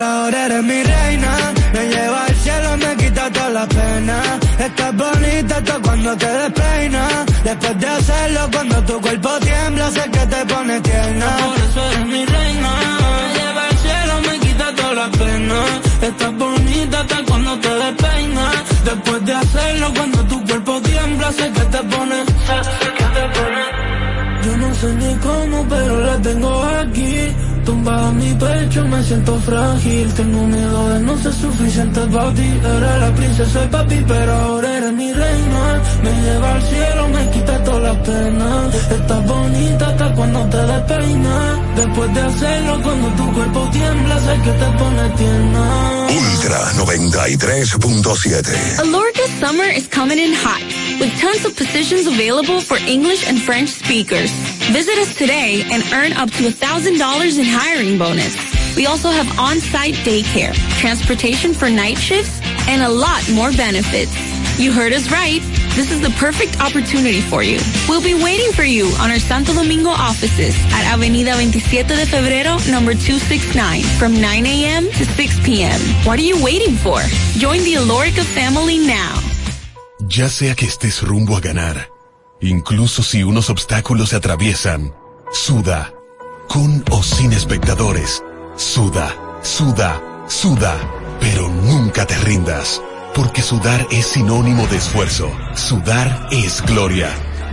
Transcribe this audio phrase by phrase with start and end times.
[0.00, 4.22] Ahora eres mi reina, me lleva al cielo, me quita toda la pena.
[4.60, 7.26] Estás bonita hasta cuando te despeinas.
[7.42, 11.26] Después de hacerlo, cuando tu cuerpo tiembla, sé que te pone tierna.
[11.38, 12.70] Por eso eres mi reina,
[13.18, 15.64] me lleva al cielo, me quita toda la pena.
[16.02, 18.54] Estás bonita hasta cuando te despeinas.
[18.84, 22.24] Después de hacerlo, cuando tu cuerpo tiembla, sé que te pone,
[24.80, 27.14] sé ni cómo, pero la tengo aquí.
[27.64, 30.14] Tumbado en mi pecho me siento frágil.
[30.14, 34.76] Tengo miedo de no ser suficiente para ti Eres la princesa y papi pero ahora
[34.78, 35.82] eres mi reina.
[36.02, 38.74] Me lleva al cielo, me quita todas las penas.
[38.74, 41.58] Estás bonita hasta cuando te despeinas.
[41.76, 46.06] Después de hacerlo cuando tu cuerpo tiembla Sé que te pone tierna.
[46.08, 50.62] Ultra 93.7 Alorca summer is coming in hot
[51.00, 54.30] With tons of positions available for English and French speakers
[54.70, 58.36] Visit us today and earn up to $1,000 in hiring bonus.
[58.76, 62.38] We also have on-site daycare, transportation for night shifts,
[62.68, 64.12] and a lot more benefits.
[64.60, 65.40] You heard us right.
[65.74, 67.60] This is the perfect opportunity for you.
[67.88, 72.60] We'll be waiting for you on our Santo Domingo offices at Avenida 27 de Febrero,
[72.70, 74.84] number 269, from 9 a.m.
[74.84, 75.80] to 6 p.m.
[76.04, 77.00] What are you waiting for?
[77.40, 79.27] Join the Alorica family now.
[80.08, 81.90] Ya sea que estés rumbo a ganar
[82.40, 84.94] Incluso si unos obstáculos se atraviesan,
[85.32, 85.92] suda.
[86.48, 88.22] Con o sin espectadores.
[88.56, 90.78] Suda, suda, suda.
[91.20, 92.80] Pero nunca te rindas.
[93.14, 95.30] Porque sudar es sinónimo de esfuerzo.
[95.54, 97.10] Sudar es gloria.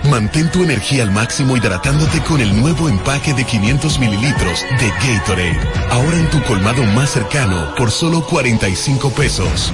[0.09, 5.59] Mantén tu energía al máximo hidratándote con el nuevo empaque de 500 mililitros de Gatorade.
[5.89, 9.73] Ahora en tu colmado más cercano por solo 45 pesos.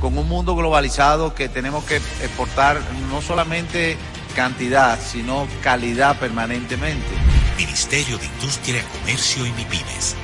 [0.00, 3.96] con un mundo globalizado que tenemos que exportar no solamente
[4.34, 7.06] cantidad, sino calidad permanentemente.
[7.56, 10.16] Ministerio de Industria, Comercio y MIPIMES.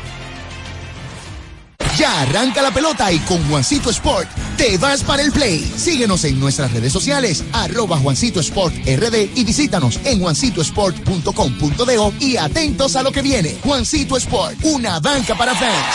[1.97, 5.61] Ya arranca la pelota y con Juancito Sport te vas para el play.
[5.61, 12.97] Síguenos en nuestras redes sociales, arroba Juancito Sport RD y visítanos en juancitosport.com.de y atentos
[12.97, 13.57] a lo que viene.
[13.63, 15.95] Juancito Sport, una banca para fans.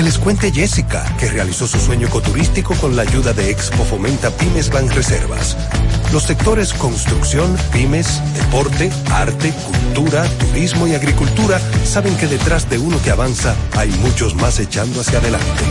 [0.00, 4.30] Que les cuente Jessica, que realizó su sueño ecoturístico con la ayuda de Expo Fomenta
[4.30, 5.58] Pymes Bank Reservas.
[6.10, 12.98] Los sectores construcción, pymes, deporte, arte, cultura, turismo y agricultura saben que detrás de uno
[13.02, 15.64] que avanza hay muchos más echando hacia adelante.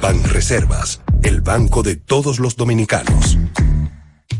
[0.00, 3.36] Ban Reservas, el banco de todos los dominicanos.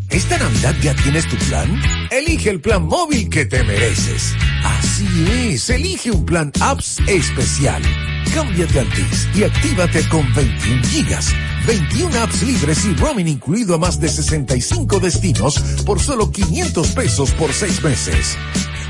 [0.08, 1.82] ¿Esta Navidad ya tienes tu plan?
[2.10, 4.34] Elige el plan móvil que te mereces.
[4.64, 7.82] Así es, elige un plan apps especial.
[8.34, 11.32] Cámbiate al TIS y actívate con 21 gigas,
[11.66, 17.30] 21 apps libres y roaming incluido a más de 65 destinos por solo 500 pesos
[17.32, 18.36] por 6 meses.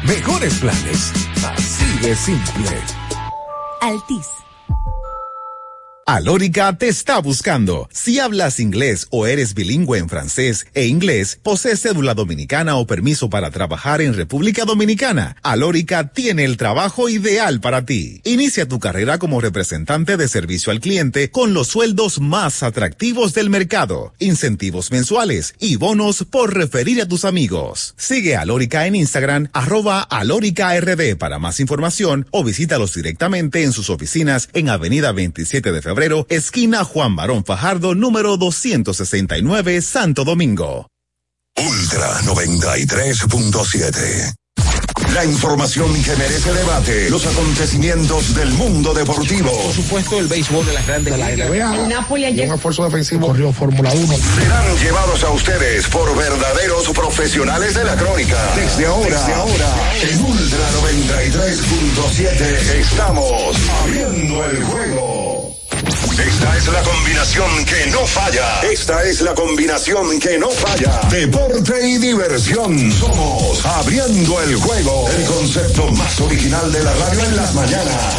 [0.04, 1.12] Mejores planes,
[1.44, 2.80] así de simple.
[3.82, 4.43] Altis
[6.06, 7.88] Alórica te está buscando.
[7.90, 13.30] Si hablas inglés o eres bilingüe en francés e inglés, posees cédula dominicana o permiso
[13.30, 18.20] para trabajar en República Dominicana, Alórica tiene el trabajo ideal para ti.
[18.24, 23.48] Inicia tu carrera como representante de servicio al cliente con los sueldos más atractivos del
[23.48, 27.94] mercado, incentivos mensuales y bonos por referir a tus amigos.
[27.96, 33.88] Sigue a Alórica en Instagram, arroba alóricard para más información o visítalos directamente en sus
[33.88, 35.93] oficinas en Avenida 27 de Febrero
[36.28, 40.88] esquina Juan Barón Fajardo, número 269, Santo Domingo.
[41.56, 44.34] Ultra 93.7.
[45.12, 49.52] La información que merece debate, los acontecimientos del mundo deportivo.
[49.52, 51.86] Por supuesto, el béisbol de las grandes de la NBA.
[51.88, 52.48] Napoli ayer.
[52.48, 54.16] Un esfuerzo defensivo corrió Fórmula 1.
[54.16, 58.36] Serán llevados a ustedes por verdaderos profesionales de la crónica.
[58.56, 62.40] Desde ahora, Desde ahora, en Ultra 93.7
[62.80, 65.23] estamos abriendo el juego.
[66.18, 68.60] Esta es la combinación que no falla.
[68.62, 71.00] Esta es la combinación que no falla.
[71.10, 72.92] Deporte y diversión.
[72.92, 75.08] Somos Abriendo el Juego.
[75.08, 78.14] El concepto más original de la radio en las mañanas.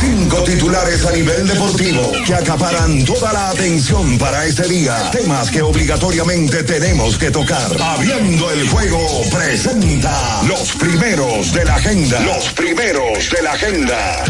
[0.04, 5.10] Cinco titulares a nivel deportivo que acaparan toda la atención para este día.
[5.10, 7.74] Temas que obligatoriamente tenemos que tocar.
[7.80, 9.00] Abriendo el juego
[9.32, 12.20] presenta los primeros de la agenda.
[12.20, 14.24] Los primeros de la agenda.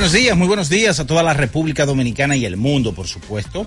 [0.00, 3.66] Buenos días, muy buenos días a toda la República Dominicana y el mundo, por supuesto.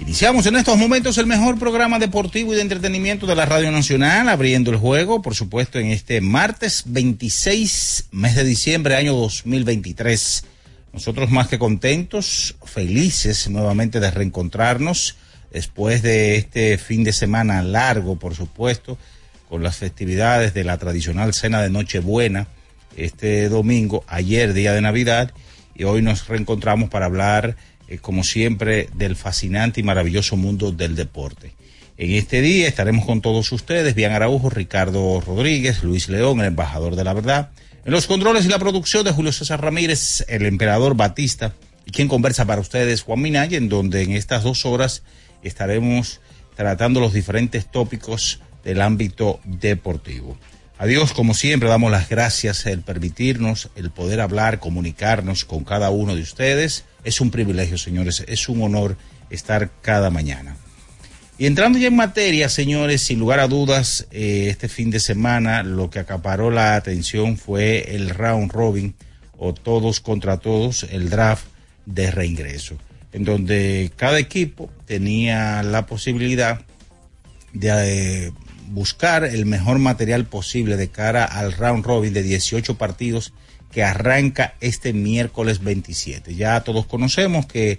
[0.00, 4.28] Iniciamos en estos momentos el mejor programa deportivo y de entretenimiento de la Radio Nacional,
[4.28, 10.46] abriendo el juego, por supuesto, en este martes 26, mes de diciembre, año 2023.
[10.94, 15.14] Nosotros más que contentos, felices nuevamente de reencontrarnos
[15.52, 18.98] después de este fin de semana largo, por supuesto,
[19.48, 22.48] con las festividades de la tradicional cena de Nochebuena,
[22.96, 25.32] este domingo, ayer, día de Navidad,
[25.78, 30.96] y hoy nos reencontramos para hablar, eh, como siempre, del fascinante y maravilloso mundo del
[30.96, 31.54] deporte.
[31.96, 36.96] En este día estaremos con todos ustedes, Bian Araujo, Ricardo Rodríguez, Luis León, el embajador
[36.96, 37.50] de la verdad,
[37.84, 41.54] en los controles y la producción de Julio César Ramírez, el emperador Batista,
[41.86, 45.02] y quien conversa para ustedes, Juan Minaya, en donde en estas dos horas
[45.42, 46.20] estaremos
[46.54, 50.36] tratando los diferentes tópicos del ámbito deportivo.
[50.80, 55.90] A Dios, como siempre, damos las gracias el permitirnos, el poder hablar, comunicarnos con cada
[55.90, 56.84] uno de ustedes.
[57.02, 58.96] Es un privilegio, señores, es un honor
[59.28, 60.56] estar cada mañana.
[61.36, 65.64] Y entrando ya en materia, señores, sin lugar a dudas, eh, este fin de semana
[65.64, 68.94] lo que acaparó la atención fue el round robin
[69.36, 71.46] o todos contra todos, el draft
[71.86, 72.76] de reingreso,
[73.12, 76.60] en donde cada equipo tenía la posibilidad
[77.52, 78.32] de eh,
[78.70, 83.32] buscar el mejor material posible de cara al round robin de 18 partidos
[83.72, 86.34] que arranca este miércoles 27.
[86.34, 87.78] Ya todos conocemos que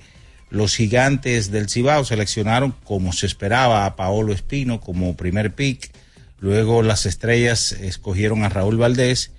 [0.50, 5.92] los gigantes del Cibao seleccionaron como se esperaba a Paolo Espino como primer pick.
[6.40, 9.32] Luego las estrellas escogieron a Raúl Valdés.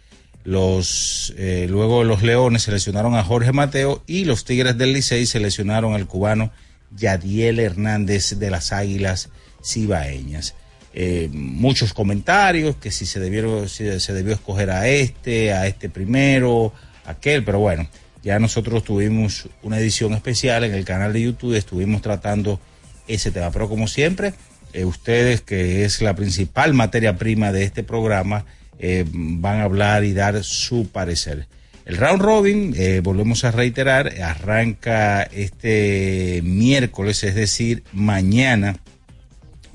[0.42, 5.94] Los, eh, luego los Leones seleccionaron a Jorge Mateo y los Tigres del Licey seleccionaron
[5.94, 6.50] al cubano
[6.96, 9.28] Yadiel Hernández de las Águilas
[9.62, 10.54] Cibaeñas
[10.92, 15.88] eh, muchos comentarios, que si se, debieron, si se debió escoger a este, a este
[15.88, 16.72] primero,
[17.04, 17.88] aquel, pero bueno,
[18.24, 22.58] ya nosotros tuvimos una edición especial en el canal de YouTube, estuvimos tratando
[23.06, 24.34] ese tema, pero como siempre,
[24.72, 28.44] eh, ustedes, que es la principal materia prima de este programa,
[28.80, 31.46] eh, van a hablar y dar su parecer.
[31.84, 38.76] El round robin, volvemos a reiterar, arranca este miércoles, es decir, mañana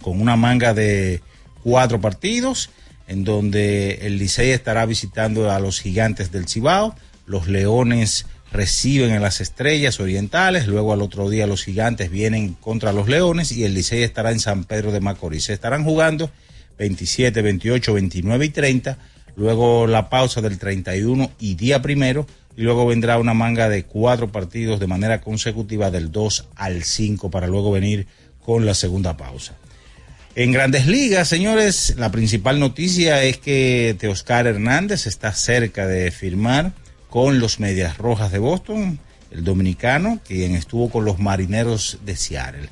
[0.06, 1.22] con una manga de
[1.64, 2.70] cuatro partidos,
[3.08, 9.20] en donde el Licey estará visitando a los gigantes del Cibao, los Leones reciben a
[9.20, 13.74] las Estrellas Orientales, luego al otro día los gigantes vienen contra los Leones y el
[13.74, 15.46] Licey estará en San Pedro de Macorís.
[15.46, 16.30] Se estarán jugando
[16.78, 19.00] 27, 28, 29 y 30,
[19.36, 24.32] luego la pausa del 31 y día primero, y luego vendrá una manga de cuatro
[24.32, 28.06] partidos de manera consecutiva del 2 al 5 para luego venir
[28.46, 29.56] con la segunda pausa.
[30.38, 36.74] En grandes ligas, señores, la principal noticia es que Teoscar Hernández está cerca de firmar
[37.10, 39.00] con los Medias Rojas de Boston,
[39.32, 42.68] el dominicano, quien estuvo con los Marineros de Seattle.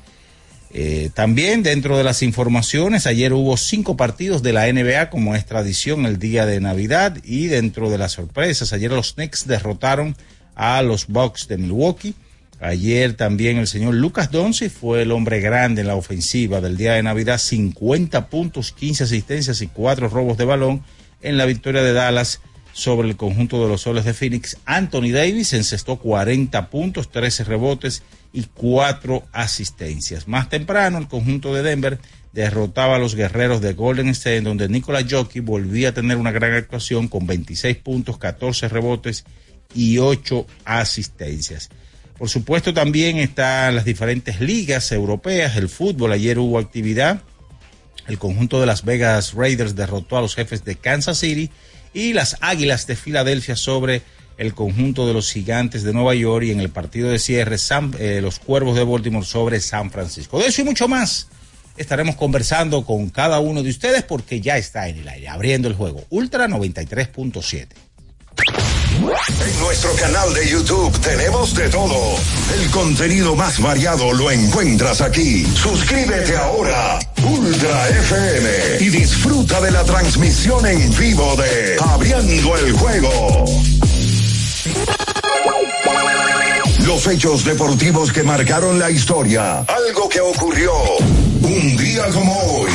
[0.74, 5.46] Eh, también dentro de las informaciones, ayer hubo cinco partidos de la NBA como es
[5.46, 10.16] tradición el día de Navidad y dentro de las sorpresas, ayer los Knicks derrotaron
[10.54, 12.14] a los Bucks de Milwaukee
[12.64, 16.94] Ayer también el señor Lucas Donzi fue el hombre grande en la ofensiva del día
[16.94, 20.82] de Navidad, 50 puntos, 15 asistencias y 4 robos de balón
[21.20, 22.40] en la victoria de Dallas
[22.72, 24.56] sobre el conjunto de los soles de Phoenix.
[24.64, 28.02] Anthony Davis encestó 40 puntos, 13 rebotes
[28.32, 30.26] y 4 asistencias.
[30.26, 31.98] Más temprano, el conjunto de Denver
[32.32, 36.54] derrotaba a los guerreros de Golden State, donde Nikola Jockey volvía a tener una gran
[36.54, 39.26] actuación con 26 puntos, 14 rebotes
[39.74, 41.68] y 8 asistencias.
[42.18, 47.22] Por supuesto también están las diferentes ligas europeas, el fútbol, ayer hubo actividad,
[48.06, 51.50] el conjunto de Las Vegas Raiders derrotó a los jefes de Kansas City
[51.92, 54.02] y las Águilas de Filadelfia sobre
[54.36, 57.56] el conjunto de los gigantes de Nueva York y en el partido de cierre
[57.98, 60.38] eh, los Cuervos de Baltimore sobre San Francisco.
[60.38, 61.28] De eso y mucho más
[61.76, 65.74] estaremos conversando con cada uno de ustedes porque ya está en el aire, abriendo el
[65.74, 66.04] juego.
[66.10, 67.68] Ultra 93.7.
[68.36, 72.16] En nuestro canal de YouTube tenemos de todo.
[72.54, 75.46] El contenido más variado lo encuentras aquí.
[75.54, 78.48] Suscríbete ahora, Ultra FM,
[78.80, 83.44] y disfruta de la transmisión en vivo de Abriendo el Juego.
[86.86, 89.60] Los hechos deportivos que marcaron la historia.
[89.60, 90.72] Algo que ocurrió
[91.42, 92.70] un día como hoy.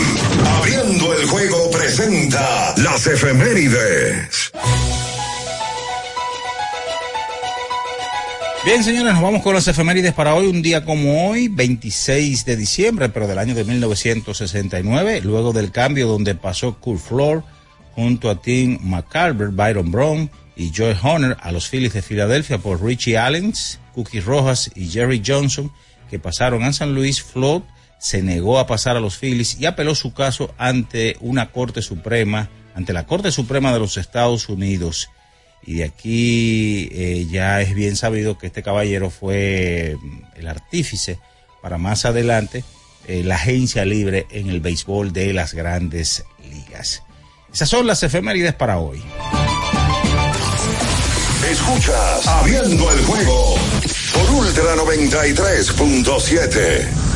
[0.57, 4.51] Abriendo el Juego presenta las efemérides.
[8.65, 12.57] Bien, señores, nos vamos con las efemérides para hoy, un día como hoy, 26 de
[12.57, 17.43] diciembre, pero del año de 1969, luego del cambio donde pasó Kurt Floor
[17.95, 22.83] junto a Tim McCarver, Byron Brown y Joe Honor a los Phillies de Filadelfia por
[22.83, 25.71] Richie Allens, Cookie Rojas y Jerry Johnson,
[26.09, 27.61] que pasaron a San Luis, Flood
[27.97, 32.49] se negó a pasar a los Phillies y apeló su caso ante una Corte Suprema,
[32.75, 35.09] ante la Corte Suprema de los Estados Unidos
[35.65, 41.19] y de aquí eh, ya es bien sabido que este caballero fue mm, el artífice
[41.61, 42.63] para más adelante
[43.07, 47.03] eh, la agencia libre en el béisbol de las grandes ligas.
[47.51, 49.01] Esas son las efemérides para hoy.
[51.49, 53.55] Escuchas Abriendo el juego
[54.13, 57.08] por Ultra 93.7.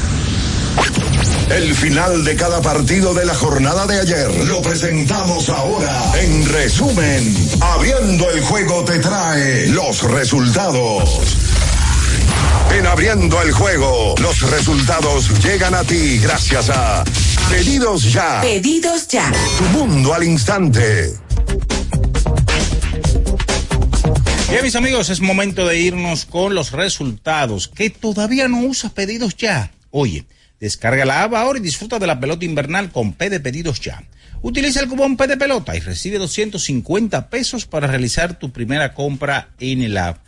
[1.50, 6.14] El final de cada partido de la jornada de ayer lo presentamos ahora.
[6.20, 11.20] En resumen, abriendo el juego te trae los resultados.
[12.78, 17.04] En abriendo el juego, los resultados llegan a ti gracias a
[17.50, 18.42] Pedidos Ya.
[18.42, 19.32] Pedidos Ya.
[19.58, 21.14] Tu mundo al instante.
[24.50, 27.68] Bien, mis amigos, es momento de irnos con los resultados.
[27.68, 29.72] Que todavía no usas pedidos ya.
[29.92, 30.26] Oye,
[30.64, 34.02] Descarga la app ahora y disfruta de la pelota invernal con P de pedidos ya.
[34.42, 39.50] Utiliza el cupón P de pelota y recibe 250 pesos para realizar tu primera compra
[39.60, 40.20] en el app.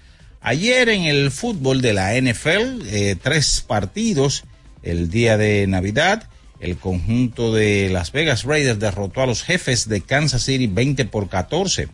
[0.42, 4.44] Ayer en el fútbol de la NFL, eh, tres partidos
[4.84, 6.28] el día de Navidad.
[6.60, 11.30] El conjunto de Las Vegas Raiders derrotó a los jefes de Kansas City 20 por
[11.30, 11.88] 14.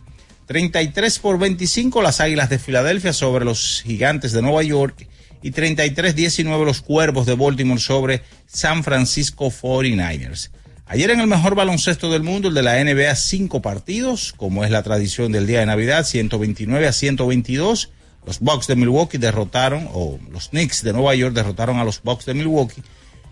[0.46, 5.06] 33 por 25 las Águilas de Filadelfia sobre los Gigantes de Nueva York
[5.42, 10.50] y 33-19 los Cuervos de Baltimore sobre San Francisco 49ers.
[10.86, 14.70] Ayer en el mejor baloncesto del mundo, el de la NBA, cinco partidos, como es
[14.70, 17.90] la tradición del día de Navidad, 129 a 122.
[18.26, 22.26] Los Bucks de Milwaukee derrotaron, o los Knicks de Nueva York derrotaron a los Bucks
[22.26, 22.82] de Milwaukee,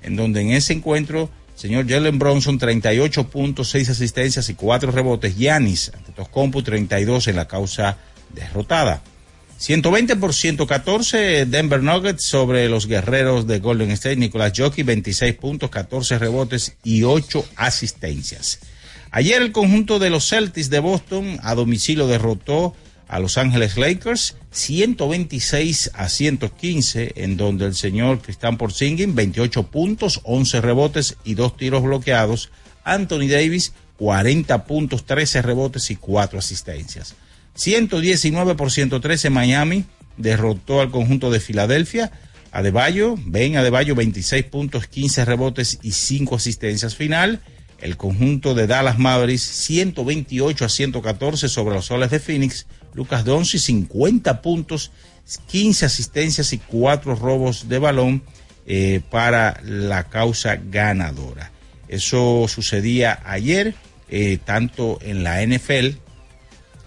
[0.02, 5.36] en donde en ese encuentro, señor Jalen Bronson, 38 puntos, 6 asistencias y 4 rebotes.
[5.36, 7.98] Yanis, ante Toscompu, 32 en la causa
[8.34, 9.02] derrotada.
[9.60, 14.16] 120 por 114 Denver Nuggets sobre los guerreros de Golden State.
[14.16, 18.60] Nicolás Jockey, 26 puntos, 14 rebotes y 8 asistencias.
[19.10, 22.74] Ayer el conjunto de los Celtics de Boston a domicilio derrotó
[23.06, 30.20] a Los Ángeles Lakers 126 a 115, en donde el señor Cristian Porzingis 28 puntos,
[30.24, 32.50] 11 rebotes y 2 tiros bloqueados.
[32.82, 37.14] Anthony Davis 40 puntos, 13 rebotes y 4 asistencias.
[37.60, 39.84] 119 por 113 Miami
[40.16, 42.10] derrotó al conjunto de Filadelfia.
[42.52, 47.40] Adebayo, ven Adebayo 26 puntos, 15 rebotes y 5 asistencias final.
[47.78, 52.66] El conjunto de Dallas Mavericks 128 a 114 sobre los soles de Phoenix.
[52.94, 54.90] Lucas Donzi 50 puntos,
[55.48, 58.22] 15 asistencias y 4 robos de balón
[58.66, 61.52] eh, para la causa ganadora.
[61.88, 63.74] Eso sucedía ayer,
[64.08, 65.98] eh, tanto en la NFL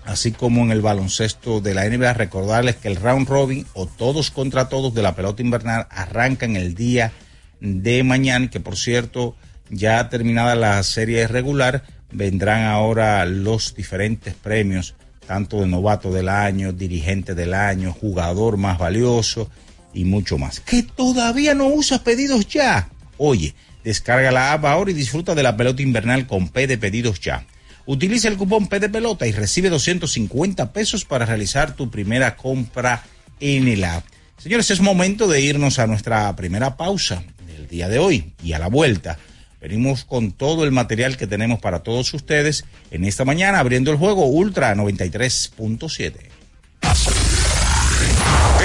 [0.06, 4.32] así como en el baloncesto de la NBA, recordarles que el round robin o todos
[4.32, 7.12] contra todos de la pelota invernal arranca en el día
[7.60, 9.36] de mañana, que por cierto,
[9.70, 14.96] ya terminada la serie regular, vendrán ahora los diferentes premios,
[15.26, 19.50] tanto de novato del año, dirigente del año, jugador más valioso
[19.94, 20.60] y mucho más.
[20.60, 22.90] Que todavía no usas pedidos ya.
[23.18, 27.20] Oye, descarga la app ahora y disfruta de la pelota invernal con P de pedidos
[27.22, 27.46] ya.
[27.86, 33.04] Utiliza el cupón P de pelota y recibe 250 pesos para realizar tu primera compra
[33.40, 34.06] en el app.
[34.38, 38.60] Señores, es momento de irnos a nuestra primera pausa del día de hoy y a
[38.60, 39.18] la vuelta.
[39.62, 43.98] Venimos con todo el material que tenemos para todos ustedes en esta mañana abriendo el
[43.98, 46.33] juego Ultra 93.7.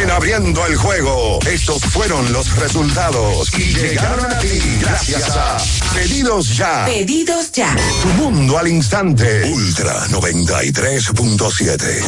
[0.00, 5.56] En abriendo el juego, estos fueron los resultados y llegaron a ti gracias a
[5.94, 6.84] Pedidos Ya.
[6.86, 7.74] Pedidos Ya.
[8.02, 9.50] Tu mundo al instante.
[9.52, 12.02] Ultra 93.7.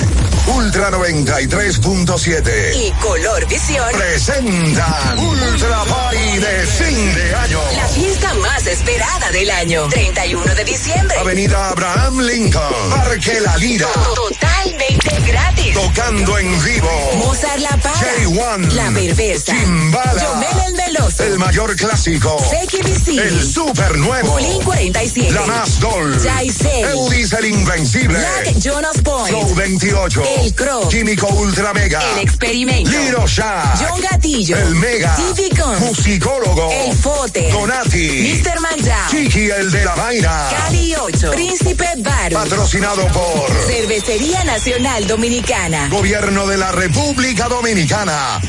[0.47, 2.75] Ultra 93.7.
[2.77, 3.89] Y Color Visión.
[3.93, 7.61] Presentan Ultra Party de fin de año.
[7.75, 9.89] La fiesta más esperada del año.
[9.89, 11.19] 31 de diciembre.
[11.19, 12.91] Avenida Abraham Lincoln.
[12.91, 13.89] Parque La Lira.
[14.15, 15.75] Totalmente gratis.
[15.75, 17.11] Tocando en vivo.
[17.17, 17.95] Mozart La Para.
[17.95, 18.73] J1.
[18.73, 19.52] La Perversa.
[19.52, 20.23] Chimbala.
[20.23, 21.25] Yomel el Meloso.
[21.25, 22.37] El mayor clásico.
[22.85, 23.19] Vicini.
[23.19, 24.33] El super nuevo.
[24.33, 25.33] Bulín 47.
[25.33, 26.19] La más dol.
[26.23, 26.85] Jaisel.
[26.90, 28.19] Eudis el invencible.
[28.19, 29.29] Black Jonas Point.
[29.29, 30.23] Flow 28.
[30.40, 30.88] El Crow.
[30.88, 32.00] Químico Ultra Mega.
[32.12, 32.90] El Experimento.
[32.90, 33.75] Liro Shah.
[33.79, 34.57] John Gatillo.
[34.57, 35.14] El Mega.
[35.17, 35.79] TV Con.
[35.81, 36.71] Musicólogo.
[36.73, 37.50] El Fote.
[37.50, 38.43] Donati.
[38.43, 38.61] Mr.
[38.61, 39.11] Manjao.
[39.11, 40.49] Chiqui el de la vaina.
[40.50, 41.31] Cali 8.
[41.33, 42.35] Príncipe Baru.
[42.35, 45.88] Patrocinado por Cervecería Nacional Dominicana.
[45.88, 48.40] Gobierno de la República Dominicana.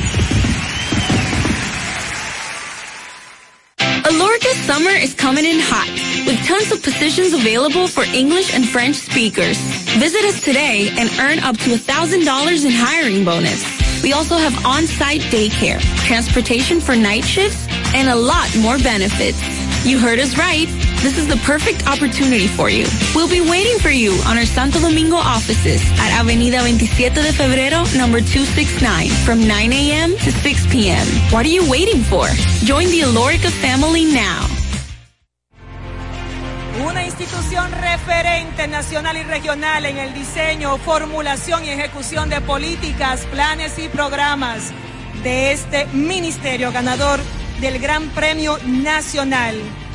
[4.05, 5.89] Alorca summer is coming in hot,
[6.25, 9.57] with tons of positions available for English and French speakers.
[9.99, 13.63] Visit us today and earn up to $1,000 in hiring bonus.
[14.03, 19.39] We also have on-site daycare, transportation for night shifts, and a lot more benefits.
[19.85, 20.67] You heard us right.
[21.01, 22.85] This is the perfect opportunity for you.
[23.15, 27.81] We'll be waiting for you on our Santo Domingo offices at Avenida 27 de Febrero,
[27.97, 30.11] number 269, from 9 a.m.
[30.17, 31.03] to 6 p.m.
[31.33, 32.27] What are you waiting for?
[32.69, 34.45] Join the Alorica family now.
[36.85, 43.79] Una institución referente nacional y regional en el diseño, formulación y ejecución de políticas, planes
[43.79, 44.71] y programas
[45.23, 47.19] de este ministerio ganador
[47.59, 49.55] del Gran Premio Nacional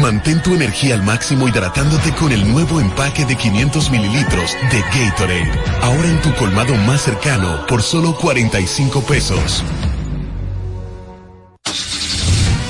[0.00, 5.50] Mantén tu energía al máximo hidratándote con el nuevo empaque de 500 mililitros de Gatorade.
[5.82, 9.62] Ahora en tu colmado más cercano por solo 45 pesos.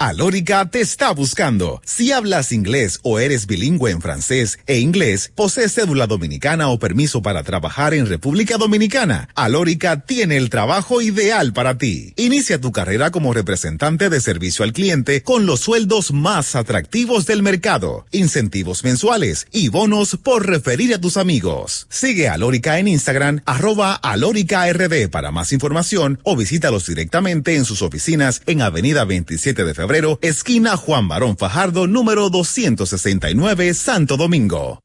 [0.00, 1.82] Alórica te está buscando.
[1.84, 7.20] Si hablas inglés o eres bilingüe en francés e inglés, posees cédula dominicana o permiso
[7.20, 12.12] para trabajar en República Dominicana, Alórica tiene el trabajo ideal para ti.
[12.14, 17.42] Inicia tu carrera como representante de servicio al cliente con los sueldos más atractivos del
[17.42, 21.88] mercado, incentivos mensuales y bonos por referir a tus amigos.
[21.90, 27.82] Sigue a Alórica en Instagram, arroba alóricard para más información o visítalos directamente en sus
[27.82, 34.80] oficinas en Avenida 27 de Febrero esquina Juan Barón Fajardo, número 269, Santo Domingo.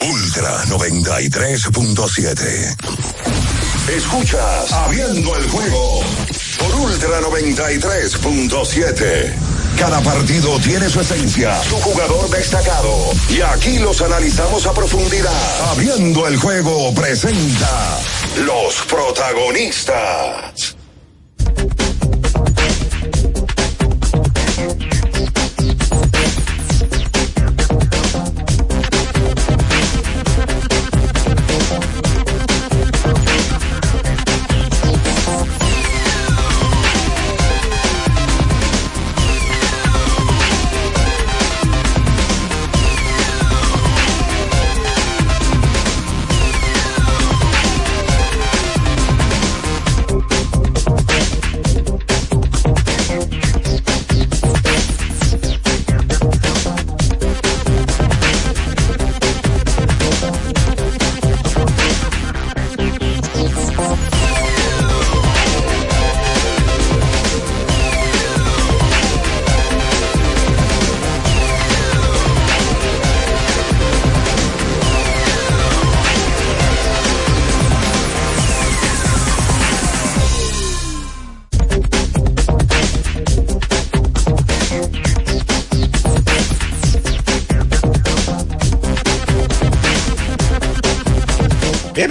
[0.00, 2.74] Ultra 93.7.
[3.94, 6.00] Escuchas Abriendo el juego
[6.58, 9.34] por Ultra 93.7.
[9.78, 13.12] Cada partido tiene su esencia, su jugador destacado.
[13.28, 15.70] Y aquí los analizamos a profundidad.
[15.72, 18.00] Abriendo el juego presenta
[18.46, 20.77] los protagonistas.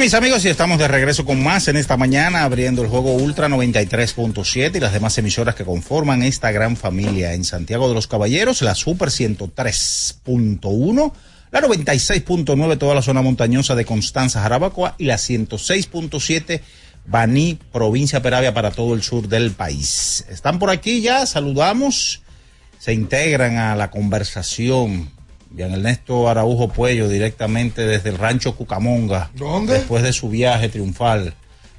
[0.07, 3.49] Mis amigos, y estamos de regreso con más en esta mañana, abriendo el juego Ultra
[3.49, 8.61] 93.7 y las demás emisoras que conforman esta gran familia en Santiago de los Caballeros,
[8.61, 11.11] la Super 103.1,
[11.51, 16.61] la 96.9, toda la zona montañosa de Constanza, Jarabacoa, y la 106.7,
[17.05, 20.25] Baní, provincia Peravia, para todo el sur del país.
[20.29, 22.21] Están por aquí ya, saludamos,
[22.79, 25.16] se integran a la conversación.
[25.57, 29.31] Bien, Ernesto Araujo Puello, directamente desde el rancho Cucamonga.
[29.33, 29.73] ¿Dónde?
[29.73, 31.33] Después de su viaje triunfal.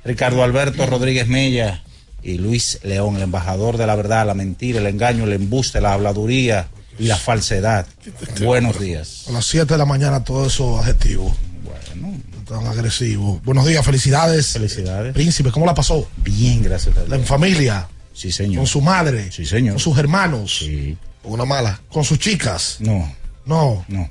[0.04, 1.84] Ricardo Alberto Rodríguez Mella
[2.20, 5.92] y Luis León, el embajador de la verdad, la mentira, el engaño, el embuste, la
[5.92, 6.66] habladuría
[6.98, 7.86] y la falsedad.
[8.40, 9.26] Buenos días.
[9.28, 11.32] A las 7 de la mañana todos esos adjetivos.
[11.62, 12.18] Bueno.
[12.48, 13.40] Tan agresivos.
[13.44, 14.54] Buenos días, felicidades.
[14.54, 15.14] Felicidades.
[15.14, 16.08] Príncipe, ¿cómo la pasó?
[16.16, 17.12] Bien, gracias a Dios.
[17.16, 17.86] En familia.
[18.12, 18.56] Sí, señor.
[18.56, 19.30] Con su madre.
[19.30, 19.74] Sí, señor.
[19.74, 20.58] Con sus hermanos.
[20.58, 20.96] Sí.
[21.22, 21.80] Con una mala.
[21.92, 22.78] Con sus chicas.
[22.80, 23.08] No.
[23.48, 23.82] No.
[23.88, 24.10] No.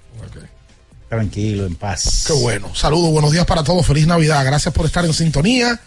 [1.08, 2.26] Tranquilo, en paz.
[2.26, 2.74] Qué bueno.
[2.76, 3.86] Saludos, buenos días para todos.
[3.86, 4.44] Feliz Navidad.
[4.44, 5.80] Gracias por estar en sintonía.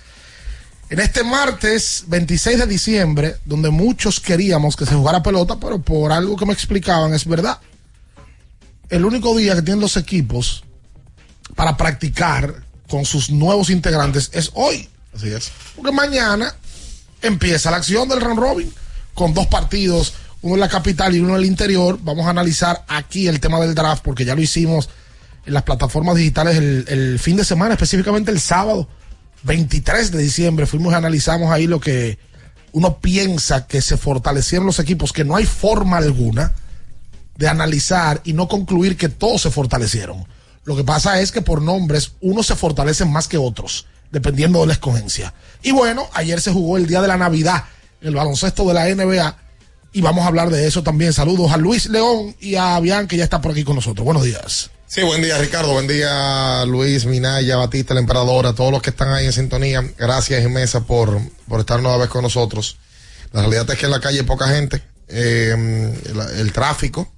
[0.89, 6.13] En este martes 26 de diciembre, donde muchos queríamos que se jugara pelota, pero por
[6.13, 7.59] algo que me explicaban es verdad.
[8.89, 10.63] El único día que tienen los equipos
[11.57, 14.89] para practicar con sus nuevos integrantes es hoy.
[15.15, 15.51] Así es.
[15.75, 16.55] Porque mañana
[17.21, 18.73] empieza la acción del round robin
[19.13, 21.99] con dos partidos, uno en la capital y uno en el interior.
[22.03, 24.89] Vamos a analizar aquí el tema del draft porque ya lo hicimos
[25.47, 28.89] en las plataformas digitales el, fin de semana, específicamente el sábado
[29.43, 30.67] 23 de diciembre.
[30.67, 32.19] Fuimos y analizamos ahí lo que
[32.73, 36.53] uno piensa que se fortalecieron los equipos, que no hay forma alguna
[37.37, 40.27] de analizar y no concluir que todos se fortalecieron.
[40.65, 44.67] Lo que pasa es que por nombres unos se fortalecen más que otros, dependiendo de
[44.67, 45.33] la escogencia.
[45.63, 47.65] Y bueno, ayer se jugó el día de la Navidad,
[48.03, 49.37] el baloncesto de la NBA,
[49.93, 51.13] y vamos a hablar de eso también.
[51.13, 54.05] Saludos a Luis León y a Bian, que ya está por aquí con nosotros.
[54.05, 54.71] Buenos días.
[54.87, 58.91] Sí, buen día Ricardo, buen día Luis, Minaya, Batista, el emperador, a todos los que
[58.91, 59.85] están ahí en sintonía.
[59.97, 62.77] Gracias Mesa por, por estar nueva vez con nosotros.
[63.33, 65.95] La realidad es que en la calle hay poca gente, eh,
[66.39, 67.09] el, tráfico,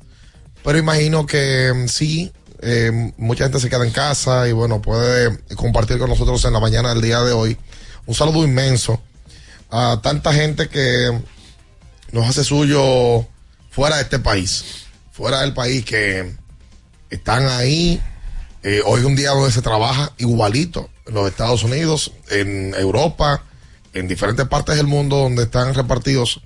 [0.62, 2.30] pero imagino que mm, sí,
[2.60, 6.60] eh, mucha gente se queda en casa y bueno, puede compartir con nosotros en la
[6.60, 7.56] mañana del día de hoy.
[8.04, 9.00] Un saludo inmenso
[9.70, 11.10] a tanta gente que
[12.12, 13.26] nos hace suyo
[13.70, 16.34] fuera de este país, fuera del país que
[17.10, 18.00] están ahí.
[18.62, 23.42] Eh, hoy es un día donde se trabaja igualito en los Estados Unidos, en Europa,
[23.94, 26.40] en diferentes partes del mundo donde están repartidos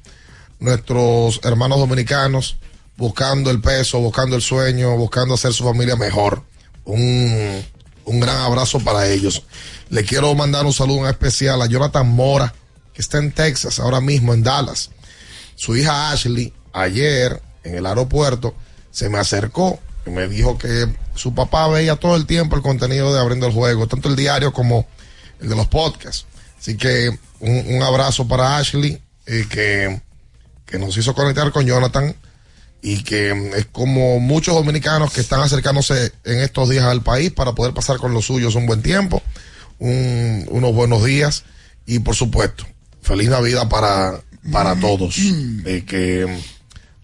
[0.59, 2.57] nuestros hermanos dominicanos
[2.97, 6.43] buscando el peso, buscando el sueño, buscando hacer su familia mejor.
[6.85, 7.63] Un,
[8.05, 9.43] un gran abrazo para ellos.
[9.91, 12.55] Le quiero mandar un saludo especial a Jonathan Mora,
[12.95, 14.91] que está en Texas ahora mismo, en Dallas.
[15.57, 18.55] Su hija Ashley, ayer en el aeropuerto,
[18.91, 23.13] se me acercó y me dijo que su papá veía todo el tiempo el contenido
[23.13, 24.87] de Abriendo el Juego, tanto el diario como
[25.41, 26.27] el de los podcasts.
[26.59, 30.01] Así que un, abrazo para Ashley, eh, que,
[30.65, 32.15] que nos hizo conectar con Jonathan
[32.83, 37.53] y que es como muchos dominicanos que están acercándose en estos días al país para
[37.53, 39.23] poder pasar con los suyos un buen tiempo,
[39.79, 41.45] un, unos buenos días
[41.87, 42.67] y por supuesto,
[43.01, 45.17] feliz Navidad para, para todos.
[45.19, 46.27] Eh, que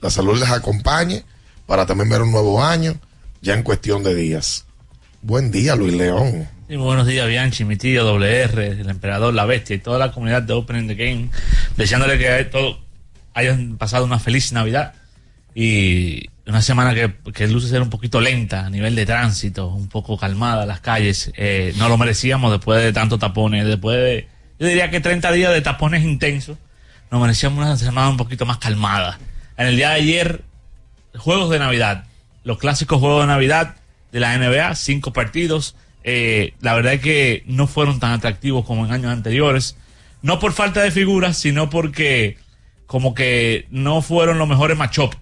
[0.01, 1.25] la salud les acompañe
[1.67, 2.95] para también ver un nuevo año
[3.41, 4.67] ya en cuestión de días.
[5.23, 6.49] Buen día, Luis León.
[6.69, 10.43] Muy buenos días, Bianchi, mi tío, WR, el emperador, la bestia y toda la comunidad
[10.43, 11.29] de Opening the Game,
[11.77, 12.79] deseándole que todo
[13.35, 14.95] hayan pasado una feliz Navidad
[15.55, 19.89] y una semana que, que luce ser un poquito lenta a nivel de tránsito, un
[19.89, 21.31] poco calmada las calles.
[21.37, 24.29] Eh, no lo merecíamos después de tantos tapones, después de,
[24.59, 26.57] yo diría que 30 días de tapones intensos,
[27.13, 29.19] nos merecíamos una semana un poquito más calmada.
[29.59, 30.45] En el día de ayer,
[31.15, 32.07] juegos de Navidad,
[32.43, 33.77] los clásicos juegos de Navidad
[34.13, 35.77] de la NBA, cinco partidos.
[36.05, 39.77] Eh, la verdad es que no fueron tan atractivos como en años anteriores.
[40.23, 42.39] No por falta de figuras, sino porque
[42.87, 45.19] como que no fueron los mejores matchups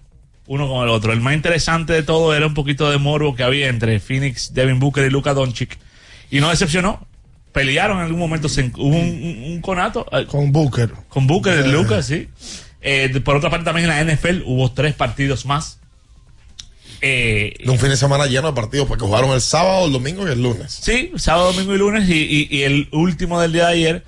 [0.47, 1.11] uno con el otro.
[1.11, 4.79] El más interesante de todo era un poquito de morbo que había entre Phoenix, Devin
[4.79, 5.77] Booker y Luka Doncic.
[6.29, 7.05] Y no decepcionó.
[7.51, 10.05] Pelearon en algún momento, se, hubo un, un, un, conato.
[10.27, 10.91] Con Booker.
[11.09, 11.71] Con Booker y eh.
[11.71, 12.29] Luka, sí.
[12.81, 15.79] Eh, por otra parte, también en la NFL hubo tres partidos más.
[17.01, 20.27] Eh, de un fin de semana lleno de partidos, porque jugaron el sábado, el domingo
[20.27, 20.71] y el lunes.
[20.71, 22.09] Sí, sábado, domingo y lunes.
[22.09, 24.03] Y, y, y el último del día de ayer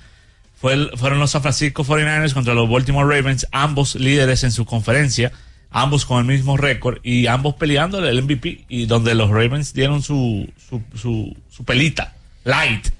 [0.60, 4.64] fue el, fueron los San Francisco 49ers contra los Baltimore Ravens, ambos líderes en su
[4.64, 5.32] conferencia
[5.74, 10.02] ambos con el mismo récord y ambos peleando el MVP y donde los Ravens dieron
[10.02, 12.90] su, su, su, su, pelita, light.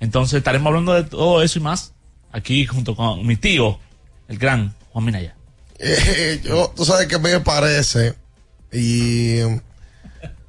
[0.00, 1.92] Entonces estaremos hablando de todo eso y más
[2.32, 3.78] aquí junto con mi tío,
[4.28, 5.34] el gran Juan Minaya.
[5.78, 8.14] Eh, yo, tú sabes que me parece
[8.72, 9.40] y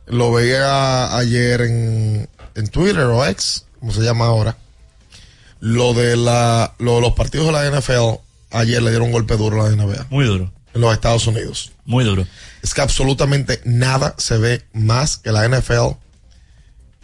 [0.08, 4.58] lo veía ayer en, en Twitter o X, como se llama ahora,
[5.60, 8.20] lo de la, lo los partidos de la NFL
[8.52, 10.08] ayer le dieron un golpe duro a la NBA.
[10.10, 10.52] Muy duro.
[10.74, 11.72] En los Estados Unidos.
[11.86, 12.26] Muy duro.
[12.62, 15.96] Es que absolutamente nada se ve más que la NFL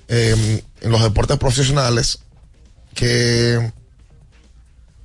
[0.08, 2.20] eh, en los deportes profesionales
[2.96, 3.72] que,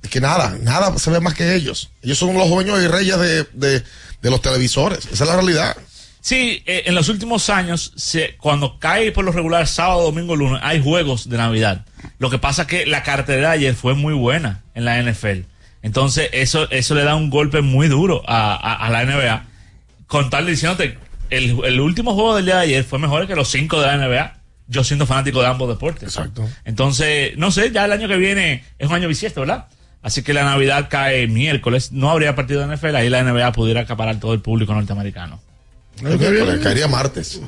[0.09, 1.91] que nada, nada se ve más que ellos.
[2.01, 5.05] Ellos son los dueños y reyes de, de, los televisores.
[5.11, 5.77] Esa es la realidad.
[6.21, 7.93] Sí, eh, en los últimos años,
[8.39, 11.85] cuando cae por lo regular sábado, domingo, lunes, hay juegos de Navidad.
[12.17, 15.41] Lo que pasa es que la cartera de ayer fue muy buena en la NFL.
[15.83, 19.45] Entonces, eso, eso le da un golpe muy duro a, a, la NBA.
[20.05, 20.97] Con tal diciéndote,
[21.31, 23.97] el, el último juego del día de ayer fue mejor que los cinco de la
[23.97, 24.40] NBA.
[24.71, 26.03] Yo siendo fanático de ambos deportes.
[26.03, 26.49] Exacto.
[26.63, 29.67] Entonces, no sé, ya el año que viene es un año bisiesto, ¿verdad?
[30.01, 31.91] Así que la Navidad cae miércoles.
[31.91, 32.95] No habría partido de NFL.
[32.95, 35.41] Ahí la NBA pudiera acaparar todo el público norteamericano.
[36.01, 37.41] El miércoles, caería martes.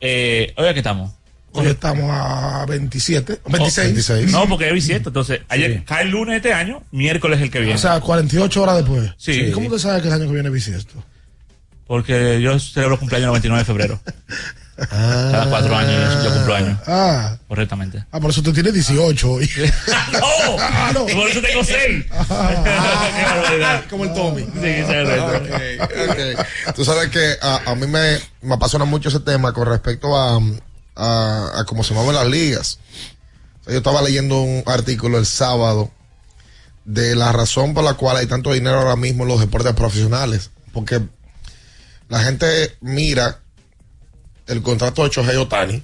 [0.00, 1.12] Eh, hoy aquí estamos.
[1.52, 3.86] Hoy estamos a 27, 26.
[3.86, 4.32] 26.
[4.32, 5.10] No, porque es bisiesto.
[5.10, 7.74] Entonces, ayer cae el lunes este año, miércoles el que viene.
[7.74, 9.12] O sea, 48 horas después.
[9.18, 9.32] Sí.
[9.32, 11.04] ¿Y cómo te sabes que el año que viene es bisiesto?
[11.86, 14.00] Porque yo celebro cumpleaños el 29 de febrero.
[14.86, 16.78] Cada cuatro años yo cumplo años.
[16.86, 17.36] Ah.
[17.48, 18.04] Correctamente.
[18.12, 19.50] Ah, por eso tú tienes 18 hoy.
[20.12, 20.92] ¡No!
[20.92, 21.06] no.
[21.06, 22.06] Por eso tengo 6.
[22.06, 23.84] Qué barbaridad.
[23.90, 24.42] Como el Tommy.
[24.42, 25.78] Sí, sí, okay,
[26.10, 26.34] okay.
[26.76, 30.40] Tú sabes que a, a mí me, me, apasiona mucho ese tema con respecto a,
[30.94, 32.78] a, a cómo se mueven las ligas.
[33.60, 35.90] O sea, yo estaba leyendo un artículo el sábado
[36.84, 40.50] de la razón por la cual hay tanto dinero ahora mismo en los deportes profesionales.
[40.72, 41.00] Porque
[42.08, 43.40] la gente mira
[44.48, 45.82] el contrato de Shohei Otani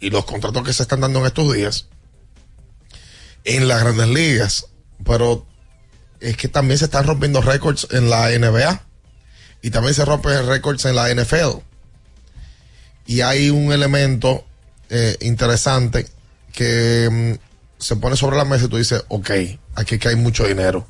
[0.00, 1.86] y los contratos que se están dando en estos días
[3.44, 4.66] en las grandes ligas,
[5.04, 5.46] pero
[6.20, 8.82] es que también se están rompiendo récords en la NBA
[9.62, 11.58] y también se rompen récords en la NFL.
[13.06, 14.44] Y hay un elemento
[14.90, 16.06] eh, interesante
[16.52, 19.30] que mm, se pone sobre la mesa y tú dices, ok,
[19.74, 20.86] aquí que hay mucho dinero.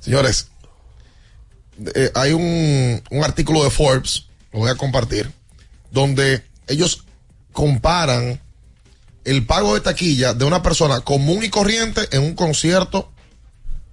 [0.00, 0.48] Señores,
[1.94, 5.30] eh, hay un, un artículo de Forbes, lo voy a compartir,
[5.90, 7.04] donde ellos
[7.52, 8.40] comparan
[9.24, 13.10] el pago de taquilla de una persona común y corriente en un concierto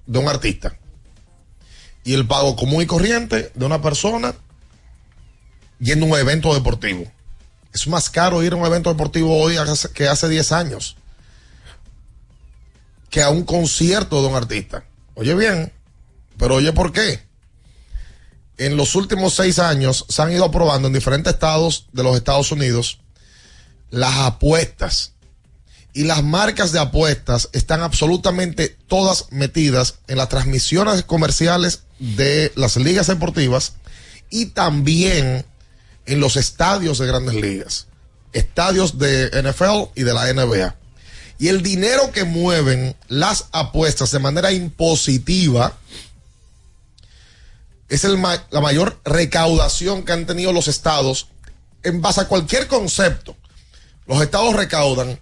[0.06, 0.78] de un artista.
[2.04, 4.36] Y el pago común y corriente de una persona
[5.80, 7.06] yendo a un evento deportivo.
[7.74, 9.56] Es más caro ir a un evento deportivo hoy
[9.94, 10.98] que hace 10 años.
[13.10, 14.84] Que a un concierto de un artista.
[15.16, 15.72] Oye bien,
[16.38, 17.33] pero oye por qué
[18.58, 22.52] en los últimos seis años se han ido aprobando en diferentes estados de los Estados
[22.52, 23.00] Unidos
[23.90, 25.14] las apuestas.
[25.96, 32.78] Y las marcas de apuestas están absolutamente todas metidas en las transmisiones comerciales de las
[32.78, 33.74] ligas deportivas
[34.32, 35.46] y también
[36.08, 37.88] en los estadios de grandes ligas,
[38.34, 40.76] estadios de NFL y de la NBA.
[41.38, 45.78] Y el dinero que mueven las apuestas de manera impositiva
[47.90, 51.30] es el ma la mayor recaudación que han tenido los estados
[51.84, 53.36] en base a cualquier concepto.
[54.08, 55.20] Los estados recaudan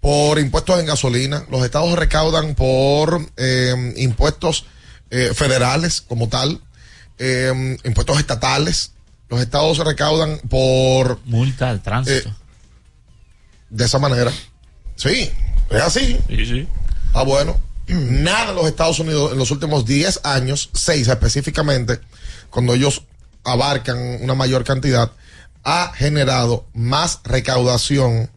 [0.00, 4.66] por impuestos en gasolina, los estados recaudan por eh, impuestos
[5.10, 6.60] eh, federales como tal,
[7.18, 8.92] eh, impuestos estatales,
[9.28, 11.20] los estados recaudan por...
[11.24, 12.34] Multa al tránsito.
[13.70, 14.30] de esa manera.
[14.96, 15.30] Sí,
[15.70, 16.18] es así.
[16.28, 16.68] Sí, sí.
[17.14, 22.00] Ah, bueno nada en los Estados Unidos en los últimos 10 años, 6 específicamente,
[22.50, 23.02] cuando ellos
[23.44, 25.12] abarcan una mayor cantidad,
[25.64, 28.30] ha generado más recaudación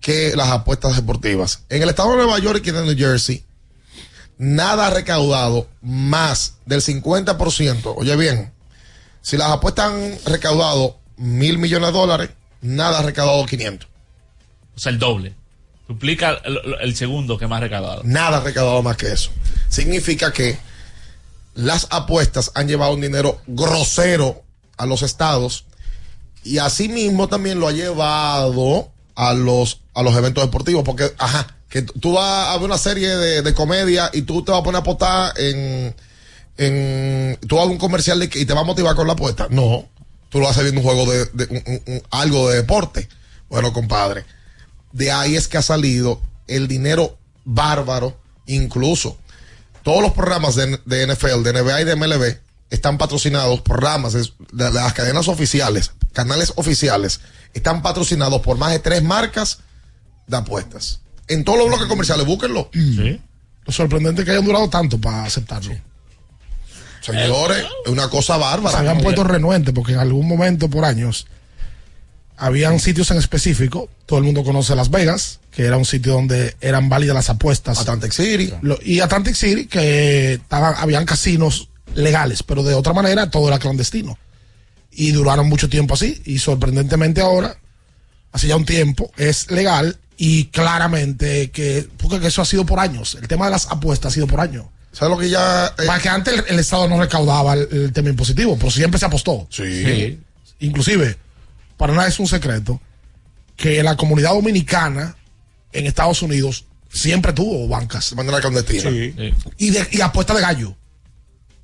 [0.00, 1.62] que las apuestas deportivas.
[1.68, 3.44] En el estado de Nueva York y en New Jersey,
[4.38, 7.94] nada ha recaudado más del 50%.
[7.96, 8.52] Oye bien,
[9.20, 13.88] si las apuestas han recaudado mil millones de dólares, nada ha recaudado 500.
[14.74, 15.34] O sea, el doble.
[15.92, 16.40] Duplica
[16.80, 18.00] el, segundo que más recaudado.
[18.02, 19.30] Nada recaudado más que eso.
[19.68, 20.56] Significa que
[21.54, 24.42] las apuestas han llevado un dinero grosero
[24.78, 25.66] a los estados
[26.44, 30.82] y asimismo también lo ha llevado a los, a los eventos deportivos.
[30.82, 34.50] Porque, ajá, que tú vas a ver una serie de, de comedia y tú te
[34.50, 35.94] vas a poner a apostar en,
[36.56, 39.46] en, tú vas un comercial de, y te va a motivar con la apuesta.
[39.50, 39.90] No,
[40.30, 43.10] tú lo haces viendo un juego de, de un, un, algo de deporte.
[43.50, 44.24] Bueno, compadre
[44.92, 49.18] de ahí es que ha salido el dinero bárbaro, incluso
[49.82, 52.36] todos los programas de, de, NFL, de NBA y de MLB
[52.70, 57.20] están patrocinados por ramas de, de, las cadenas oficiales, canales oficiales,
[57.52, 59.58] están patrocinados por más de tres marcas
[60.26, 61.00] de apuestas.
[61.28, 62.70] En todos los bloques comerciales, búsquenlo.
[62.72, 63.20] Sí.
[63.64, 65.72] Lo sorprendente es que hayan durado tanto para aceptarlo.
[65.72, 65.80] Sí.
[67.02, 68.78] Señores, es una cosa bárbara.
[68.78, 71.26] Se habían puesto renuentes porque en algún momento por años
[72.44, 76.56] habían sitios en específico, todo el mundo conoce Las Vegas, que era un sitio donde
[76.60, 77.78] eran válidas las apuestas.
[77.78, 78.52] Atlantic City.
[78.62, 83.58] Lo- y Atlantic City, que estaban, habían casinos legales, pero de otra manera todo era
[83.58, 84.18] clandestino.
[84.90, 86.20] Y duraron mucho tiempo así.
[86.26, 87.56] Y sorprendentemente ahora,
[88.32, 92.78] hace ya un tiempo, es legal y claramente que, porque que eso ha sido por
[92.80, 93.16] años.
[93.20, 94.66] El tema de las apuestas ha sido por años.
[94.92, 95.72] ¿Sabes lo que ya...
[95.86, 99.06] Para que antes el, el Estado no recaudaba el, el tema impositivo, pero siempre se
[99.06, 99.46] apostó.
[99.50, 100.18] Sí.
[100.60, 101.16] Inclusive,
[101.76, 102.80] para nada es un secreto
[103.56, 105.16] que la comunidad dominicana
[105.72, 108.10] en Estados Unidos siempre tuvo bancas.
[108.10, 108.90] De manera clandestina.
[108.90, 110.76] Y, de, y apuesta de gallo.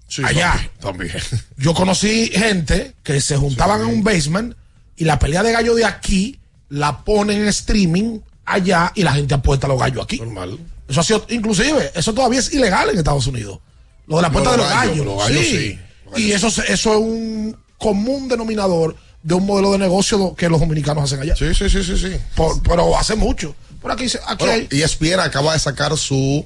[0.09, 0.71] Sí, Allá.
[0.81, 1.13] También.
[1.57, 4.55] Yo conocí gente que se juntaban en un basement
[4.97, 6.39] y la pelea de gallo de aquí
[6.71, 10.19] la ponen en streaming allá y la gente apuesta a los gallos aquí.
[10.19, 10.59] Normal.
[10.89, 13.61] Eso ha sido, inclusive, eso todavía es ilegal en Estados Unidos.
[14.07, 15.07] Lo de la apuesta Lo de los gallo, gallos.
[15.07, 15.79] los gallos sí.
[16.17, 16.23] sí.
[16.23, 21.05] Y eso, eso es un común denominador de un modelo de negocio que los dominicanos
[21.05, 21.35] hacen allá.
[21.37, 22.17] Sí, sí, sí, sí, sí.
[22.35, 23.55] Por- pero hace mucho.
[23.81, 24.69] Por aquí, aquí Bueno, hay.
[24.71, 26.45] y ESPN acaba de sacar su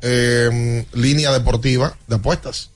[0.00, 2.70] eh, línea deportiva de apuestas.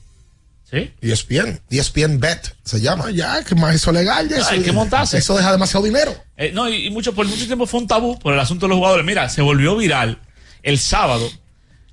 [0.70, 0.92] ¿Sí?
[1.00, 3.11] ESPN, ESPN Bet se llama.
[3.12, 4.29] Ya, que más eso es legal.
[4.29, 5.18] Ya, Ah, eso, hay que montarse.
[5.18, 6.12] Eso deja demasiado dinero.
[6.37, 8.70] Eh, no, y, y mucho, por mucho tiempo fue un tabú por el asunto de
[8.70, 9.07] los jugadores.
[9.07, 10.20] Mira, se volvió viral
[10.62, 11.29] el sábado.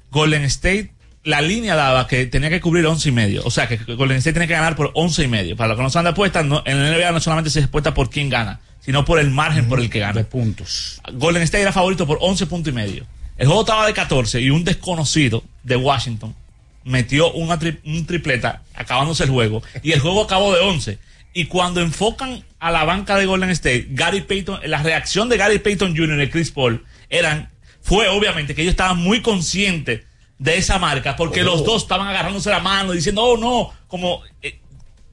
[0.10, 0.93] Golden State,
[1.24, 3.42] la línea daba que tenía que cubrir 11 y medio.
[3.46, 5.56] O sea, que Golden State tenía que ganar por 11 y medio.
[5.56, 7.94] Para los que no saben de apuestas, no- en la NBA no solamente se apuesta
[7.94, 10.14] por quién gana, sino por el margen por el que gana.
[10.14, 11.02] De puntos.
[11.14, 13.06] Golden State era favorito por 11 puntos y medio.
[13.38, 16.36] El juego estaba de 14 y un desconocido de Washington
[16.84, 21.00] metió una tri- un tripleta acabándose el juego y el juego acabó de 11.
[21.34, 25.60] Y cuando enfocan a la banca de Golden State, Gary Payton, la reacción de Gary
[25.60, 26.22] Payton Jr.
[26.22, 27.50] y Chris Paul eran,
[27.82, 30.02] fue obviamente que ellos estaban muy conscientes
[30.44, 31.46] de esa marca porque Oh.
[31.46, 34.60] los dos estaban agarrándose la mano diciendo, oh no, como eh,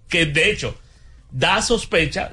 [0.09, 0.77] que de hecho
[1.31, 2.33] da sospecha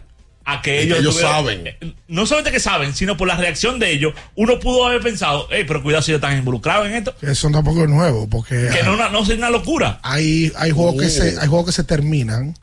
[0.50, 1.68] a que Es ellos, ellos tuvieron- saben.
[1.68, 5.48] eh, no solamente que saben, sino por la reacción de ellos, uno pudo haber pensado,
[5.52, 8.82] hey, pero cuidado si ellos están involucrados en esto, Eso tampoco es nuevo, porque que
[8.84, 10.00] no, no, no sea una locura.
[10.04, 11.10] hay, hay, juegos que Oh.
[11.10, 12.56] se, hay juegos que se terminan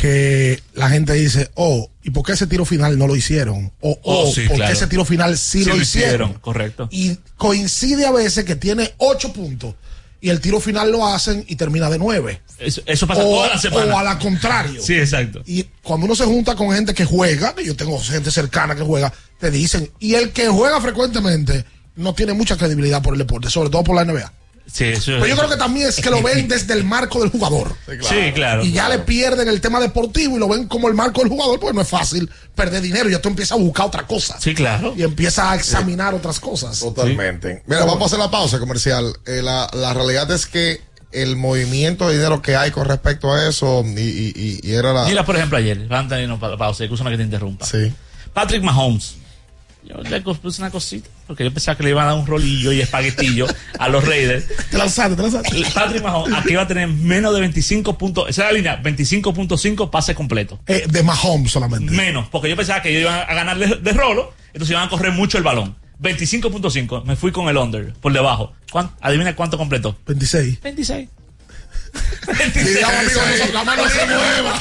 [0.00, 3.72] que la gente dice, oh, ¿y por qué ese tiro final no lo hicieron?
[3.80, 4.70] O, Oh, oh, sí, ¿por claro.
[4.70, 5.82] qué ese tiro final sí, Sí lo hicieron?
[5.82, 6.88] hicieron, correcto.
[6.92, 9.74] Y coincide a veces que tiene ocho puntos
[10.20, 12.42] y el tiro final lo hacen y termina de nueve.
[12.58, 13.94] Eso, eso pasa o, toda la semana.
[13.94, 14.80] o a la contrario.
[14.82, 15.42] Sí, exacto.
[15.46, 18.82] Y cuando uno se junta con gente que juega, que yo tengo gente cercana que
[18.82, 21.64] juega, te dicen, y el que juega frecuentemente
[21.96, 24.32] no tiene mucha credibilidad por el deporte, sobre todo por la NBA.
[24.70, 27.30] Sí, eso Pero yo creo que también es que lo ven desde el marco del
[27.30, 27.74] jugador.
[27.86, 28.62] Sí, claro.
[28.64, 31.58] Y ya le pierden el tema deportivo y lo ven como el marco del jugador,
[31.58, 33.08] porque no es fácil perder dinero.
[33.08, 34.38] Ya tú empiezas a buscar otra cosa.
[34.40, 34.92] Sí, claro.
[34.96, 36.78] Y empiezas a examinar otras cosas.
[36.80, 37.62] Totalmente.
[37.66, 39.12] Mira, vamos a hacer la pausa comercial.
[39.26, 40.80] Eh, la, la realidad es que
[41.12, 44.92] el movimiento de dinero que hay con respecto a eso, y, y- y- y era
[44.92, 45.06] la.
[45.06, 47.64] Mira, por ejemplo, ayer, antes de irnos pausa, escúchame que te interrumpa.
[47.64, 47.90] Sí.
[48.34, 49.14] Patrick Mahomes.
[49.84, 52.72] Yo le puse una cosita, porque yo pensaba que le iban a dar un rolillo
[52.72, 53.46] y espaguetillo
[53.78, 54.46] a los Raiders.
[54.70, 55.62] Te lanzaste, te lanzaste.
[55.72, 58.28] Patrick Mahomes aquí va a tener menos de 25 puntos.
[58.28, 60.58] Esa es la línea, 25.5 pase completo.
[60.66, 61.92] Eh, de Mahomes solamente.
[61.92, 64.90] Menos, porque yo pensaba que ellos iban a ganar de, de rolo, entonces iban a
[64.90, 65.76] correr mucho el balón.
[66.02, 68.52] 25.5, me fui con el under, por debajo.
[68.72, 69.96] ¿Cuán- adivina cuánto completó.
[70.06, 70.60] 26.
[70.62, 71.08] 26.
[72.24, 74.60] Cuidado, amigo, no, la mano se mueva.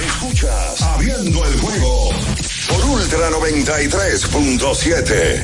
[0.00, 2.10] Escuchas Abriendo el juego
[2.68, 5.40] por Ultra 93.7.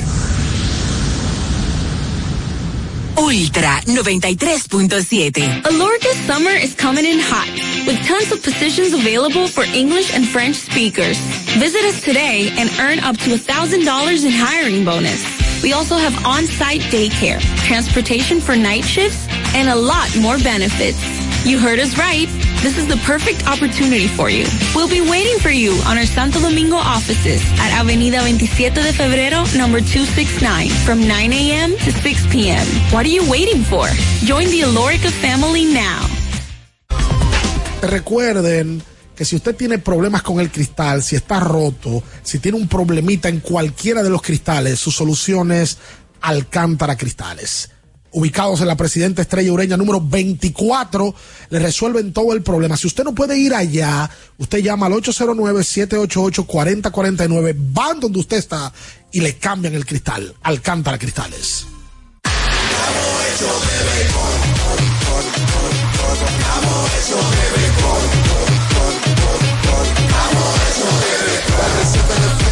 [3.18, 5.62] Ultra 93.7.
[5.64, 7.48] Alorca's summer is coming in hot,
[7.86, 11.18] with tons of positions available for English and French speakers.
[11.59, 15.24] Visit us today and earn up to $1,000 in hiring bonus.
[15.62, 21.26] We also have on-site daycare, transportation for night shifts, and a lot more benefits.
[21.47, 22.26] You heard us right.
[22.61, 24.47] This is the perfect opportunity for you.
[24.74, 29.47] We'll be waiting for you on our Santo Domingo offices at Avenida 27 de Febrero,
[29.55, 31.70] number 269, from 9 a.m.
[31.70, 32.66] to 6 p.m.
[32.90, 33.86] What are you waiting for?
[34.26, 36.03] Join the Alorica family now.
[37.80, 38.82] Recuerden
[39.14, 43.28] que si usted tiene problemas con el cristal, si está roto, si tiene un problemita
[43.28, 45.78] en cualquiera de los cristales, su solución es
[46.22, 47.70] Alcántara Cristales.
[48.16, 51.14] Ubicados en la Presidenta Estrella Ureña número 24,
[51.50, 52.78] le resuelven todo el problema.
[52.78, 54.08] Si usted no puede ir allá,
[54.38, 58.72] usted llama al 809-788-4049, van donde usted está
[59.12, 60.34] y le cambian el cristal.
[60.42, 61.66] Alcántara Cristales.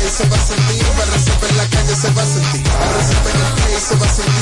[0.09, 2.63] Se va a sentir, para en la calle se va a sentir,
[3.95, 4.35] va a.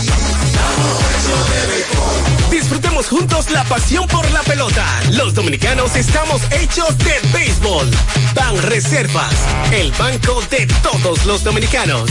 [2.50, 4.84] Disfrutemos juntos la la pasión por la pelota.
[5.12, 7.90] Los dominicanos estamos hechos de béisbol.
[8.34, 9.34] Ban Reservas,
[9.72, 12.10] el banco de todos los dominicanos.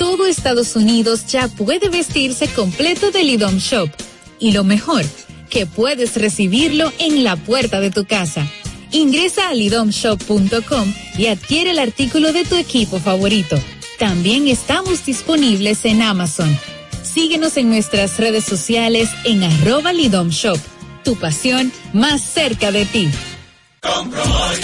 [0.00, 3.90] Todo Estados Unidos ya puede vestirse completo del IDOM Shop.
[4.38, 5.04] Y lo mejor,
[5.50, 8.50] que puedes recibirlo en la puerta de tu casa.
[8.92, 13.60] Ingresa a lidomshop.com y adquiere el artículo de tu equipo favorito.
[13.98, 16.58] También estamos disponibles en Amazon.
[17.02, 20.58] Síguenos en nuestras redes sociales en arroba Lidom Shop.
[21.04, 23.10] Tu pasión más cerca de ti.
[23.82, 24.60] Compro hoy,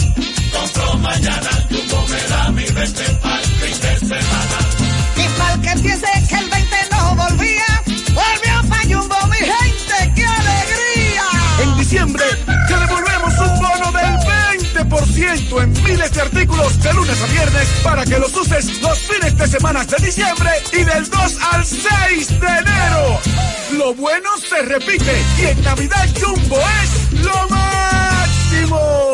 [0.50, 4.75] compro mañana, Jumbo me mi 20 pa'l fin de semana.
[5.38, 7.82] Mal que empiece que el 20 no volvía,
[8.14, 11.24] volvió pa' Jumbo, mi gente, ¡qué alegría!
[11.62, 12.24] En diciembre
[12.68, 14.16] te devolvemos un bono del
[14.90, 19.36] 20% en miles de artículos de lunes a viernes para que los uses los fines
[19.36, 23.20] de semana de diciembre y del 2 al 6 de enero.
[23.72, 29.05] Lo bueno se repite y en Navidad Jumbo es lo máximo.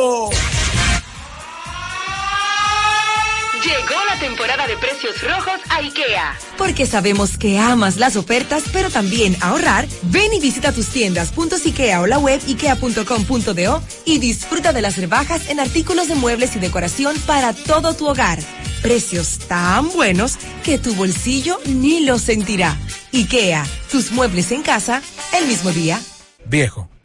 [3.65, 6.37] Llegó la temporada de precios rojos a IKEA.
[6.59, 9.87] Porque sabemos que amas las ofertas, pero también ahorrar.
[10.03, 14.97] Ven y visita tus tiendas puntos IKEA o la web ikea.com.do y disfruta de las
[14.97, 18.41] rebajas en artículos de muebles y decoración para todo tu hogar.
[18.83, 22.77] Precios tan buenos que tu bolsillo ni lo sentirá.
[23.13, 25.03] IKEA, tus muebles en casa
[25.39, 26.01] el mismo día.
[26.47, 26.89] Viejo,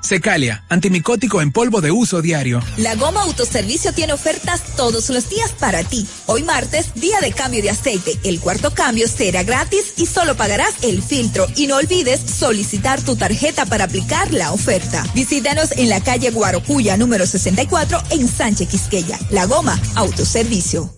[0.00, 2.62] Secalia, antimicótico en polvo de uso diario.
[2.76, 6.06] La Goma Autoservicio tiene ofertas todos los días para ti.
[6.26, 8.18] Hoy martes, día de cambio de aceite.
[8.24, 11.46] El cuarto cambio será gratis y solo pagarás el filtro.
[11.56, 15.04] Y no olvides solicitar tu tarjeta para aplicar la oferta.
[15.14, 19.18] Visítanos en la calle Guarocuya número 64 en Sánchez Quisqueya.
[19.30, 20.97] La Goma Autoservicio.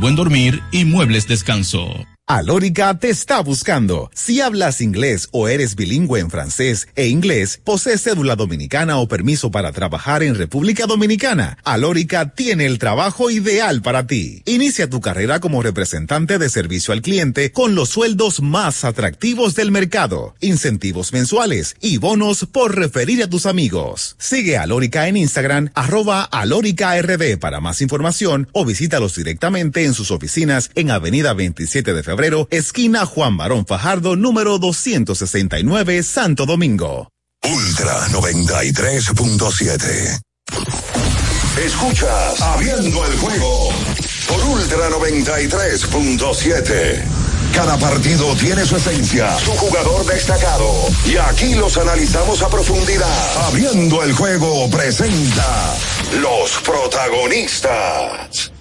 [0.00, 2.06] buen dormir y muebles descanso.
[2.30, 4.08] Alórica te está buscando.
[4.14, 9.50] Si hablas inglés o eres bilingüe en francés e inglés, posees cédula dominicana o permiso
[9.50, 14.44] para trabajar en República Dominicana, Alórica tiene el trabajo ideal para ti.
[14.46, 19.72] Inicia tu carrera como representante de servicio al cliente con los sueldos más atractivos del
[19.72, 24.14] mercado, incentivos mensuales y bonos por referir a tus amigos.
[24.20, 30.12] Sigue a Alórica en Instagram, arroba alóricard para más información o visítalos directamente en sus
[30.12, 32.19] oficinas en Avenida 27 de Febrero
[32.50, 37.08] esquina Juan Barón Fajardo, número 269, Santo Domingo.
[37.42, 40.20] Ultra 93.7.
[41.64, 43.70] Escuchas Abriendo el juego
[44.28, 47.02] por Ultra 93.7.
[47.54, 50.70] Cada partido tiene su esencia, su jugador destacado.
[51.06, 53.46] Y aquí los analizamos a profundidad.
[53.46, 55.74] Abriendo el juego presenta
[56.20, 58.52] los protagonistas.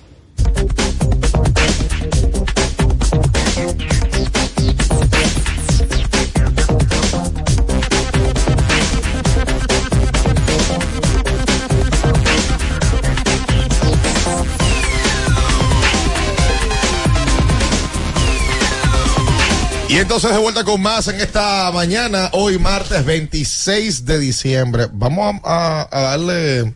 [19.90, 24.88] Y entonces de vuelta con más en esta mañana, hoy martes 26 de diciembre.
[24.94, 26.76] Vamos a, darle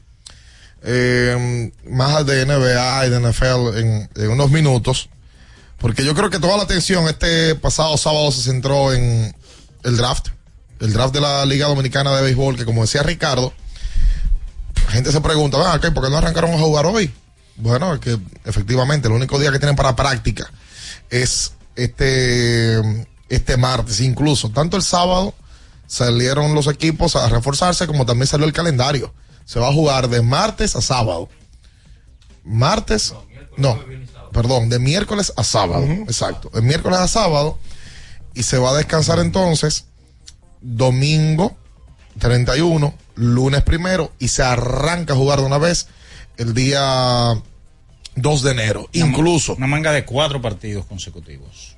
[0.82, 3.78] eh, más de NBA y de NFL
[4.18, 5.10] en, unos minutos,
[5.78, 9.36] porque yo creo que toda la atención este pasado sábado se centró en
[9.84, 10.30] el draft,
[10.80, 13.54] el draft de la Liga Dominicana de Béisbol, que como decía Ricardo,
[14.88, 17.14] la gente se pregunta, ah, ¿por qué no arrancaron a jugar hoy?
[17.58, 20.50] Bueno, es que efectivamente el único día que tienen para práctica
[21.12, 24.00] es este, este martes.
[24.00, 25.34] Incluso, tanto el sábado
[25.88, 29.14] salieron los equipos a reforzarse, como también salió el calendario.
[29.46, 31.30] Se va a jugar de martes a sábado.
[32.44, 33.14] Martes,
[33.58, 33.80] no,
[34.32, 35.84] perdón, de miércoles a sábado.
[35.84, 36.50] Exacto.
[36.50, 37.60] De miércoles a sábado.
[38.34, 39.86] Y se va a descansar entonces
[40.62, 41.56] domingo
[42.20, 45.88] 31, lunes primero, y se arranca a jugar de una vez
[46.38, 47.42] el día
[48.16, 48.90] 2 de enero.
[48.94, 49.56] Incluso.
[49.56, 51.76] Una manga de cuatro partidos consecutivos.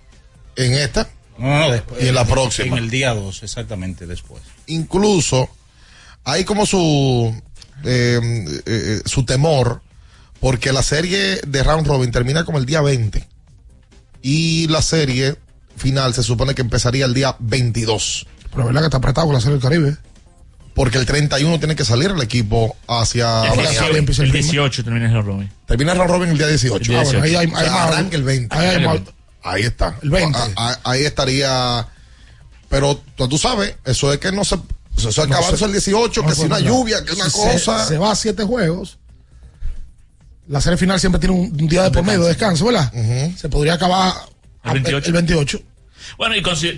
[0.56, 1.10] En esta.
[1.38, 2.04] No, no, después.
[2.04, 2.78] Y en la próxima.
[2.78, 4.42] En el día 2, exactamente después.
[4.68, 5.50] Incluso
[6.24, 7.34] hay como su,
[7.84, 9.82] eh, eh, su temor,
[10.40, 13.28] porque la serie de Round Robin termina como el día 20.
[14.22, 15.36] Y la serie
[15.76, 18.28] final se supone que empezaría el día 22.
[18.50, 19.98] Pero es verdad que está apretado con la serie del Caribe.
[20.76, 23.44] Porque el 31 tiene que salir el equipo hacia.
[23.54, 25.52] El 18, el 18 termina el round robin.
[25.66, 26.76] Termina el round robin el día 18.
[26.76, 27.00] El 18.
[27.00, 28.56] Ah, bueno, ahí hay, o sea, hay más- arranca el 20.
[28.56, 29.00] Ahí, hay más-
[29.44, 29.96] Ahí está.
[30.04, 30.38] El 20.
[30.38, 31.88] Ah, ah, Ahí estaría.
[32.68, 34.56] Pero tú, tú sabes, eso es que no se.
[34.98, 37.26] Eso es No acabarse se- el 18, no que se si una lluvia, que una
[37.26, 37.84] Si cosa.
[37.84, 38.98] Se, se va a siete juegos.
[40.48, 42.92] La serie final siempre tiene un, un día de por medio de descanso, ¿verdad?
[43.38, 44.14] Se podría acabar
[44.64, 45.08] a- El 28.
[45.08, 45.60] el 28.
[46.18, 46.72] Bueno, y lo eso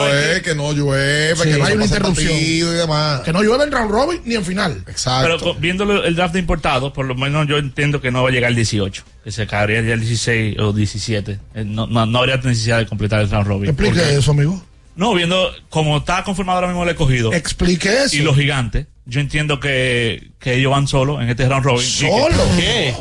[0.00, 2.32] bueno es, es que, no llueve, Sí, que no hay una interrupción.
[2.36, 3.20] y demás.
[3.20, 4.84] Que no llueve en round robin ni en final.
[4.86, 5.22] Exacto.
[5.22, 8.28] Pero con- viendo el draft de importados, por lo menos yo entiendo que no va
[8.28, 11.38] a llegar el 18, que se acabaría ya el 16 o 17.
[11.54, 13.70] Eh, No, no, no habría necesidad de completar el round robin.
[13.70, 14.64] Explique Porque- eso, amigo.
[14.94, 17.32] No, viendo como está confirmado ahora mismo el escogido.
[17.32, 18.14] Explique eso.
[18.14, 21.80] Y los gigantes, yo entiendo que, que ellos van solos en este round robin.
[21.86, 22.44] y que- ¿Solo?
[22.56, 22.94] ¿Qué?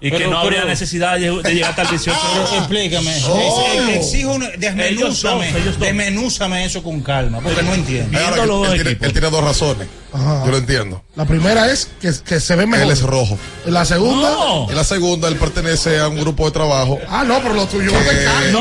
[0.00, 2.18] Y que no habría pero- necesidad de, de llegar hasta el 18.
[2.32, 3.16] Pero explícame.
[3.16, 8.18] Es- exijo desmenúzame, Ellos dos, desmenúzame eso con calma, porque no entiendo.
[8.18, 9.06] Ahora, él, tiene, equipos.
[9.06, 9.88] él tiene dos razones.
[10.12, 10.42] Ajá.
[10.44, 11.02] Yo lo entiendo.
[11.16, 12.86] La primera es que, que se ve mejor.
[12.86, 13.38] Él es rojo.
[13.64, 14.30] La segunda.
[14.30, 14.66] No.
[14.70, 16.98] Y la segunda, él pertenece a un grupo de trabajo.
[17.08, 18.52] Ah, no, pero lo tuyo es de Que-.
[18.52, 18.60] No,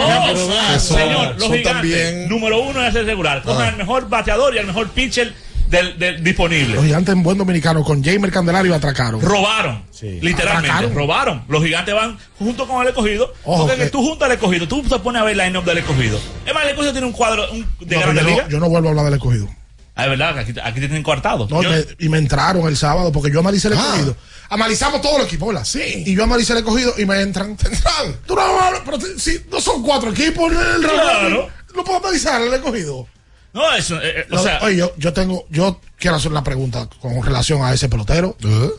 [0.79, 3.41] son- señor, los gigantes, también- número uno es el regular.
[3.41, 5.34] Cojan el mejor bateador y el mejor pitcher
[5.72, 6.76] del, del disponible.
[6.76, 9.22] Los gigantes en buen dominicano con Jamer Candelario atracaron.
[9.22, 10.93] Robaron, literalmente, Atracaron.
[10.95, 11.43] robaron.
[11.47, 13.34] Los gigantes van junto con el escogido.
[13.45, 15.80] Ojo, porque que- tú juntas al escogido, tú te pones a ver el line-up del
[15.80, 16.19] escogido.
[16.45, 18.43] Es más, el escogido tiene un cuadro un- de No, grande yo, liga.
[18.43, 19.47] no, yo no vuelvo a hablar del escogido.
[19.95, 21.47] Ah, es verdad, que aquí, aquí te tienen coartado.
[21.49, 23.82] No, Yo- me- y me entraron el sábado porque yo analicé el Ah.
[23.82, 24.15] escogido.
[24.49, 25.63] Analizamos todo el equipo, ¿verdad?
[25.65, 26.03] Sí.
[26.05, 27.55] Y yo analicé el escogido y me entran.
[27.55, 28.15] ¿Te entran?
[28.26, 31.49] Tú no hablas, pero te- si no son cuatro equipos el Claro.
[31.76, 33.07] No puedo analizar el escogido.
[33.54, 36.43] No, eso, eh, eh, o Lo- sea, oye, yo, yo tengo, yo quiero hacer una
[36.43, 38.38] pregunta con relación a ese pelotero.
[38.43, 38.70] ¿Eh?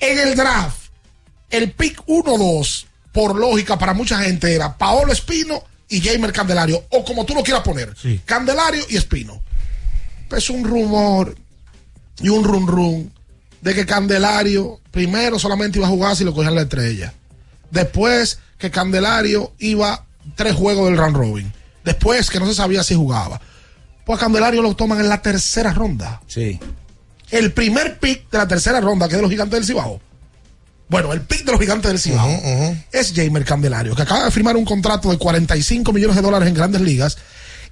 [0.00, 0.76] En el draft,
[1.50, 7.04] el pick 1-2, por lógica para mucha gente, era Paolo Espino y Jamer Candelario, o
[7.04, 8.20] como tú lo quieras poner, Sí.
[8.24, 9.42] Candelario y Espino.
[10.36, 11.34] Es un rumor
[12.20, 13.12] y un run run
[13.60, 17.14] de que Candelario primero solamente iba a jugar si lo cogían la estrella.
[17.70, 20.04] Después que Candelario iba
[20.36, 21.52] tres juegos del round robin.
[21.84, 23.40] Después que no se sabía si jugaba.
[24.04, 26.58] Pues a Candelario lo toman en la tercera ronda Sí.
[27.30, 30.00] el primer pick de la tercera ronda, que es de los gigantes del Cibao.
[30.88, 32.28] Bueno, el pick de los gigantes del Cibao
[32.90, 36.54] es Jamer Candelario, que acaba de firmar un contrato de 45 millones de dólares en
[36.54, 37.18] grandes ligas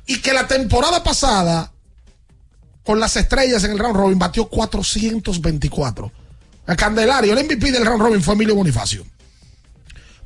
[0.06, 1.72] y que la temporada pasada,
[2.84, 6.12] con las estrellas en el round robin, batió 424.
[6.66, 9.06] A Candelario, el MVP del round robin fue Emilio Bonifacio.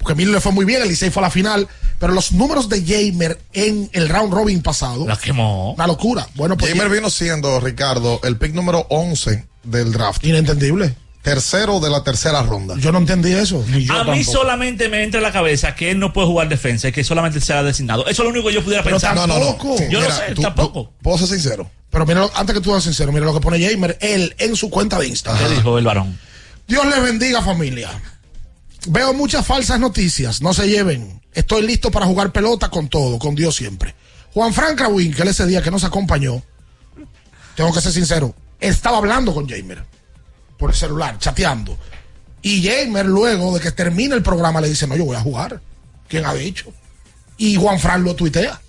[0.00, 1.68] Porque a Emilio le fue muy bien, el Licey fue a la final,
[2.00, 5.74] pero los números de Jamer en el round robin pasado, la quemó.
[5.74, 6.26] una locura.
[6.34, 10.24] Bueno, pues Jamer vino siendo, Ricardo, el pick número 11 del draft.
[10.24, 10.94] inentendible.
[11.22, 12.76] Tercero de la tercera ronda.
[12.78, 13.62] Yo no entendí eso.
[13.90, 16.92] A mí solamente me entra en la cabeza que él no puede jugar defensa y
[16.92, 18.06] que solamente será designado.
[18.06, 19.14] Eso es lo único que yo pudiera Pero pensar.
[19.14, 19.58] No, no, no.
[19.90, 20.84] Yo no Mira, sé, tú- tampoco.
[20.84, 21.70] tú- Puedo ser sincero.
[21.90, 24.70] Pero mira, antes que tú seas sincero, mira lo que pone Jamer, él en su
[24.70, 25.46] cuenta de Instagram.
[25.46, 26.18] ¿Qué dijo el varón?
[26.66, 27.90] Dios les bendiga familia.
[28.86, 31.20] Veo muchas falsas noticias, no se lleven.
[31.32, 33.94] Estoy listo para jugar pelota con todo, con Dios siempre.
[34.32, 36.42] Juan Frank Rawin, que él ese día que nos acompañó,
[37.56, 39.84] tengo que ser sincero, estaba hablando con Jamer
[40.56, 41.78] por el celular, chateando.
[42.42, 45.60] Y Jamer luego de que termine el programa le dice, no, yo voy a jugar.
[46.08, 46.72] ¿Quién ha dicho?
[47.36, 48.60] Y Juan Fran lo tuitea.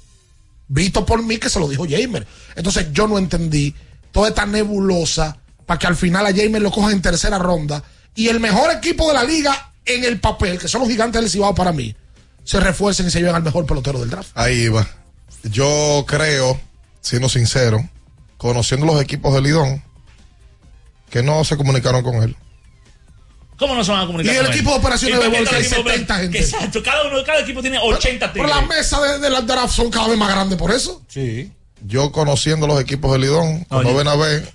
[0.67, 2.27] Visto por mí que se lo dijo Jamer.
[2.55, 3.73] Entonces yo no entendí
[4.11, 7.83] toda esta nebulosa para que al final a Jamer lo cojan en tercera ronda
[8.13, 11.29] y el mejor equipo de la liga en el papel, que son los gigantes del
[11.29, 11.95] Cibao para mí,
[12.43, 14.29] se refuercen y se lleven al mejor pelotero del draft.
[14.35, 14.87] Ahí va.
[15.43, 16.59] Yo creo,
[17.01, 17.87] siendo sincero,
[18.37, 19.83] conociendo los equipos de Lidón,
[21.09, 22.35] que no se comunicaron con él.
[23.57, 24.57] ¿Cómo no se van a comunicar Y el con él?
[24.57, 26.39] equipo de operaciones de ¿Y por qué bolsa hay cada equipo- 70 gente.
[26.39, 28.55] Exacto, cada, uno, cada equipo tiene 80 Pero tigres.
[28.61, 31.01] las mesas de, de la draft son cada vez más grandes por eso.
[31.07, 31.51] Sí.
[31.85, 34.51] Yo conociendo los equipos de Lidón, cuando ven a ver,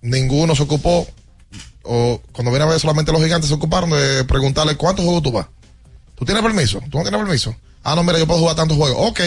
[0.00, 1.06] ninguno se ocupó,
[1.86, 5.32] o cuando ven a ver solamente los gigantes se ocuparon de preguntarle cuántos juegos tú
[5.32, 5.46] vas.
[6.16, 6.80] ¿Tú tienes permiso?
[6.90, 7.54] ¿Tú no tienes permiso?
[7.84, 8.96] Ah, no, mira, yo puedo jugar tantos juegos.
[9.10, 9.20] Ok.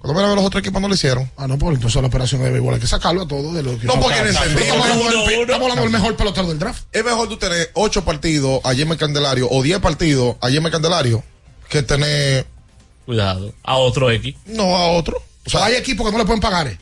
[0.00, 1.30] Cuando ven a ver los otros equipos no lo hicieron.
[1.36, 3.78] Ah, no, pues entonces la operación de béisbol hay que sacarlo a todo de lo
[3.78, 4.62] que No, porque no entendí.
[4.62, 4.86] Estamos
[5.52, 6.84] hablando del- mejor pelotero del draft.
[6.90, 11.22] Es mejor tú tener 8 partidos a Jimmy Candelario o 10 partidos a Jimmy Candelario
[11.68, 12.46] que tener
[13.04, 14.34] Cuidado, a otro X.
[14.46, 15.22] no a otro.
[15.46, 16.66] O sea, hay equipos que no le pueden pagar.
[16.68, 16.78] eh.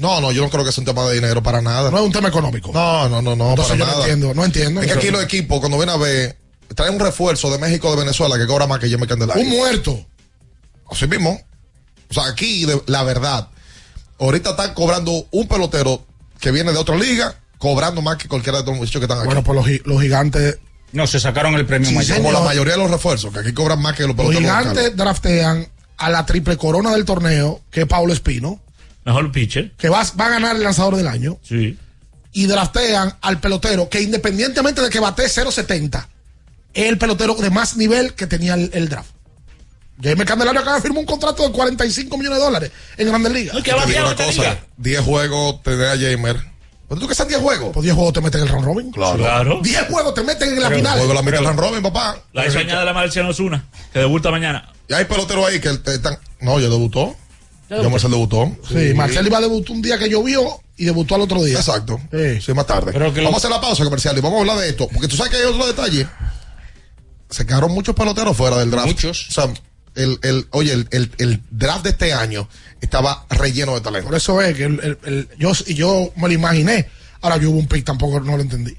[0.00, 1.90] No, no, yo no creo que sea un tema de dinero para nada.
[1.90, 2.70] No es un tema económico.
[2.72, 4.00] No, no, no, no, Entonces para yo no nada.
[4.04, 4.80] entiendo, no entiendo.
[4.80, 6.38] Es que aquí los equipos, cuando ven a ver,
[6.74, 9.42] traen un refuerzo de México o de Venezuela que cobra más que Jimmy Candelario.
[9.42, 10.06] Un muerto.
[10.90, 11.40] Así mismo.
[12.10, 13.48] O sea, aquí, de- la verdad,
[14.18, 16.04] ahorita están cobrando un pelotero
[16.40, 19.26] que viene de otra liga, cobrando más que cualquiera de estos muchachos que están aquí.
[19.26, 20.58] Bueno, pues los, los gigantes,
[20.92, 22.16] No, se sacaron el premio Sí, mayor.
[22.16, 24.74] Como la mayoría de los refuerzos, que aquí cobran más que los los peloteros gigantes
[24.76, 24.96] locales.
[24.96, 28.58] draftean a la triple corona del torneo, que es Paulo Espino,
[29.04, 29.72] Mejor pitcher.
[29.72, 31.78] que va, va a ganar el lanzador del año, Sí.
[32.32, 36.06] y draftean al pelotero que independientemente de que bate 0.70,
[36.74, 39.10] es el pelotero de más nivel que tenía el, el draft.
[40.02, 43.54] Jaime Candelario acaba de firmar un contrato de 45 millones de dólares en Grandes Ligas.
[43.54, 46.36] No, que Te va una cosa, 10 juegos te da Jamer.
[46.88, 47.70] ¿Pero tú que están 10 juegos?
[47.72, 48.90] Pues 10 juegos te meten en el round robin.
[48.90, 49.60] Claro.
[49.62, 50.98] 10 juegos te meten en la final.
[50.98, 52.18] juego la mete el round robin, papá.
[52.32, 54.72] La hizo añade la Marciano Osuna, que debuta mañana.
[54.88, 56.18] Y hay peloteros ahí que te están.
[56.40, 57.14] No, yo debutó.
[57.70, 58.56] Yo Marcel debutó.
[58.68, 61.56] Sí, Marcel iba a debutar un día que llovió y debutó al otro día.
[61.58, 62.00] Exacto.
[62.10, 62.40] Sí.
[62.40, 62.92] Sí, más tarde.
[62.92, 64.88] Pero que lo- Vamos a hacer la pausa comercial y vamos a hablar de esto.
[64.88, 66.06] Porque tú sabes que hay otro detalle.
[67.28, 68.88] Se quedaron muchos peloteros fuera del draft.
[68.88, 69.28] Muchos.
[69.28, 69.44] O sea,
[69.94, 72.48] el, el, oye, el, el, el draft de este año
[72.80, 74.08] estaba relleno de talento.
[74.08, 76.88] Por eso es que el- el- el- yo, y yo me lo imaginé.
[77.20, 78.74] Ahora yo hubo un pick, tampoco no lo entendí.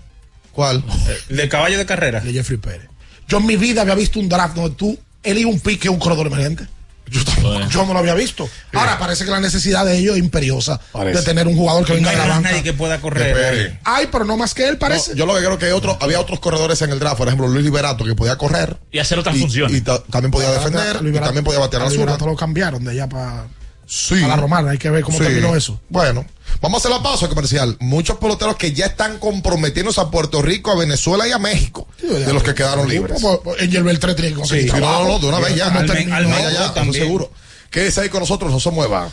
[0.52, 0.84] ¿Cuál?
[1.30, 2.20] El de caballo de carrera.
[2.20, 2.89] De Jeffrey Pérez.
[3.30, 5.94] Yo en mi vida había visto un draft donde tú eliges un pick que es
[5.94, 6.66] un corredor emergente.
[7.12, 7.70] Yo, tampoco- Bueno.
[7.70, 8.49] yo no lo había visto.
[8.74, 11.20] Ahora parece que la necesidad de ellos es imperiosa Parece.
[11.20, 12.49] de tener un jugador que No venga hay de la banca.
[12.49, 13.80] nadie que pueda correr.
[13.84, 15.12] Ay, pero no más que él, parece.
[15.12, 17.28] No, yo lo que creo que hay otro, había otros corredores en el draft, por
[17.28, 18.78] ejemplo, Luis Liberato, que podía correr.
[18.91, 19.76] Y hacer otras y, funciones.
[19.78, 22.05] y ta- también podía defender, y también podía batear a a la zurda.
[22.05, 23.45] Liberato lo cambiaron de allá para
[23.94, 24.24] Sí.
[24.24, 24.72] a la romana.
[24.72, 25.24] Hay que ver cómo Sí.
[25.26, 25.78] terminó eso.
[25.89, 26.26] Bueno,
[26.62, 27.76] vamos a hacer la pausa comercial.
[27.82, 32.32] Muchos peloteros que ya están comprometiéndose a Puerto Rico, a Venezuela y a México, de
[32.34, 33.22] los que quedaron libres.
[33.22, 35.66] Pues, pues, Angel Beltré tiene que conseguir Sí, no, no, no, de una vez ya.
[35.66, 36.16] ¿Cómo Al- terminó?
[36.16, 37.32] al- Ya, seguro.
[37.70, 39.10] Quédese ahí con nosotros, no se mueva.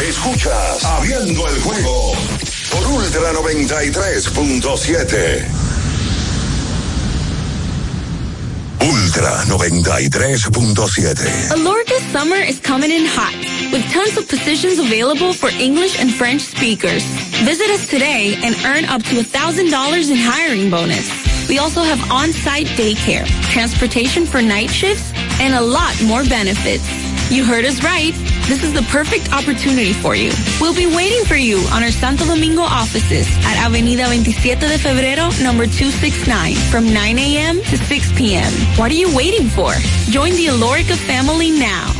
[0.00, 2.12] Escuchas Abriendo el juego
[2.70, 5.46] por Ultra 93.7.
[8.82, 11.52] Ultra 93.7.
[11.52, 13.34] Alorca's summer is coming in hot,
[13.72, 17.04] with tons of positions available for English and French speakers.
[17.44, 21.10] Visit us today and earn up to $1,000 in hiring bonus.
[21.50, 26.86] We also have on-site daycare, transportation for night shifts, and a lot more benefits.
[27.28, 28.14] You heard us right.
[28.46, 30.30] This is the perfect opportunity for you.
[30.60, 35.26] We'll be waiting for you on our Santo Domingo offices at Avenida 27 de Febrero,
[35.42, 37.56] number 269, from 9 a.m.
[37.62, 38.52] to 6 p.m.
[38.78, 39.72] What are you waiting for?
[40.06, 41.90] Join the Alorica family now.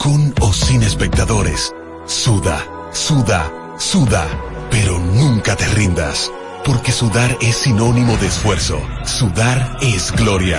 [0.00, 1.74] con o sin espectadores,
[2.06, 4.26] suda, suda, suda,
[4.70, 6.32] pero nunca te rindas,
[6.64, 10.58] porque sudar es sinónimo de esfuerzo, sudar es gloria.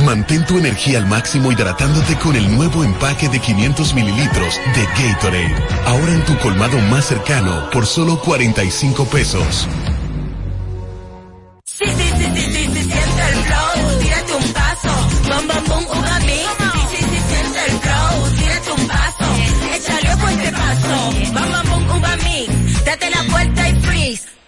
[0.00, 5.56] Mantén tu energía al máximo hidratándote con el nuevo empaque de 500 mililitros de Gatorade,
[5.86, 9.66] ahora en tu colmado más cercano por solo 45 pesos.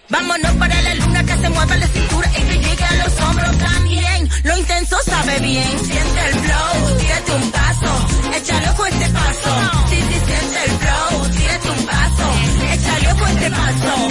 [0.09, 3.57] No para la luna que se mueva la cintura y que llegue a los hombros
[3.57, 4.29] también.
[4.43, 9.87] Lo intenso sabe bien, siente el flow, tírate un paso, échale ojo este paso.
[9.89, 12.31] Sí, sí, siente el flow, tírate un paso,
[12.73, 14.07] échale ojo este paso.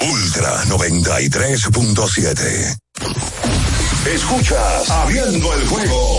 [0.00, 2.78] Ultra 93.7.
[4.06, 6.18] Escuchas Abriendo el juego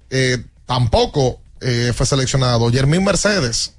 [0.10, 2.70] eh, tampoco eh, fue seleccionado.
[2.70, 3.74] Yermín Mercedes.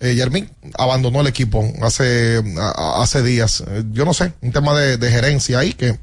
[0.00, 3.62] Eh, Yermín abandonó el equipo hace, a- hace días.
[3.66, 5.98] Eh, yo no sé, un tema de, de gerencia ahí que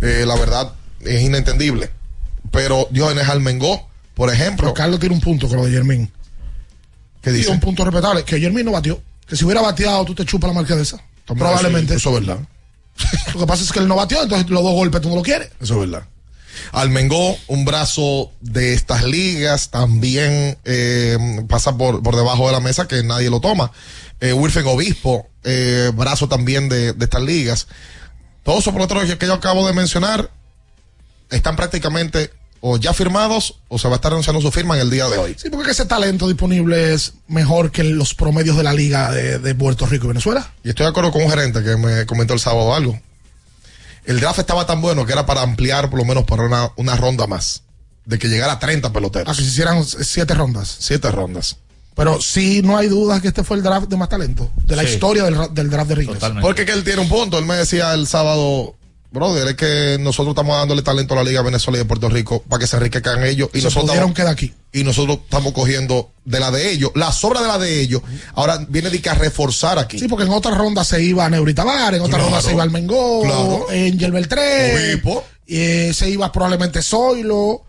[0.00, 1.90] eh, la verdad es inentendible.
[2.50, 4.66] Pero Diogenes Almengó, por ejemplo.
[4.66, 6.10] Pero Carlos tiene un punto con lo de Yermín.
[7.22, 7.50] ¿Qué Y dice?
[7.50, 8.24] un punto respetable.
[8.24, 9.00] Que Yermín no batió.
[9.26, 10.98] Que si hubiera bateado, tú te chupas la marca de esa.
[11.26, 11.94] Probablemente.
[11.94, 12.40] Eso es verdad.
[13.34, 15.22] Lo que pasa es que él no batió, entonces los dos golpes tú no lo
[15.22, 15.50] quieres.
[15.60, 16.06] Eso es verdad.
[16.72, 21.16] Almengó, un brazo de estas ligas, también eh,
[21.48, 23.72] pasa por, por debajo de la mesa que nadie lo toma.
[24.20, 27.68] Eh, Wilfen Obispo, eh, brazo también de, de estas ligas.
[28.42, 30.30] Todos esos peloteros que yo acabo de mencionar
[31.30, 32.30] están prácticamente
[32.62, 35.16] o ya firmados o se va a estar anunciando su firma en el día de
[35.18, 35.36] hoy.
[35.40, 39.54] Sí, porque ese talento disponible es mejor que los promedios de la liga de, de
[39.54, 40.52] Puerto Rico y Venezuela.
[40.62, 42.98] Y estoy de acuerdo con un gerente que me comentó el sábado algo.
[44.04, 46.96] El draft estaba tan bueno que era para ampliar por lo menos por una, una
[46.96, 47.62] ronda más.
[48.04, 49.28] De que llegara a 30 peloteros.
[49.28, 50.76] A que se hicieran siete rondas.
[50.80, 51.56] Siete rondas.
[51.94, 54.50] Pero sí, no hay dudas que este fue el draft de más talento.
[54.64, 54.90] De la Sí.
[54.94, 56.22] historia del, del draft de Rickles.
[56.40, 57.38] Porque que él tiene un punto.
[57.38, 58.74] Él me decía el sábado,
[59.12, 62.42] brother, es que nosotros estamos dándole talento a la Liga Venezuela y de Puerto Rico
[62.48, 63.50] para que se enriquezcan ellos.
[63.52, 64.54] Y se nosotros pudieron estamos, quedar aquí.
[64.72, 68.02] y nosotros estamos cogiendo de la de ellos, la sobra de la de ellos.
[68.34, 69.98] Ahora viene de que a reforzar aquí.
[69.98, 72.24] Sí, porque en otra ronda se iba Neuri Tavares, en otra Claro.
[72.30, 73.66] ronda se iba Almengó, Claro.
[73.70, 75.24] Angel Beltré, Obispo.
[75.46, 77.62] eh, se iba probablemente Zoilo.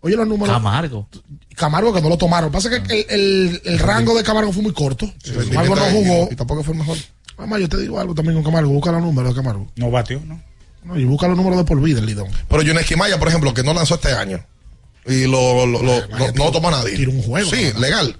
[0.00, 0.54] Oye, los números.
[0.54, 1.08] Camargo.
[1.56, 2.52] Camargo que no lo tomaron.
[2.52, 5.12] Pasa que el, el- el rango de Camargo fue muy corto.
[5.50, 6.28] Camargo no jugó.
[6.30, 6.96] Y tampoco fue el mejor.
[7.36, 8.70] Mamá, yo te digo algo también con Camargo.
[8.70, 9.66] Busca los números de Camargo.
[9.76, 10.40] No batió, ¿no?
[10.84, 12.28] No, y busca los números de por vida el Lidón.
[12.48, 14.44] Pero Yuneski Maya, por ejemplo, que no lanzó este año.
[15.06, 16.96] Y lo, lo- lo- no, no lo toma nadie.
[16.96, 17.50] Tira un juego.
[17.50, 18.16] Sí, legal.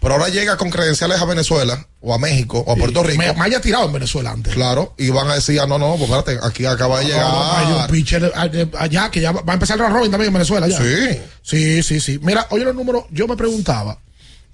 [0.00, 3.18] Pero ahora llega con credenciales a Venezuela, o a México, o a Puerto Rico.
[3.22, 4.52] Me- Maya ha tirado en Venezuela antes.
[4.52, 7.24] Claro, y van a decir, ah, no, no, pues espérate, aquí acaba de llegar.
[7.30, 10.66] Hay un pitcher eh, allá que ya va a empezar el robin también en Venezuela.
[10.66, 10.78] Ya.
[10.78, 11.20] Sí.
[11.42, 12.18] Sí, sí, sí.
[12.20, 13.98] Mira, oye los números, yo me preguntaba,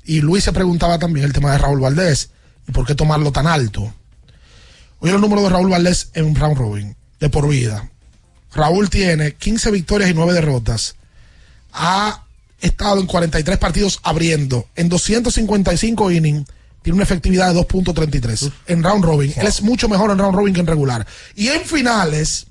[0.04, 2.28] y Luis se preguntaba también el tema de Raúl Valdés,
[2.68, 3.90] y por qué tomarlo tan alto.
[5.00, 7.90] Oye los números de Raúl Valdés en un round robin, de por vida.
[8.54, 10.96] Raúl tiene 15 victorias y 9 derrotas.
[11.72, 12.24] Ha
[12.60, 14.66] estado en 43 partidos abriendo.
[14.74, 16.46] En 255 innings
[16.82, 19.32] tiene una efectividad de 2.33 en round robin.
[19.36, 21.06] Él es mucho mejor en round robin que en regular.
[21.36, 22.46] Y en finales,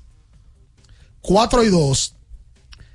[1.22, 2.14] 4 y 2.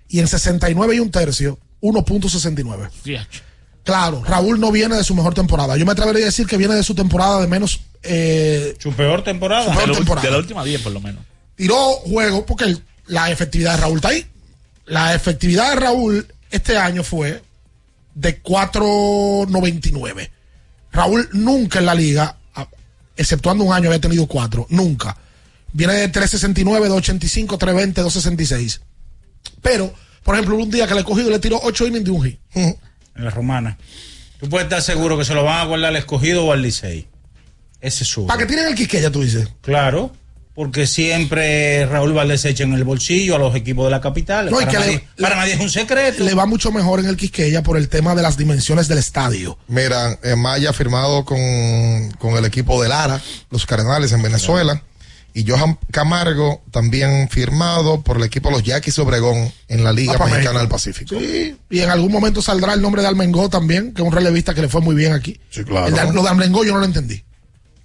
[0.09, 2.89] Y en 69 y un tercio, 1.69.
[3.83, 5.75] Claro, Raúl no viene de su mejor temporada.
[5.75, 7.81] Yo me atrevería a decir que viene de su temporada de menos.
[8.01, 9.65] Eh, Su peor temporada.
[9.65, 10.25] Su peor De, la- temporada.
[10.25, 11.21] de la última 10 por lo menos.
[11.55, 14.25] Tiró juego porque el- la efectividad de Raúl está ahí.
[14.85, 17.41] La efectividad de Raúl este año fue
[18.15, 20.31] de 4.99.
[20.91, 22.37] Raúl nunca en la liga,
[23.15, 24.67] exceptuando un año, había tenido 4.
[24.69, 25.17] Nunca.
[25.71, 28.81] Viene de 3.69, 2.85, 3.20, 2.66.
[29.61, 29.93] Pero,
[30.23, 32.39] por ejemplo, un día que le he cogido le tiró 8 innings de un hit.
[32.53, 32.77] En
[33.15, 33.77] la romana.
[34.39, 37.07] Tú puedes estar seguro que se lo van a guardar al escogido o al Licey.
[37.81, 38.27] Ese es su.
[38.27, 39.47] Para que tienen el Quisqueya, tú dices.
[39.61, 40.13] Claro,
[40.55, 44.49] porque siempre Raúl Valdés echa en el bolsillo a los equipos de la capital.
[44.51, 46.23] No, para, que nadie, le- para nadie es un secreto.
[46.23, 49.57] Le va mucho mejor en el Quisqueya por el tema de las dimensiones del estadio.
[49.67, 51.39] Mira, eh, Maya ha firmado con,
[52.19, 54.81] con el equipo de Lara, los Cardenales en Venezuela.
[55.35, 60.13] Y Johan Camargo también firmado por el equipo de los Yaquis Obregón en la Liga
[60.13, 60.59] Ah, pa' Mexicana México.
[60.59, 61.15] del Pacífico.
[61.19, 64.53] Sí, y en algún momento saldrá el nombre de Almengó también, que es un relevista
[64.53, 65.39] que le fue muy bien aquí.
[65.49, 65.87] Sí, claro.
[65.87, 67.23] El de- lo de Almengó yo no lo entendí.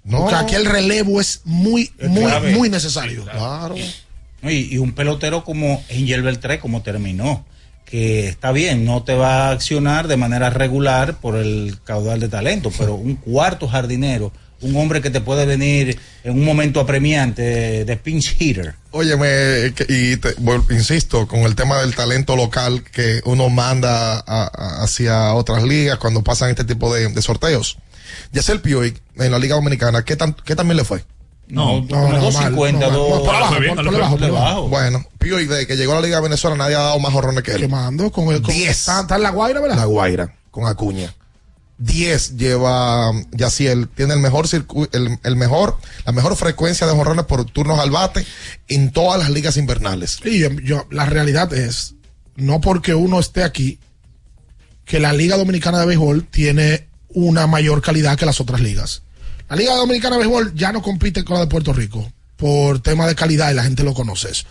[0.03, 0.19] No.
[0.21, 2.53] Porque aquí el relevo es muy, Es muy, clave.
[2.55, 3.23] muy necesario.
[3.25, 3.75] Claro.
[4.43, 7.45] Y, y un pelotero como Angel Beltré, como terminó,
[7.85, 12.29] que está bien, no te va a accionar de manera regular por el caudal de
[12.29, 14.31] talento, pero un cuarto jardinero,
[14.61, 18.75] un hombre que te puede venir en un momento apremiante de pinch hitter.
[18.91, 24.23] Óyeme, y te- vuel- insisto, con el tema del talento local que uno manda a-
[24.25, 27.77] a- hacia otras ligas cuando pasan este tipo de, de sorteos.
[28.31, 31.03] Yacel Pioy en la Liga Dominicana, ¿qué, tan, qué también le fue?
[31.47, 33.97] No, no, no, 250, mal, no, no, por abajo, fue bien, por- no le por
[33.97, 34.45] fue abajo, por por abajo.
[34.45, 34.67] debajo.
[34.69, 37.43] Bueno, Pioy, desde que llegó a la Liga de Venezuela, nadie ha dado más jorrones
[37.43, 37.61] que él.
[37.61, 38.41] Quemando con el.
[38.43, 38.69] con- Diez.
[38.79, 39.77] Está, está en la Guaira, ¿verdad?
[39.77, 41.13] La Guaira, con Acuña.
[41.79, 46.93] 10 lleva um, Yaciel, tiene el mejor circu- el, el mejor, la mejor frecuencia de
[46.93, 48.25] jorrones por turnos al bate
[48.67, 50.17] en todas las ligas invernales.
[50.19, 51.95] Yo, yo- la realidad es,
[52.35, 53.79] no porque uno esté aquí,
[54.83, 59.01] que la Liga Dominicana de Béisbol tiene una mayor calidad que las otras ligas.
[59.49, 63.07] La Liga Dominicana de Béisbol ya no compite con la de Puerto Rico por tema
[63.07, 64.43] de calidad y la gente lo conoce eso.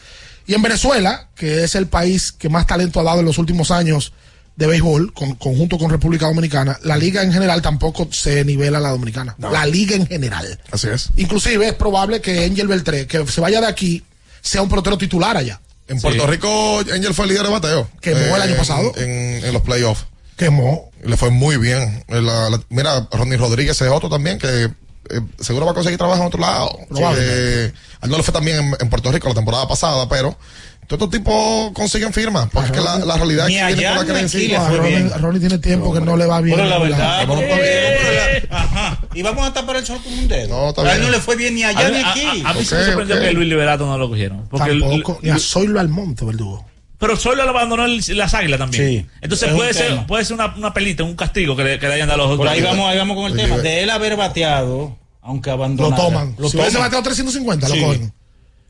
[0.47, 3.71] Y en Venezuela, que es el país que más talento ha dado en los últimos
[3.71, 4.13] años
[4.57, 8.81] de béisbol, con, conjunto con República Dominicana, la liga en general tampoco se nivela a
[8.81, 9.37] la dominicana.
[9.39, 10.59] La liga en general.
[10.73, 11.11] Así es.
[11.17, 14.03] Inclusive es probable que Angel Beltré, que se vaya de aquí,
[14.41, 15.61] sea un pelotero titular allá.
[15.87, 17.81] En Puerto Rico, Angel fue el líder de bateo.
[17.83, 18.93] Eh, Quemó el año en- pasado.
[18.97, 20.07] En, en los playoffs.
[20.37, 20.91] Quemó.
[21.09, 22.05] Le fue muy bien.
[22.09, 24.65] La- la- mira, Ronnie Rodríguez es otro también que
[25.11, 26.71] eh, seguro va a conseguir trabajo en otro lado.
[26.89, 27.65] Probablemente.
[27.67, 30.37] Eh, a él no le fue también en, en Puerto Rico la temporada pasada, pero
[30.87, 32.49] todos estos tipos consiguen firmas.
[32.53, 34.67] Porque es que la, la realidad es que allá con la creencia.
[34.67, 35.13] A Ronnie, bien.
[35.13, 36.57] a Ronnie tiene tiempo que no le va bien.
[36.57, 37.37] Pero la verdad, lado.
[37.37, 39.01] pero- pero la- ajá.
[39.15, 40.75] Y vamos a tapar el sol con un dedo.
[40.75, 42.43] No, a él no le fue bien ni allá A, ni aquí.
[42.45, 44.47] a- a mí sí me sorprendió que Luis Liberato no lo cogieron.
[44.49, 45.19] Porque el- Tampoco.
[45.23, 46.67] Ni a Zoilo Almonte, verdugo.
[46.99, 48.89] Pero solo lo abandonó el- las águilas también.
[49.03, 50.07] Sí, Entonces es puede ser, tema.
[50.07, 52.37] puede ser una, una pelita, un castigo que le, que le hayan dado a los
[52.37, 52.53] Por otros.
[52.59, 53.59] ahí vamos, ahí vamos con el Oye, tema.
[53.59, 56.03] De él haber bateado, aunque Lo abandonara.
[56.03, 56.35] toman.
[56.39, 56.87] Lo si hubiese toman.
[56.89, 57.81] bateado 350, Sí.
[57.81, 58.13] lo cogen.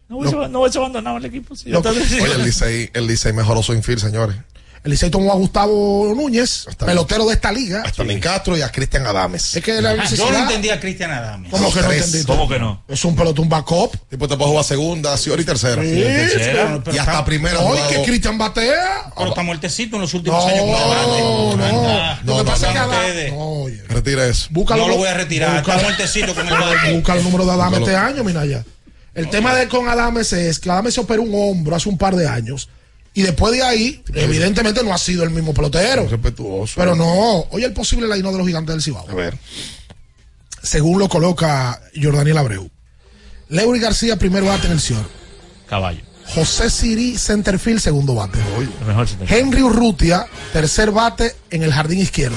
[0.08, 1.54] No hubiese, no hubiese abandonado el equipo.
[1.56, 1.68] sí.
[1.70, 4.36] Lo- Entonces- Oye, el Licey, el Licey mejoró su infield, señores.
[4.84, 7.82] El Licey tomó a Gustavo Núñez, pelotero de esta liga.
[7.84, 9.56] A Stalin Castro y a Cristian Adames.
[9.56, 11.50] Es que la Yo no entendía a Cristian Adame.
[11.50, 11.88] ¿Cómo que no?
[12.26, 12.84] ¿Cómo que no?
[12.88, 13.96] Es un pelotón backup.
[14.08, 15.82] Tipo te puede jugar segunda, Cior y tercera.
[15.82, 16.90] Sí, tercera, sí.
[16.94, 17.58] y hasta primera.
[17.58, 19.12] Oye, jugado- que Cristian batea.
[19.16, 20.60] Pero está muertecito en los últimos No, años.
[20.62, 21.88] con no, no.
[21.88, 23.30] Anda, Lo que pasa es que.
[23.30, 23.64] No.
[23.88, 24.46] Retira eso.
[24.50, 24.82] Búscalo.
[24.82, 25.56] No lo voy a retirar.
[25.58, 26.54] Está muertecito con el.
[26.94, 27.86] Busca el número de Adame Búscalo.
[27.86, 28.64] este año, Minaya.
[29.14, 32.14] El tema de con Adames es que Adames se operó un hombro hace un par
[32.14, 32.68] de años.
[33.18, 36.06] Y después de ahí, evidentemente no ha sido el mismo pelotero.
[36.06, 36.74] Respetuoso.
[36.76, 39.10] Pero no, oye el posible line de los gigantes del Cibao.
[39.10, 39.36] A ver.
[40.62, 42.70] Según lo coloca Jordaniel Abreu.
[43.48, 45.04] Leury García, primer bate en el Cior.
[45.68, 46.00] Caballo.
[46.32, 48.38] José Siri, centerfield, segundo bate.
[48.86, 49.08] Mejor.
[49.26, 52.36] Henry Urrutia, tercer bate en el jardín izquierdo.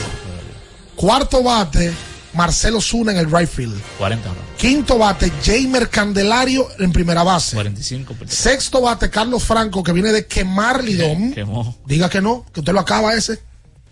[0.96, 1.94] Cuarto bate,
[2.34, 3.80] Marcelo Zuna en el right field.
[3.98, 4.52] 40 honrones.
[4.58, 7.56] Quinto bate, Jamer Candelario en primera base.
[7.56, 8.14] 45.
[8.14, 11.34] por- Sexto bate, Carlos Franco, que viene de quemar Lidón.
[11.34, 11.78] Quemó.
[11.86, 13.40] Diga que no, que usted lo acaba ese.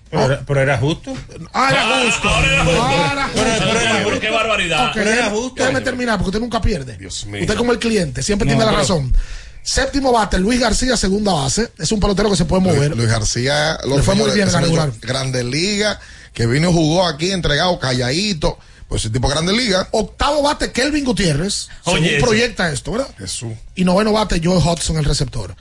[0.10, 1.14] Pero, era- pero era justo.
[1.54, 2.30] Ah, era justo.
[2.30, 2.82] ahora era justo.
[2.84, 3.42] Ah, era justo.
[3.44, 4.88] Pero, pero, pero, qué barbaridad.
[4.88, 5.56] Ok, Pero era déjeme- justo.
[5.64, 6.98] déjeme terminar, porque usted nunca pierde.
[6.98, 7.10] mío.
[7.42, 9.14] Usted como el cliente, siempre No, tiene la pero- razón.
[9.62, 11.72] Séptimo bate, Luis García, segunda base.
[11.78, 12.96] Es un pelotero que se puede mover.
[12.96, 14.92] Luis García Le fue muy bien en la regular.
[15.02, 16.00] Grandes Ligas,
[16.34, 18.58] que vino y jugó aquí entregado, calladito.
[18.88, 19.88] Pues ese tipo de Grandes Ligas.
[19.92, 21.68] Octavo bate, Kelvin Gutiérrez.
[21.84, 22.20] Oye, según ese.
[22.22, 23.08] proyecta esto, ¿verdad?
[23.20, 23.54] Jesús.
[23.76, 25.56] Y noveno bate, Joe Hudson, el receptor.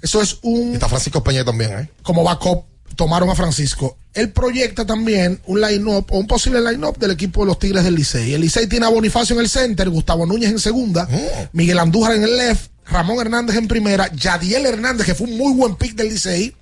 [0.00, 0.74] Eso es un.
[0.74, 1.90] Está Francisco Peña también, ¿eh?
[2.02, 2.64] Como backup,
[2.94, 3.96] tomaron a Francisco.
[4.14, 7.94] Él proyecta también un line-up o un posible line-up del equipo de los Tigres del
[7.96, 8.32] Licey.
[8.34, 11.48] El Licey tiene a Bonifacio en el center, Gustavo Núñez en segunda, Oh.
[11.52, 15.52] Miguel Andújar en el left, Ramón Hernández en primera, Yadiel Hernández, que fue un muy
[15.52, 16.54] buen pick del Licey.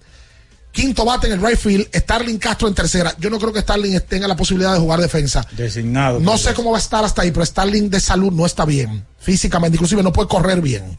[0.78, 3.12] Quinto bate en el right field, Starling Castro en tercera.
[3.18, 5.44] Yo no creo que Starling tenga la posibilidad de jugar defensa.
[5.50, 6.20] Designado.
[6.20, 9.04] No sé cómo va a estar hasta ahí, pero Starling de salud no está bien.
[9.18, 10.96] Físicamente, inclusive no puede correr bien.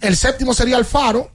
[0.00, 1.30] El séptimo sería Alfaro.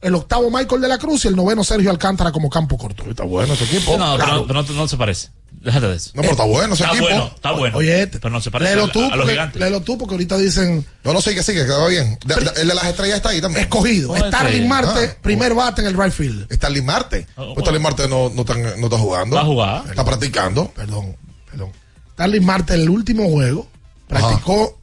[0.00, 3.04] El octavo Michael de la Cruz y el noveno Sergio Alcántara como campo corto.
[3.08, 3.96] Está bueno ese equipo.
[3.96, 5.28] No, pero, no, pero no, no se parece.
[5.62, 6.10] Déjate de eso.
[6.14, 7.08] No, pero está bueno ese está equipo.
[7.08, 7.78] Bueno, está bueno.
[7.78, 9.60] Oye, pero no se parece léelo a, tú, a los gigantes.
[9.60, 12.18] léelo tú, porque ahorita dicen No, no, sigue, sigue, quedó bien.
[12.26, 13.62] De- de- el de las estrellas está ahí también.
[13.62, 14.14] escogido.
[14.16, 14.66] Starling.
[14.68, 15.16] Marte, Ah.
[15.22, 16.52] primer bate en el right field.
[16.52, 17.26] Starling Marte.
[17.36, 19.36] Oh, Pues Starling Marte no, no, está, no está jugando.
[19.36, 19.84] Va a jugar.
[19.88, 20.68] Está practicando.
[20.74, 21.16] Perdón,
[21.50, 21.70] perdón.
[22.14, 23.68] Starling Marte en el último juego
[24.08, 24.78] practicó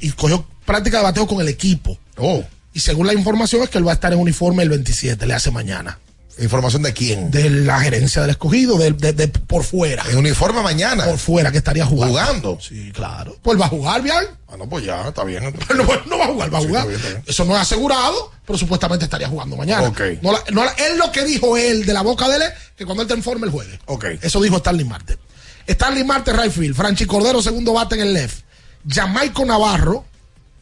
[0.00, 1.98] y cogió práctica de bateo con el equipo.
[2.16, 2.42] Oh,
[2.72, 5.34] Y según la información es que él va a estar en uniforme el 27, le
[5.34, 5.98] hace mañana.
[6.38, 7.30] Información de quién.
[7.30, 10.04] De la gerencia del escogido, de, de- de- por fuera.
[10.10, 11.04] En uniforme mañana.
[11.04, 12.12] Por fuera que estaría jugando.
[12.18, 12.58] Jugando.
[12.60, 13.36] Sí, claro.
[13.42, 14.16] Pues va a jugar, bien.
[14.48, 15.42] Ah, no, pues ya, está bien.
[15.74, 16.82] No, no va a jugar, va a Sí, jugar.
[16.82, 17.24] está bien, está bien.
[17.26, 19.88] Eso no es asegurado, pero supuestamente estaría jugando mañana.
[19.88, 20.00] Ok.
[20.22, 22.42] No la- no la- él lo que dijo él de la boca de él
[22.76, 23.78] que cuando él te informe el juegue.
[23.86, 24.04] Ok.
[24.22, 25.18] Eso dijo Stanley Marte.
[25.66, 26.76] Stanley Marte, right field.
[26.76, 28.40] Franchi Cordero, segundo bate en el left.
[28.88, 30.04] Jamaico Navarro,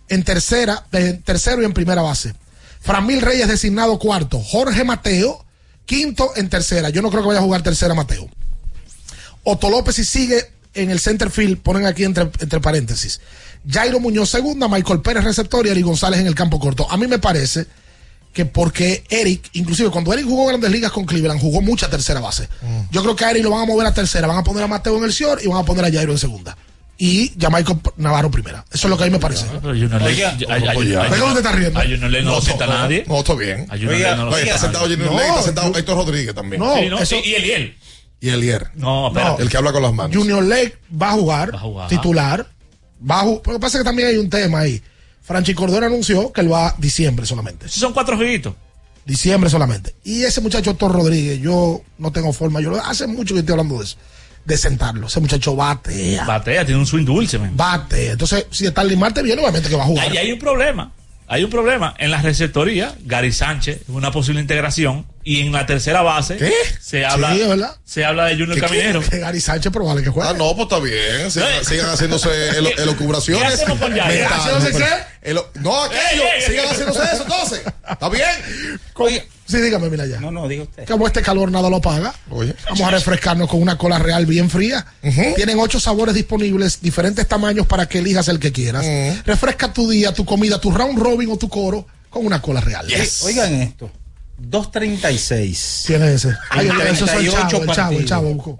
[0.08, 2.34] en tercera, en tercero y en primera base.
[2.80, 4.38] Framil Reyes, designado cuarto.
[4.40, 5.43] Jorge Mateo,
[5.86, 6.90] quinto en tercera.
[6.90, 8.28] Yo no creo que vaya a jugar tercera Mateo.
[9.44, 13.20] Otto López y sigue en el center field, ponen aquí entre, entre paréntesis.
[13.68, 16.90] Jairo Muñoz segunda, Michael Pérez receptor y Eric González en el campo corto.
[16.90, 17.66] A mí me parece
[18.32, 22.48] que porque Eric, inclusive cuando Eric jugó grandes ligas con Cleveland, jugó mucha tercera base.
[22.90, 24.66] Yo creo que a Eric lo van a mover a tercera, van a poner a
[24.66, 26.56] Mateo en el short y van a poner a Jairo en segunda.
[26.96, 28.64] Y Jamaico Navarro primera.
[28.72, 29.46] Eso es lo que a mí me parece.
[29.46, 31.02] Pero Junior Ley- Oiga, a- a- a- pues ya.
[31.02, 31.80] a- ¿De qué usted está riendo?
[31.80, 33.04] A no lo sienta no, nadie.
[33.08, 33.66] No, está bien.
[33.68, 34.84] A Oiga, no lo está sentado.
[34.86, 36.60] Junior No, Ley, está sentado yo- Héctor Rodríguez también.
[36.62, 37.76] No, Sí, no, eso- y, y Eliel.
[38.20, 38.70] Y Elier.
[38.74, 39.42] No, espérate.
[39.42, 40.16] El que habla con las manos.
[40.16, 41.88] Junior Lake va a jugar, Va a jugar.
[41.88, 42.46] titular.
[43.10, 44.80] Va a ju- Lo que pasa es que también hay un tema ahí.
[45.20, 47.68] Franchi Cordero anunció que él va a diciembre solamente.
[47.68, 48.54] Son cuatro jueguitos.
[49.04, 49.94] Diciembre solamente.
[50.04, 53.52] Y ese muchacho Héctor Rodríguez, yo no tengo forma, yo lo- hace mucho que estoy
[53.52, 53.96] hablando de eso,
[54.44, 55.06] de sentarlo.
[55.06, 57.56] Ese muchacho batea, Batea, tiene un swing dulce, man.
[57.56, 58.10] bate.
[58.10, 60.08] Entonces, si está Marte viene, obviamente que va a jugar.
[60.10, 60.92] Ahí hay un problema.
[61.26, 61.94] Hay un problema.
[61.98, 65.06] En la receptoría, Gary Sánchez, una posible integración.
[65.26, 66.52] Y en la tercera base, ¿Qué?
[66.82, 69.00] se habla, se habla de Junior ¿Qué- Caminero.
[69.00, 70.28] Que Gary Sánchez probable que juegue.
[70.28, 71.30] Ah, no, pues está bien.
[71.30, 71.64] Sigan, Eh.
[71.64, 72.28] sigan haciéndose
[72.58, 72.68] elo-
[73.38, 73.94] ¿Qué- hacemos con
[75.22, 76.02] elo- no, aquello.
[76.24, 76.70] Ey, ey, sigan ey.
[76.72, 77.62] haciéndose eso entonces.
[77.90, 78.28] ¿Está bien?
[78.92, 80.20] Oiga, Sí, dígame, mira ya.
[80.20, 80.86] no, no, diga usted.
[80.88, 82.14] Como este calor nada lo paga.
[82.30, 82.54] Oye.
[82.66, 84.86] Vamos a refrescarnos con una cola real bien fría.
[85.36, 88.84] Tienen ocho sabores disponibles, diferentes tamaños para que elijas el que quieras.
[89.26, 92.86] Refresca tu día, tu comida, tu round robin o tu coro con una cola real.
[93.24, 93.90] Oigan esto.
[94.38, 95.84] 236.
[95.86, 96.36] ¿Quién es ese?
[96.50, 98.58] Ay, En eso es el 38 chavo, el chavo, el chavo.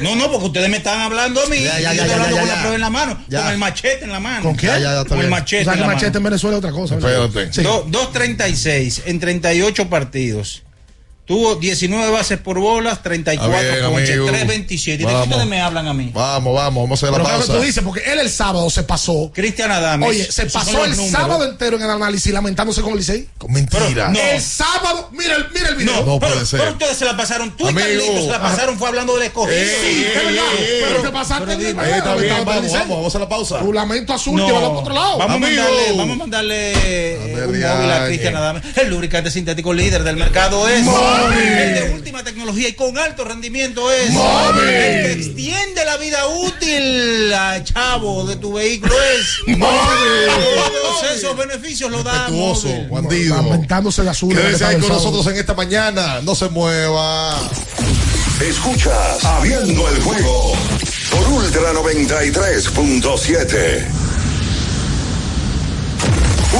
[0.00, 1.56] No, no, porque ustedes me están hablando a mí.
[1.62, 3.24] Ya, ya, y ya, yo estoy ya, hablando ya, con la prueba en la mano.
[3.28, 3.42] Ya.
[3.42, 4.42] Con el machete en la mano.
[4.42, 4.66] ¿Con qué?
[4.66, 6.18] Ya, ya, ya, está Con el machete O sea, que la machete mano.
[6.18, 6.94] en Venezuela es otra cosa.
[6.96, 7.52] Espérate.
[7.52, 7.62] Sí.
[7.62, 10.62] Do- 236 en 38 partidos.
[11.26, 14.26] Tuvo 19 bases por bolas, 34 Está bien, ponches, amigo.
[14.26, 14.94] 327.
[15.02, 15.28] ¿Y de qué Vamos.
[15.28, 16.10] ustedes me hablan a mí?
[16.12, 17.52] Vamos, vamos, vamos a hacer la Pero pausa.
[17.54, 19.30] tú dices, porque él el sábado se pasó.
[19.34, 20.06] Cristian Adames.
[20.06, 21.10] Oye, se pasó el números.
[21.10, 23.26] sábado entero en el análisis lamentándose con el Licey.
[23.38, 24.10] Con mentira.
[24.10, 24.18] No.
[24.20, 25.94] El sábado, mira el, mira el video.
[25.94, 26.60] No, No pero, puede ser.
[26.60, 27.56] pero ustedes se la pasaron.
[27.56, 27.86] Tú y Amigo.
[27.86, 29.56] Carlitos se la pasaron fue hablando del escogido.
[29.56, 30.44] Ey, Sí, es verdad.
[30.58, 33.16] ey, ey, pero te pasaste Pero el dime, Ahí está lamentado bien, vamos, vamos, vamos
[33.16, 33.58] a la pausa.
[33.60, 35.18] Tu lamento azul, No, llévalo para otro lado.
[35.18, 38.62] Vamos, a mandarle, vamos a mandarle eh, un móvil a Cristian Adames.
[38.76, 40.84] El lubricante sintético líder del mercado es
[41.18, 41.38] Móvil.
[41.42, 44.64] el de última tecnología y con alto rendimiento es Móvil.
[44.64, 49.26] el que extiende la vida útil a chavo de tu vehículo es
[49.58, 52.88] Todos esos beneficios los da Móvil.
[52.90, 53.36] bandido.
[53.36, 54.34] Lamentándose de azul.
[54.34, 56.20] Quédese ahí con nosotros en esta mañana.
[56.22, 57.38] No se mueva.
[58.40, 60.52] Escuchas Abriendo el juego
[61.10, 63.84] por Ultra 93.7.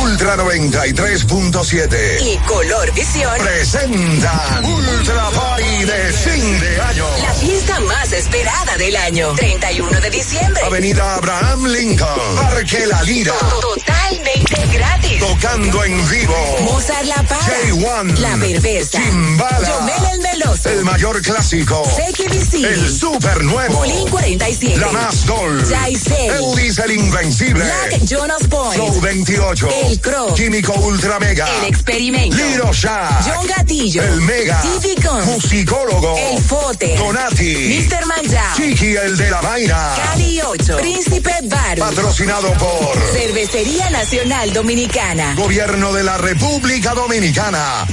[0.02, 7.06] Ultra 93.7 y Color Visión presentan Ultra Party de fin de año.
[7.22, 9.34] La fiesta más esperada del año.
[9.34, 10.62] 31 de diciembre.
[10.64, 12.36] Avenida Abraham Lincoln.
[12.36, 13.34] Parque La Lira.
[13.60, 15.20] Totalmente gratis.
[15.20, 16.56] Tocando en vivo.
[16.62, 17.46] Mozart La Para.
[17.46, 18.18] J1.
[18.18, 19.00] La Perversa.
[19.00, 19.93] Chimbala.
[20.12, 20.68] El Meloso.
[20.68, 21.82] El mayor clásico.
[21.82, 22.64] CQVC.
[22.64, 23.74] El super nuevo.
[23.74, 24.78] Bolín 47.
[24.78, 25.24] La más.
[25.68, 26.30] Jaisel.
[26.30, 27.64] Elvis el Invencible.
[27.64, 28.74] Black Jonas Point.
[28.74, 29.68] Flow 28.
[29.86, 30.34] El Crow.
[30.34, 31.46] Químico Ultra Mega.
[31.58, 32.36] El Experimento.
[32.36, 33.20] Liro Shah.
[33.24, 34.02] John Gatillo.
[34.02, 34.62] El Mega.
[35.02, 35.26] Guns.
[35.26, 36.16] Musicólogo.
[36.16, 36.96] El Fote.
[36.96, 37.86] Donati.
[37.88, 38.06] Mr.
[38.06, 38.56] Manjao.
[38.56, 39.94] Chiqui el de la vaina.
[39.96, 40.76] Cali 8.
[40.78, 41.80] Príncipe Baru.
[41.80, 45.34] Patrocinado por Cervecería Nacional Dominicana.
[45.36, 47.86] Gobierno de la República Dominicana.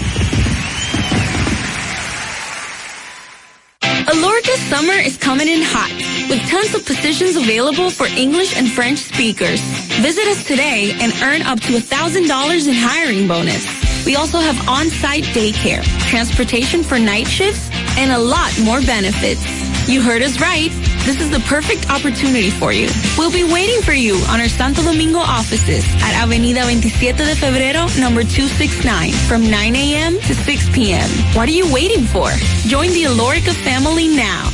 [4.08, 5.92] Alorca summer is coming in hot,
[6.28, 9.62] with tons of positions available for English and French speakers.
[10.02, 13.91] Visit us today and earn up to $1,000 in hiring bonus.
[14.06, 19.46] We also have on-site daycare, transportation for night shifts, and a lot more benefits.
[19.88, 20.72] You heard us right.
[21.06, 22.88] This is the perfect opportunity for you.
[23.18, 27.90] We'll be waiting for you on our Santo Domingo offices at Avenida 27 de Febrero,
[28.00, 30.14] number 269, from 9 a.m.
[30.20, 31.10] to 6 p.m.
[31.36, 32.30] What are you waiting for?
[32.70, 34.50] Join the Alorica family now.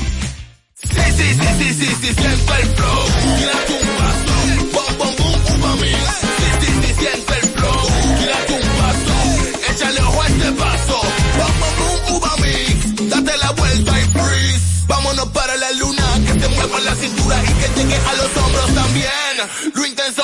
[14.87, 16.03] Vámonos para la luna.
[16.25, 19.73] Que se mueva la cintura y que llegue a los hombros también.
[19.73, 20.23] Lo intenso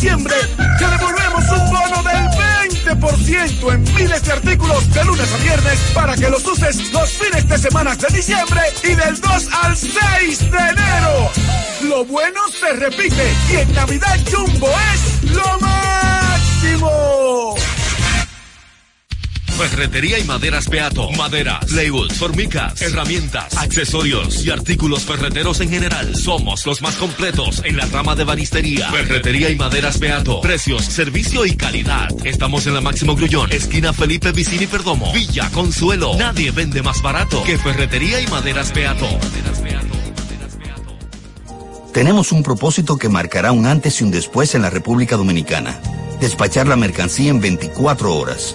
[0.00, 0.34] diciembre
[0.78, 6.14] te devolvemos un bono del 20% en miles de artículos de lunes a viernes para
[6.14, 10.58] que los uses los fines de semana de diciembre y del 2 al 6 de
[10.58, 11.30] enero.
[11.82, 15.97] Lo bueno se repite y en Navidad Jumbo es lo máximo.
[19.58, 21.10] Ferretería y maderas Beato.
[21.10, 26.14] Maderas, plywood, formicas, herramientas, accesorios y artículos ferreteros en general.
[26.14, 28.88] Somos los más completos en la rama de banistería.
[28.92, 30.40] Ferretería y maderas Beato.
[30.42, 32.08] Precios, servicio y calidad.
[32.24, 35.12] Estamos en la Máximo Grullón, esquina Felipe Vicini Perdomo.
[35.12, 36.14] Villa Consuelo.
[36.16, 39.08] Nadie vende más barato que Ferretería y maderas Beato.
[41.92, 45.80] Tenemos un propósito que marcará un antes y un después en la República Dominicana.
[46.20, 48.54] Despachar la mercancía en 24 horas.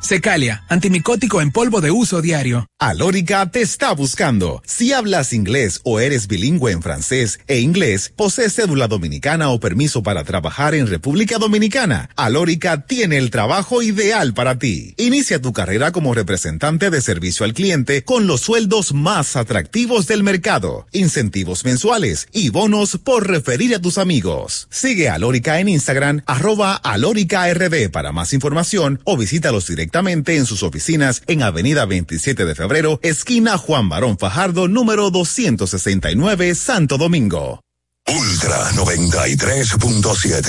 [0.00, 2.66] Secalia, antimicótico en polvo de uso diario.
[2.78, 4.62] Alórica te está buscando.
[4.64, 10.04] Si hablas inglés o eres bilingüe en francés e inglés, posees cédula dominicana o permiso
[10.04, 14.94] para trabajar en República Dominicana, Alórica tiene el trabajo ideal para ti.
[14.96, 20.22] Inicia tu carrera como representante de servicio al cliente con los sueldos más atractivos del
[20.22, 24.68] mercado, incentivos mensuales y bonos por referir a tus amigos.
[24.70, 30.62] Sigue Alórica en Instagram, arroba Alórica RD para más información o visítalos directamente en sus
[30.62, 37.62] oficinas en Avenida 27 de Febrero, esquina Juan Barón Fajardo, número 269, Santo Domingo.
[38.06, 40.44] Ultra 93.7.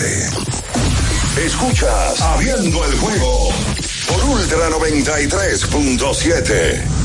[1.46, 3.54] Escuchas Abriendo el juego
[4.10, 6.99] por Ultra 93.7.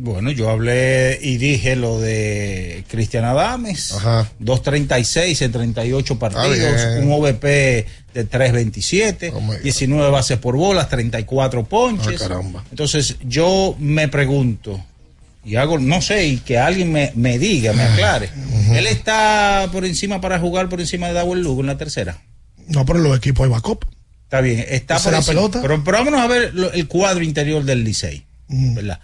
[0.00, 3.94] Bueno, yo hablé y dije lo de Cristian Adames.
[3.94, 12.22] 2.36 en 38 partidos, un OVP de 3.27, 19 bases por bolas, 34 ponches.
[12.22, 12.64] Ah, caramba.
[12.70, 14.80] Entonces, yo me pregunto,
[15.44, 18.30] y hago, no sé, y que alguien me, me diga, me aclare.
[18.70, 22.18] Él está por encima para jugar por encima de Dawel Lugo en la tercera.
[22.68, 23.84] No, pero los equipos de backup.
[24.24, 25.62] Está bien, está ¿Esa por la pelota?
[25.62, 28.74] Pero, pero vámonos a ver lo- el cuadro interior del Licey, Mm.
[28.74, 29.00] ¿verdad?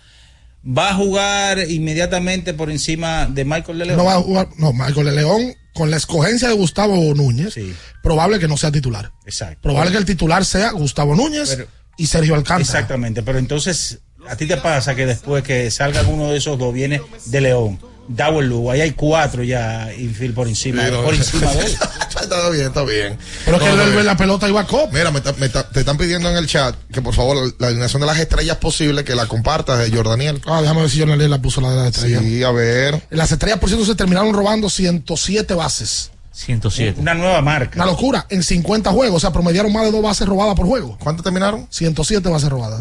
[0.66, 3.98] Va a jugar inmediatamente por encima de Michael de León.
[3.98, 7.54] No va a jugar, no, Michael de León, con la escogencia de Gustavo Núñez,
[8.02, 9.12] probable que no sea titular.
[9.26, 9.60] Exacto.
[9.62, 11.58] Probable que el titular sea Gustavo Núñez
[11.98, 12.62] y Sergio Alcántara.
[12.62, 16.72] Exactamente, pero entonces a ti te pasa que después que salga uno de esos dos
[16.72, 17.78] viene de León,
[18.08, 21.02] Dawel Lugo, ahí hay cuatro ya infield por encima, Sí, no.
[21.02, 21.72] por encima de él.
[22.22, 23.18] está bien, está bien.
[23.44, 24.92] Pero que No, la pelota y va a cop.
[24.92, 27.68] Mira, me, ta- me ta- te están pidiendo en el chat que por favor la
[27.68, 30.40] alineación de las estrellas posible que la compartas de Jordaniel.
[30.46, 32.22] Ah, déjame ver si Jordan la puso la de las estrellas.
[32.22, 33.02] Sí, a ver.
[33.10, 36.10] Las estrellas, por cierto, se terminaron robando 107 bases.
[36.32, 37.00] 107.
[37.00, 37.76] Una nueva marca.
[37.76, 38.26] Una locura.
[38.28, 39.16] En 50 juegos.
[39.18, 40.98] O sea, promediaron más de dos bases robadas por juego.
[41.00, 41.66] ¿Cuánto terminaron?
[41.70, 42.80] 107 bases robadas.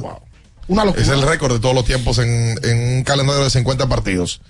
[0.68, 1.04] Una locura.
[1.04, 4.42] Es el récord de todos los tiempos en, en un calendario de 50 partidos.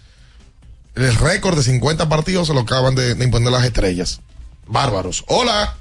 [0.95, 4.21] El récord de 50 partidos se lo acaban de, de imponer las estrellas.
[4.67, 5.23] Bárbaros.
[5.27, 5.75] Hola.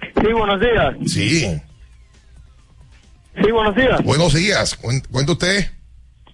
[0.00, 0.94] Sí, buenos días.
[1.06, 1.60] Sí.
[3.42, 4.02] Sí, buenos días.
[4.02, 4.78] Buenos días.
[4.80, 5.70] Cuen- Cuenta usted.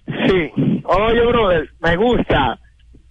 [0.07, 0.51] Sí.
[0.85, 2.57] Oye, brother, me gusta.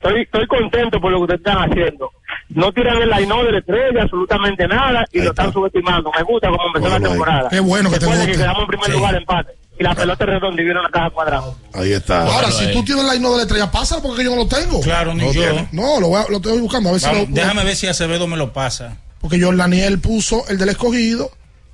[0.01, 2.11] Estoy, estoy contento por lo que ustedes están haciendo.
[2.49, 6.11] No tiran el line de la estrella, absolutamente nada, y lo están subestimando.
[6.17, 7.49] Me gusta cómo empezó la temporada.
[7.51, 8.33] Qué bueno que te Recuerden guste.
[8.33, 8.93] que quedamos en primer Sí.
[8.93, 9.53] lugar empate.
[9.83, 11.55] Y la pelota es redonda y viene una caja cuadrada.
[11.75, 12.23] Ahí está.
[12.27, 14.81] Ahora, si tú tienes la no de la estrella, pasa porque yo no lo tengo.
[14.81, 15.43] Claro, ni no yo.
[15.43, 15.69] tiene.
[15.73, 16.89] No, lo, voy a- lo estoy buscando.
[16.91, 18.97] A ver Vamos, si lo, déjame ver si Acevedo me lo pasa.
[19.21, 21.31] Porque John Daniel puso el del escogido.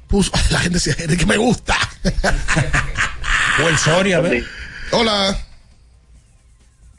[0.06, 0.30] Puso.
[0.50, 1.76] La gente decía, "Es que me gusta.
[3.62, 4.42] O el Soria, a ver.
[4.92, 5.36] Hola.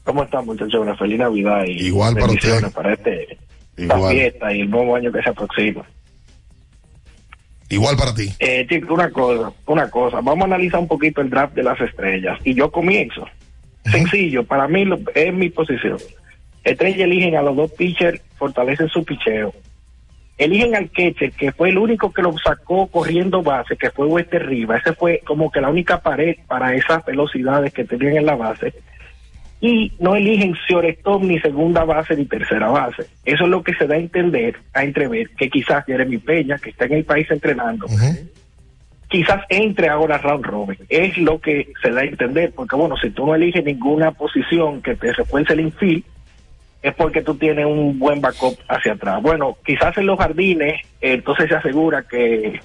[0.03, 0.76] ¿Cómo están, muchachos?
[0.81, 2.73] Una feliz Navidad y Igual para bendiciones usted.
[2.76, 3.38] para este,
[3.77, 4.14] esta Igual.
[4.14, 5.84] fiesta y el nuevo año que se aproxima.
[7.69, 8.29] Igual para ti.
[8.39, 10.17] Eh, chico, una cosa, una cosa.
[10.21, 12.39] Vamos a analizar un poquito el draft de las estrellas.
[12.43, 13.27] Y yo comienzo.
[13.85, 15.97] Sencillo, para mí lo- es mi posición.
[16.63, 19.53] Estrellas eligen a los dos pitchers, fortalecen su picheo.
[20.37, 24.45] Eligen al catcher, que fue el único que lo sacó corriendo base, que fue Wester
[24.45, 24.77] Riva.
[24.77, 28.73] Ese fue como que la única pared para esas velocidades que tenían en la base.
[29.61, 33.07] Y no eligen shortstop ni segunda base ni tercera base.
[33.26, 36.69] Eso es lo que se da a entender, a entrever, que quizás Jeremy Peña, que
[36.69, 37.86] está en el país entrenando,
[39.10, 40.77] quizás entre ahora round robin.
[40.88, 44.81] Es lo que se da a entender, porque bueno, si tú no eliges ninguna posición
[44.81, 46.03] que te refuerce el infield,
[46.81, 49.22] es porque tú tienes un buen backup hacia atrás.
[49.22, 52.60] Bueno, quizás en los jardines, eh, entonces se asegura que,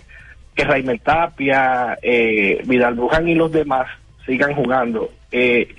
[0.55, 3.89] que Raimel Tapia, eh, Vidal Bruján y los demás
[4.25, 5.11] sigan jugando.
[5.33, 5.75] Eh,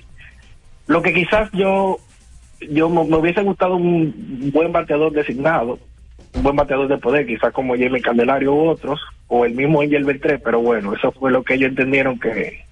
[0.86, 1.98] lo que quizás yo,
[2.70, 5.78] yo me, me hubiese gustado un buen bateador designado,
[6.34, 10.04] un buen bateador de poder, quizás como Jamie Candelario u otros, o el mismo Angel
[10.04, 12.64] Beltré, pero bueno, eso fue lo que ellos entendieron que,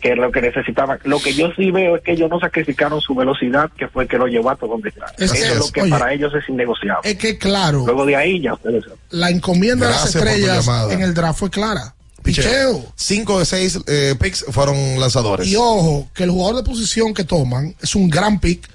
[0.00, 0.98] que es lo que necesitaban.
[1.04, 4.08] Lo que yo sí veo es que ellos no sacrificaron su velocidad, que fue el
[4.08, 5.06] que lo llevó a todo donde está.
[5.18, 7.10] Es Eso es lo que oye, para ellos es innegociable.
[7.10, 11.02] Es que claro, Luego de ahí ya ustedes la encomienda Gracias de las estrellas en
[11.02, 11.94] el draft fue clara.
[12.22, 12.92] Picheo.
[12.96, 15.48] Cinco de seis eh, picks fueron lanzadores.
[15.48, 18.68] Y ojo, que el jugador de posición que toman es un gran pick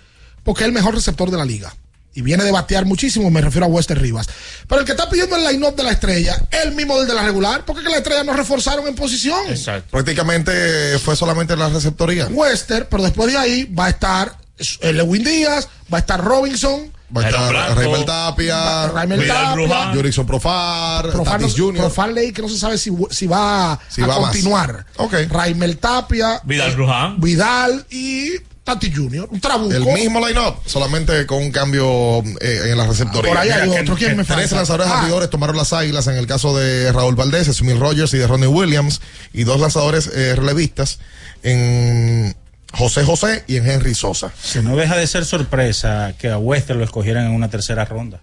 [0.44, 1.76] porque es el mejor receptor de la liga.
[2.14, 4.28] Y viene de batear muchísimo, me refiero a Wester Rivas.
[4.70, 7.14] Pero el que está pidiendo el line-up de la estrella es el mismo del de
[7.14, 9.46] la regular, porque es que la estrella no reforzaron en posición.
[9.92, 12.28] Prácticamente fue solamente la receptoría.
[12.28, 14.38] Wester, pero después de ahí va a estar
[14.80, 19.94] eh, Lewin Díaz, va a estar Robinson, Va a estar Raimel Tapia, Raimel Vidal Tapia.
[19.94, 21.82] Jurickson Profar, Profar, Tatis no- Jr.
[21.82, 24.32] Profar leí que no se sabe si, si va Si a va más.
[24.32, 24.86] continuar.
[25.30, 27.20] Raimel Tapia, Vidal Bruján.
[27.22, 28.32] Vidal y
[28.64, 29.28] Tati Junior.
[29.32, 29.72] Un trabuco.
[29.72, 33.30] El mismo line-up, solamente con un cambio eh, en la receptoría.
[33.30, 33.96] Por ahí hay Mira, otro.
[33.96, 35.02] ¿Quién me Tres lanzadores Ah.
[35.02, 38.48] abridores tomaron las águilas en el caso de Raúl Valdés, Smith Rogers y de Ronnie
[38.48, 39.02] Williams.
[39.32, 40.98] Y dos lanzadores eh, relevistas
[41.44, 42.36] en
[42.76, 44.32] José José y en Henry Sosa.
[44.54, 48.20] Que no deja de ser sorpresa que a Wester lo escogieran en una tercera ronda.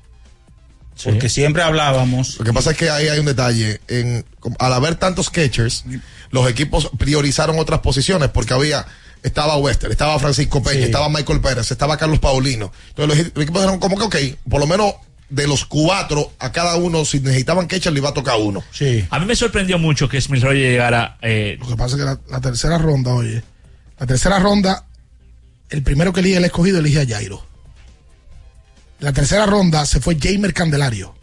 [1.04, 2.38] Porque siempre hablábamos.
[2.38, 3.80] Lo que pasa es que ahí hay un detalle.
[3.88, 4.24] En,
[4.58, 5.84] al haber tantos catchers,
[6.30, 8.86] los equipos priorizaron otras posiciones porque había.
[9.22, 10.82] Estaba Wester, estaba Francisco Peña, Sí.
[10.84, 12.72] estaba Michael Pérez, estaba Carlos Paulino.
[12.88, 14.16] Entonces los, los equipos dijeron como que, ok,
[14.50, 14.94] por lo menos
[15.30, 18.64] de los cuatro, a cada uno, si necesitaban catcher, le iba a tocar uno.
[18.72, 19.06] Sí.
[19.10, 21.18] A mí me sorprendió mucho que Smith Roger llegara.
[21.22, 23.42] eh, Lo que pasa es que la, la tercera ronda, oye,
[24.02, 24.84] la tercera ronda,
[25.70, 27.46] el primero que elige el escogido elige a Jairo.
[28.98, 31.14] En la tercera ronda se fue Jamer Candelario.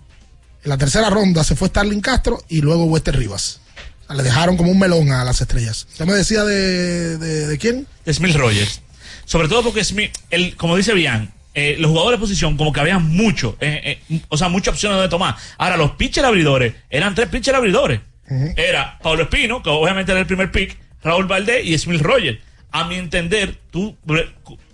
[0.63, 3.59] En la tercera ronda se fue Starling Castro y luego Wester Rivas.
[4.03, 5.87] O sea, le dejaron como un melón a las estrellas.
[5.91, 7.85] ¿Usted me decía de, de, de quién?
[8.09, 8.81] Smith Rogers.
[9.25, 12.79] Sobre todo porque Smith, el, como dice Bian, eh, los jugadores de posición, como que
[12.79, 15.35] había mucho, eh, eh, o sea, muchas opciones de tomar.
[15.57, 17.99] Ahora, los pitcher abridores, eran tres pitcher abridores.
[18.55, 22.39] Era Pablo Espino, que obviamente era el primer pick, Raúl Valdés y Smith Rogers.
[22.71, 23.95] A mi entender, tú,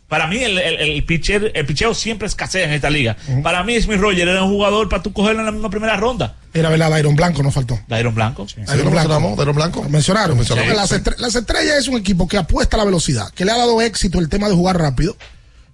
[0.07, 3.15] para mí el, el, el pitcher, el picheo siempre escasea en esta liga.
[3.41, 6.35] Para mí Smith Rogers era un jugador para tú cogerlo en la misma primera ronda.
[6.53, 7.79] Era verdad, Dairon Blanco nos faltó.
[7.87, 8.45] Dairon Blanco.
[8.65, 9.35] Dairon Blanco.
[9.35, 9.83] Dairon Blanco.
[9.83, 10.37] Lo mencionaron.
[10.37, 10.69] mencionaron.
[10.69, 13.51] Porque Las, estre- las estrellas es un equipo que apuesta a la velocidad, que le
[13.51, 15.17] ha dado éxito el tema de jugar rápido,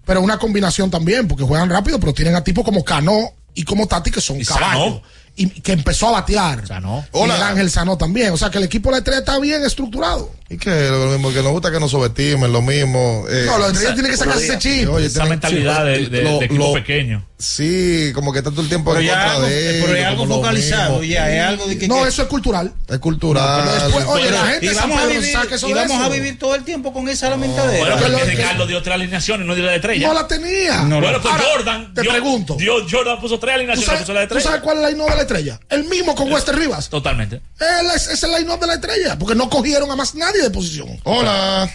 [0.06, 3.88] pero una combinación también, porque juegan rápido, pero tienen a tipos como Cano y como
[3.88, 5.02] Tati, que son Y caballos.
[5.42, 6.68] Y que empezó a batear.
[6.68, 7.06] Sanó.
[7.12, 7.36] Hola.
[7.38, 8.32] El Ángel Sanó también.
[8.32, 10.32] O sea que el equipo de la estrella está bien estructurado.
[10.50, 13.26] Y que lo mismo, que nos gusta que nos subestimen, lo mismo.
[13.30, 14.90] eh, No, los estrellas tienen que sacarse ese chip.
[14.90, 17.26] Oye, Esa tienen- mentalidad de, de- lo- de equipo lo- pequeño.
[17.42, 19.98] Sí, como que está todo el tiempo Pero en ya contra algo, de ellos, pero
[20.00, 21.88] es algo focalizado, ya es algo de que.
[21.88, 22.72] No, que- eso es cultural.
[22.88, 23.62] Es cultural.
[23.66, 26.38] Pero después, oye, la gente y vamos, a vivir, saque eso y vamos a vivir
[26.38, 27.80] todo el tiempo con esa lamentadera.
[27.80, 30.08] Bueno, que porque Ricardo dio tres alineaciones, no dio la de estrella.
[30.08, 30.84] No la tenía.
[30.84, 31.94] No, bueno, pues Ahora, Jordan.
[31.96, 32.56] te dio- pregunto.
[32.58, 34.50] dio- Jordan puso tres ¿Tú alineaciones, sabes, puso la de tú estrella.
[34.58, 35.60] sabes cuál es el line de la estrella?
[35.70, 36.90] El mismo con Wester Rivas.
[36.90, 37.38] Totalmente.
[37.38, 40.52] Él es, es el line de la estrella, porque no cogieron a más nadie de
[40.52, 40.90] posición.
[41.04, 41.68] Hola.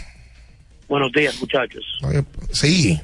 [0.89, 1.83] Buenos días, muchachos.
[2.53, 3.01] Sí,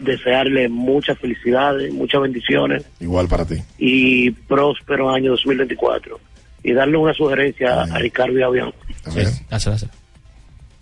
[0.00, 3.56] Desearle muchas felicidades, muchas bendiciones igual para ti.
[3.78, 6.18] y próspero año 2024.
[6.62, 8.72] Y darle una sugerencia a Ricardo y a Bian.
[9.04, 9.90] Gracias, gracias.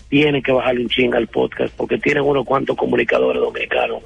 [0.09, 4.03] Tienen que bajarle un ching al podcast porque tienen unos cuantos comunicadores dominicanos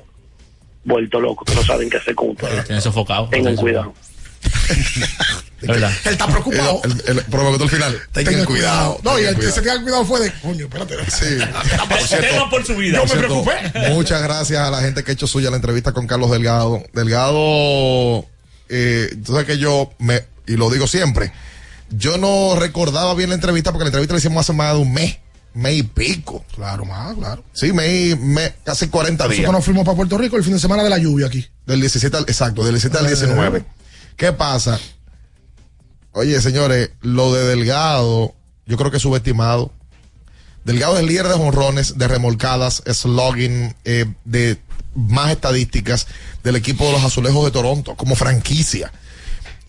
[0.84, 2.64] vueltos locos que no saben qué hacer con ustedes.
[2.64, 3.28] Tiene sofocado.
[3.28, 3.94] Tengan cuidado.
[6.04, 6.80] Él está preocupado.
[6.84, 7.98] El, el, el prometió al final.
[8.12, 9.00] Tengan Tengan cuidado.
[9.02, 10.96] No, y el que se tenga cuidado fue de, coño, espérate.
[11.10, 11.38] Sí.
[11.88, 12.98] Por cierto, por su vida.
[12.98, 13.90] Yo me cierto, preocupé.
[13.90, 16.82] Muchas gracias a la gente que ha hecho suya la entrevista con Carlos Delgado.
[16.92, 18.26] Delgado,
[18.68, 21.32] eh, tú sabes que yo, me, y lo digo siempre,
[21.90, 24.92] yo no recordaba bien la entrevista porque la entrevista la hicimos hace más de un
[24.92, 25.18] mes,
[25.54, 26.44] mes y pico.
[26.54, 27.44] Claro, más, claro.
[27.52, 29.38] Sí, mes, y- mes casi 40 días.
[29.40, 31.46] Nosotros nos fuimos para Puerto Rico el fin de semana de la lluvia aquí.
[31.66, 33.08] Del 17 al, exacto, del 17 al Eh.
[33.10, 33.64] 19.
[34.16, 34.78] ¿Qué pasa?
[36.12, 38.34] Oye, señores, lo de Delgado,
[38.66, 39.72] yo creo que es subestimado.
[40.64, 44.58] Delgado es líder de jonrones, de remolcadas, slugging, eh, de
[44.94, 46.06] más estadísticas
[46.44, 48.92] del equipo de los Azulejos de Toronto, como franquicia.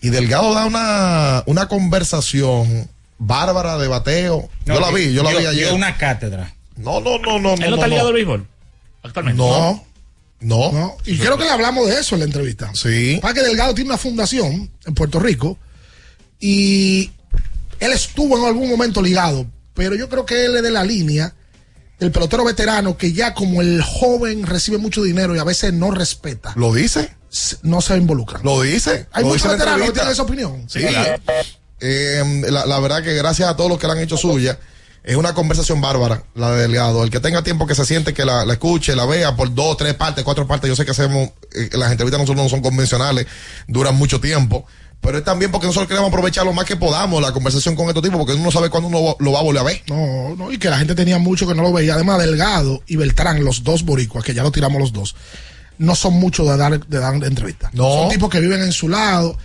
[0.02, 2.88] Y Delgado da una, una conversación
[3.18, 4.48] bárbara de bateo.
[4.66, 5.66] No, yo la vi, yo la vi ayer.
[5.66, 6.54] dio una cátedra.
[6.76, 7.54] No, no, no, no.
[7.54, 8.46] ¿Él no está ligado al béisbol?
[9.02, 9.42] Actualmente.
[9.42, 9.82] No.
[10.40, 10.72] No.
[10.72, 10.96] ¿no?
[11.06, 12.70] Y creo que le hablamos de eso en la entrevista.
[12.74, 13.18] Sí.
[13.22, 15.56] Para que Delgado tiene una fundación en Puerto Rico
[16.40, 17.10] y
[17.80, 21.34] él estuvo en algún momento ligado, pero yo creo que él es de la línea
[21.98, 25.90] del pelotero veterano que ya como el joven recibe mucho dinero y a veces no
[25.90, 26.52] respeta.
[26.56, 27.14] ¿Lo dice?
[27.62, 28.40] No se involucra.
[28.42, 29.06] ¿Lo dice?
[29.12, 30.64] Hay ¿Lo muchos dice veteranos que tienen esa opinión.
[30.68, 30.80] Sí.
[31.80, 34.58] Eh, la, la verdad que gracias a todos los que la han hecho suya,
[35.04, 37.04] es una conversación bárbara, la de Delgado.
[37.04, 39.76] El que tenga tiempo que se siente, que la, la escuche, la vea por dos,
[39.76, 40.68] tres partes, cuatro partes.
[40.68, 43.26] Yo sé que hacemos, eh, las entrevistas nosotros no son convencionales,
[43.68, 44.66] duran mucho tiempo.
[45.04, 48.02] Pero es también porque nosotros queremos aprovechar lo más que podamos la conversación con estos
[48.02, 49.82] tipos, porque uno no sabe cuándo uno lo va a volver a ver.
[49.86, 51.94] No, no, y que la gente tenía mucho que no lo veía.
[51.94, 55.14] Además, Delgado y Beltrán, los dos boricuas, que ya lo tiramos los dos,
[55.76, 57.74] no son mucho de dar, de dar entrevistas.
[57.74, 57.92] No.
[57.92, 59.36] Son tipos que viven en su lado.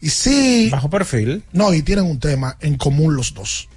[0.00, 0.70] Y sí.
[0.72, 1.44] Bajo perfil.
[1.52, 3.68] No, y tienen un tema en común los dos.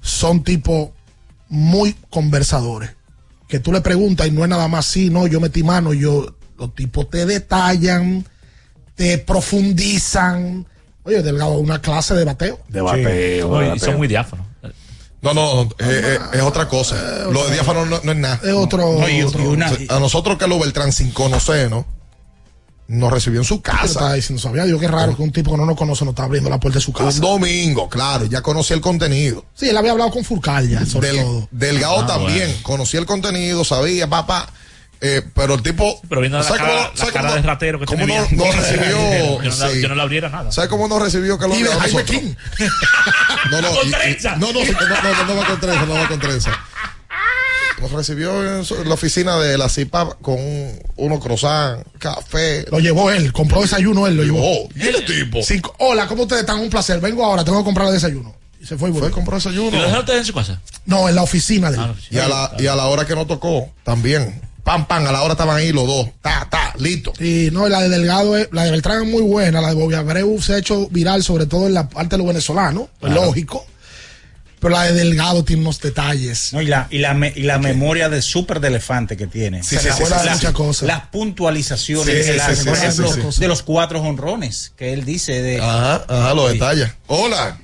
[0.00, 0.90] Son tipos
[1.50, 2.92] muy conversadores.
[3.48, 6.34] Que tú le preguntas y no es nada más sí, no, yo metí mano, yo.
[6.58, 8.24] Los tipos te detallan,
[8.98, 10.66] te profundizan.
[11.04, 12.58] Oye, Delgado, una clase de bateo.
[12.68, 14.44] De bateo, No, y son muy diáfanos.
[15.22, 17.24] No, no, eh, eh, es otra cosa.
[17.30, 18.40] Lo de diáfano no, no es nada.
[18.42, 21.86] Es otro- No, y- otro- y una- a nosotros que lo Beltrán sin conocer, ¿no?
[22.88, 24.14] Nos recibió en su ¿Qué le casa.
[24.14, 24.40] diciendo?
[24.42, 26.58] Sabía yo qué raro que un tipo que no nos conoce nos está abriendo la
[26.60, 27.20] puerta de su Un casa.
[27.20, 29.44] domingo, claro, ya conocía el contenido.
[29.54, 31.48] Sí, él había hablado con Furcal ya, sobre Del- todo.
[31.50, 32.62] Delgado Ah, también, bueno.
[32.62, 34.48] conocía el contenido, sabía, papá.
[35.00, 36.00] Eh, pero el tipo.
[36.08, 38.52] Pero viendo la ¿sabe cara, cómo- la cara cómo- de ratero que cómo no, no
[38.52, 38.88] recibió?
[38.90, 39.80] yo, no, la- sí.
[39.82, 40.50] yo no le abriera nada.
[40.50, 42.02] ¿Sabe cómo no recibió nosotros?
[42.04, 42.34] King.
[43.50, 44.36] No, no, Con y- y- trenza.
[44.36, 46.50] no, no, no, no, no va con trenza, no va con trenza.
[47.80, 52.66] Nos recibió en su- en la oficina de la CIPA con un- unos croissants, café.
[52.72, 54.40] Lo llevó él, compró desayuno él, lo llevó.
[54.42, 55.40] Oh, ¿y el tipo?
[55.44, 56.58] Cinco- Hola, ¿cómo ustedes están?
[56.58, 57.00] Un placer.
[57.00, 58.34] Vengo ahora, tengo que comprar el desayuno.
[58.60, 59.08] Y se fue y volvió.
[59.10, 59.68] a comprar desayuno.
[59.68, 60.60] ¿Y lo dejaron ustedes en su casa?
[60.86, 61.94] No, en la oficina de él.
[62.10, 64.42] Y a, la, y a la hora que nos tocó, también.
[64.64, 66.08] Pam, pam, a la hora estaban ahí los dos.
[66.20, 67.12] Ta, ta, listo.
[67.18, 69.74] Sí, no, y la de Delgado, es- la de Beltrán es muy buena, la de
[69.74, 73.64] Bobby Abreu se ha hecho viral, sobre todo en la parte de los venezolanos, lógico.
[74.60, 76.52] Pero la de Delgado tiene unos detalles.
[76.52, 79.62] No, y la, y la, me- y la memoria de súper de elefante que tiene.
[79.62, 80.86] Sí, Se sí, de muchas cosas.
[80.88, 83.40] las puntualizaciones, Sí, sí, las- sí, por sí, ejemplo, sí, sí.
[83.40, 85.60] de los cuatro honrones que él dice de.
[85.62, 86.92] Ajá, ajá, lo detalla.
[87.06, 87.56] Hola.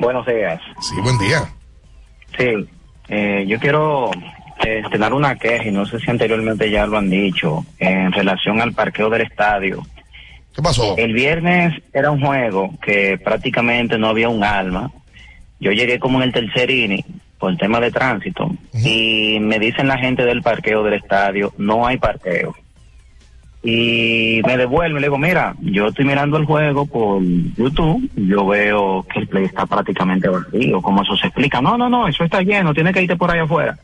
[0.00, 0.58] Buenos días.
[0.80, 1.52] Sí, buen día.
[2.38, 2.68] Sí,
[3.08, 4.10] eh, yo quiero
[4.58, 8.60] este, dar una queja y no sé si anteriormente ya lo han dicho en relación
[8.60, 9.82] al parqueo del estadio.
[10.54, 10.96] ¿Qué pasó?
[10.96, 14.90] El viernes era un juego que prácticamente no había un alma.
[15.60, 17.04] Yo llegué como en el tercer inning
[17.38, 21.86] por el tema de tránsito y me dicen la gente del parqueo del estadio, no
[21.86, 22.54] hay parqueo.
[23.62, 29.04] Y me devuelven, le digo, mira, yo estoy mirando el juego por YouTube, yo veo
[29.12, 31.60] que el play está prácticamente vacío, ¿cómo eso se explica?
[31.60, 33.76] No, no, no, eso está lleno, tiene que irte por ahí afuera.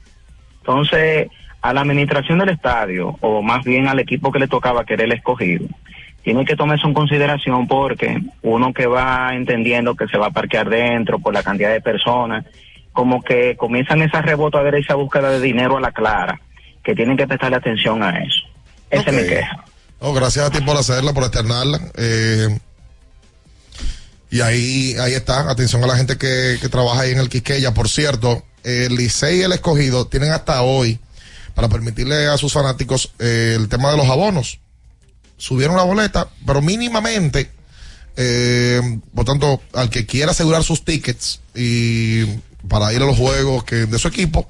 [0.63, 1.29] Entonces,
[1.61, 5.05] a la administración del estadio, o más bien al equipo que le tocaba, que era
[5.05, 5.67] el escogido,
[6.23, 10.31] tiene que tomar eso en consideración porque uno que va entendiendo que se va a
[10.31, 12.45] parquear dentro por la cantidad de personas,
[12.93, 16.41] como que comienzan esa rebotadera y esa búsqueda de dinero a la clara,
[16.85, 18.45] que tienen que prestarle atención a eso.
[18.91, 19.65] Esa es mi queja.
[19.99, 21.79] Oh, gracias a ti por hacerla, por externarla.
[21.97, 22.59] Eh,
[24.33, 25.49] y ahí, ahí está.
[25.51, 27.73] Atención a la gente que, que trabaja ahí en el Quisqueya.
[27.75, 30.99] Por cierto, el Licey y el Escogido tienen hasta hoy
[31.55, 34.59] para permitirle a sus fanáticos eh, el tema de los abonos.
[35.37, 37.51] Subieron la boleta, pero mínimamente.
[38.17, 38.81] eh,
[39.15, 42.25] por tanto, al que quiera asegurar sus tickets y
[42.69, 44.49] para ir a los juegos que de su equipo,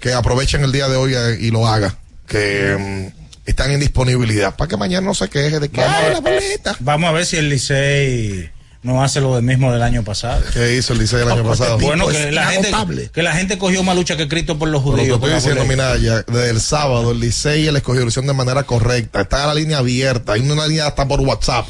[0.00, 1.98] que aprovechen el día de hoy eh, y lo haga.
[2.26, 4.56] Que mm, están en disponibilidad.
[4.56, 6.76] Para que mañana no se queje de que Vamos, "Ay, a la ver, boleta.
[6.80, 8.50] vamos a ver si el Licey
[8.82, 10.42] no hace lo mismo del año pasado.
[10.52, 11.78] ¿Qué hizo el Licey el año pasado?
[11.78, 12.70] Bueno, que la, gente,
[13.12, 15.14] que la gente cogió más lucha que Cristo por los Pero te judíos.
[15.16, 15.94] estoy la diciendo, boleta.
[15.98, 19.20] Minaya, desde el sábado, el Licey lo hicieron de manera correcta.
[19.20, 20.32] Está la línea abierta.
[20.32, 21.66] Hay una línea hasta por WhatsApp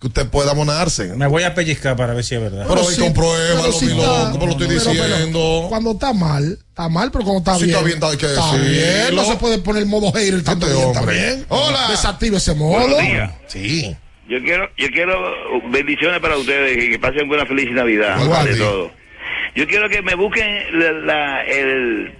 [0.00, 1.14] que usted pueda abonarse.
[1.14, 2.64] Me voy a pellizcar para ver si es verdad.
[2.66, 5.66] Pero, sí, compruébalo, pero sí mi está- loco, pero lo estoy pero- pero diciendo.
[5.68, 7.76] cuando está mal, está mal, pero cuando está Sí bien.
[7.76, 8.70] está bien, hay que está decirlo.
[8.70, 11.44] bien, No se puede poner el modo hater tanto Este bien.
[11.50, 11.88] Hola.
[11.90, 12.80] Desactive ese modo.
[12.80, 13.30] Buenos días.
[13.48, 13.96] Sí.
[14.30, 18.16] Yo quiero, yo quiero bendiciones para ustedes y que pasen buena feliz Navidad,
[18.52, 18.58] sí.
[18.58, 18.92] todo.
[19.56, 20.46] Yo quiero que me busquen
[20.78, 22.14] la, la- el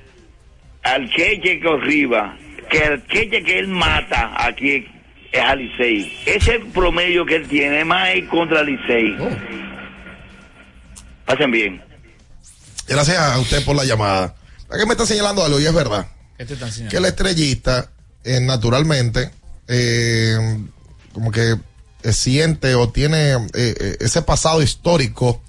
[0.82, 2.36] al queche que arriba,
[2.68, 4.84] que el queche que él mata aquí
[5.30, 6.20] es a Licey.
[6.26, 9.16] Ese promedio que él tiene es más es contra Licey.
[9.20, 9.30] Oh.
[11.26, 11.80] Pasen bien.
[12.88, 14.34] Gracias a usted por la llamada.
[14.68, 15.60] ¿A qué me está señalando algo?
[15.60, 16.08] Y es verdad.
[16.90, 17.90] Que el estrellista
[18.24, 19.30] eh, naturalmente
[19.68, 20.34] eh,
[21.12, 21.54] como que
[22.12, 25.40] siente o tiene eh, eh, ese pasado histórico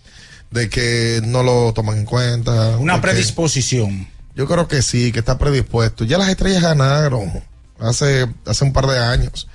[0.51, 2.77] de que no lo toman en cuenta.
[2.77, 4.07] Una predisposición.
[4.35, 6.03] yo creo que sí, que está predispuesto.
[6.03, 7.43] Ya las estrellas ganaron
[7.79, 9.47] hace, hace un par de años,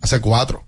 [0.00, 0.64] hace cuatro.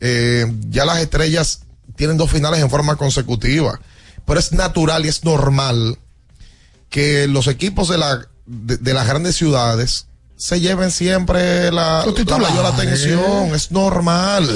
[0.00, 1.60] Eh, ya las estrellas
[1.96, 3.80] tienen dos finales en forma consecutiva.
[4.26, 5.98] pero es natural y es normal
[6.90, 10.06] que los equipos de, la, de, de las grandes ciudades
[10.36, 13.54] se lleven siempre la, la mayor atención.
[13.54, 14.48] Es normal.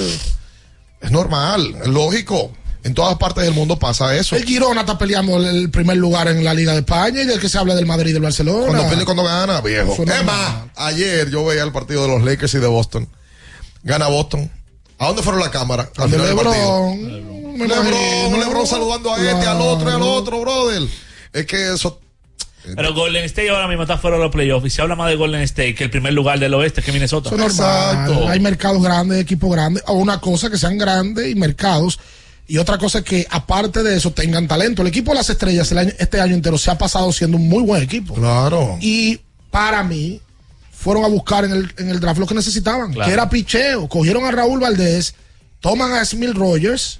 [1.00, 2.52] Es normal, es lógico.
[2.82, 4.36] En todas partes del mundo pasa eso.
[4.36, 7.48] El Girona está peleando el, primer lugar en la Liga de España y del que
[7.48, 8.66] se habla del Madrid y del Barcelona.
[8.66, 10.02] Cuando pierde y cuando gana, viejo.
[10.02, 13.08] Es más, ayer yo veía el partido de los Lakers y de Boston.
[13.82, 14.50] Gana Boston.
[14.98, 15.90] ¿A dónde fueron la cámara?
[15.96, 16.94] Al final del partido.
[16.94, 18.40] Lebron, Lebron.
[18.40, 20.82] Lebron saludando a este, al otro y al otro, brother.
[21.32, 22.00] Es que eso.
[22.76, 25.16] Pero Golden State ahora mismo está fuera de los playoffs y se habla más de
[25.16, 27.28] Golden State que el primer lugar del oeste que Minnesota.
[27.34, 28.28] Eso es normal.
[28.28, 29.82] Hay mercados grandes, equipos grandes.
[29.86, 31.98] O una cosa que sean grandes y mercados.
[32.46, 34.82] Y otra cosa es que, aparte de eso, tengan talento.
[34.82, 37.48] El equipo de las estrellas el año- este año entero se ha pasado siendo un
[37.48, 38.14] muy buen equipo.
[38.14, 38.76] Claro.
[38.80, 39.20] Y
[39.52, 40.20] para mí,
[40.72, 43.06] fueron a buscar en el, en el draft lo que necesitaban, Claro.
[43.08, 43.88] que era picheo.
[43.88, 45.14] Cogieron a Raúl Valdés,
[45.60, 46.98] toman a Smil Rogers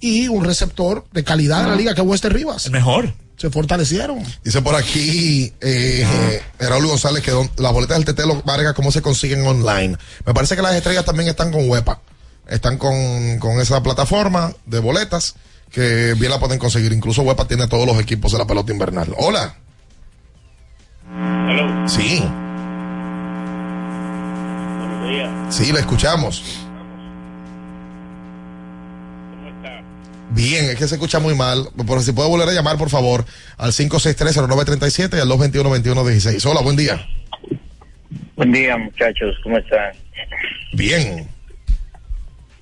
[0.00, 2.66] y un receptor de calidad de la liga que es Wester Rivas.
[2.66, 3.12] El mejor.
[3.44, 4.24] Se fortalecieron.
[4.42, 8.90] Dice por aquí eh, eh, Raúl González que don- las boletas del Tetelo Vargas, ¿cómo
[8.90, 9.98] se consiguen online?
[10.24, 12.00] Me parece que las estrellas también están con Huepa.
[12.48, 15.34] Están con, con esa plataforma de boletas
[15.70, 16.90] que bien la pueden conseguir.
[16.94, 19.12] Incluso Huepa tiene todos los equipos de la pelota invernal.
[19.18, 19.54] Hola.
[21.86, 22.24] Sí,
[25.50, 26.42] sí, le escuchamos.
[30.34, 31.68] Bien, es que se escucha muy mal.
[31.86, 33.24] Por si puede volver a llamar, por favor,
[33.56, 36.44] al 563-0937 y al 221-2116.
[36.50, 37.06] Hola, buen día.
[38.34, 39.92] Buen día, muchachos, ¿cómo están?
[40.72, 41.28] Bien.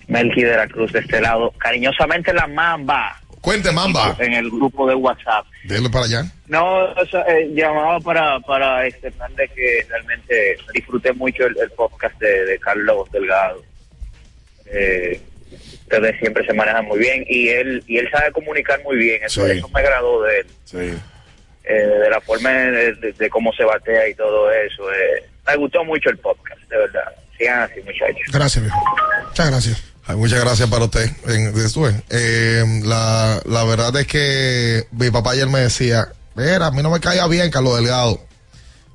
[0.07, 1.51] Melqui de la Cruz de este lado.
[1.57, 3.19] Cariñosamente la Mamba.
[3.41, 4.17] Cuente, Mamba.
[4.19, 5.47] En el grupo de WhatsApp.
[5.65, 6.31] Dele para allá.
[6.49, 11.71] No, o sea, eh, llamaba para, para externar de que realmente disfruté mucho el, el
[11.71, 13.63] podcast de, de Carlos Delgado.
[14.67, 15.21] Eh,
[15.97, 19.23] ustedes siempre se manejan muy bien y él y él sabe comunicar muy bien.
[19.25, 19.59] Eso, Sí.
[19.59, 20.47] eso me agradó de él.
[20.65, 20.95] Sí.
[21.65, 24.91] Eh, de la forma de, de- de cómo se batea y todo eso.
[24.93, 25.25] eh.
[25.47, 27.05] Me gustó mucho el podcast, de verdad.
[27.39, 28.33] Sigan así, muchachos.
[28.33, 28.79] Gracias, viejo.
[29.29, 29.85] Muchas gracias.
[30.07, 31.09] Ay, muchas gracias para usted.
[32.11, 36.91] Eh, la, la verdad es que mi papá ayer me decía, mira, a mí no
[36.91, 38.21] me caía bien Carlos Delgado.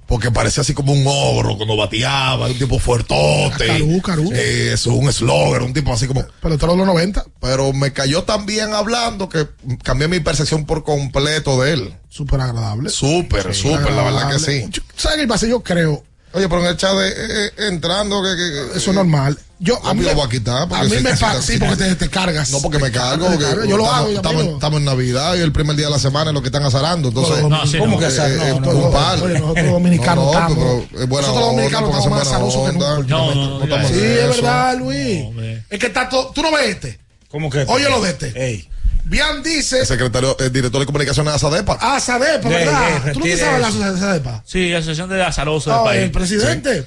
[0.08, 3.68] Porque parece así como un ogro cuando bateaba, un tipo fuertote.
[3.68, 4.32] Carú, carú.
[4.34, 6.26] Eh, eso es un slogger, un tipo así como.
[6.42, 7.26] Pero todos los 90.
[7.42, 9.48] Pero me cayó tan bien hablando que
[9.84, 11.94] cambié mi percepción por completo de él.
[12.10, 12.90] Súper agradable.
[12.90, 14.66] Súper, súper, la verdad que sí.
[14.70, 15.46] Yo- ¿Sabes qué pasa?
[15.46, 16.04] Yo creo.
[16.34, 17.14] Oye, pero en el chat de, eh,
[17.48, 19.38] eh, entrando, que, que- Eso es normal.
[19.60, 20.68] Yo, a mí lo voy a quitar.
[20.72, 22.52] a mí me pasa, sí, porque te, te cargas.
[22.52, 23.26] No, porque me cargo.
[23.26, 23.68] Porque cargas.
[23.68, 24.54] Yo lo estamos, hago.
[24.56, 27.08] Estamos, en Navidad y el primer día de la semana es lo que están azarando.
[27.08, 28.00] Entonces, No, sí, ¿cómo no.
[28.00, 28.30] que azar?
[28.62, 29.20] No, un par.
[29.22, 32.88] oye, nosotros los dominicanos No, no, estamos- nosotros dominicanos porque estamos más azarosos que nunca.
[33.08, 34.30] No, no, no, estamos- no, Sí, eso.
[34.30, 35.24] es verdad, Luis.
[35.70, 36.32] Es que está todo.
[36.36, 37.00] Tú no ves este.
[37.30, 37.66] ¿Cómo que?
[37.68, 38.70] Oye lo de este.
[39.06, 39.80] Bian dice.
[39.80, 41.78] El secretario, el director de comunicaciones de Asadepa.
[41.80, 43.14] Ah, Sadepa, De- ¿verdad?
[43.14, 44.44] ¿Tú no sabes la asociación de Sadepa?
[44.46, 46.02] Sí, Asociación de Azaroso del No, país.
[46.04, 46.86] el presidente.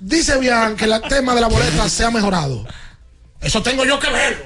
[0.00, 2.64] Dice bien que el tema de la boleta se ha mejorado.
[3.40, 4.44] Eso tengo yo que verlo.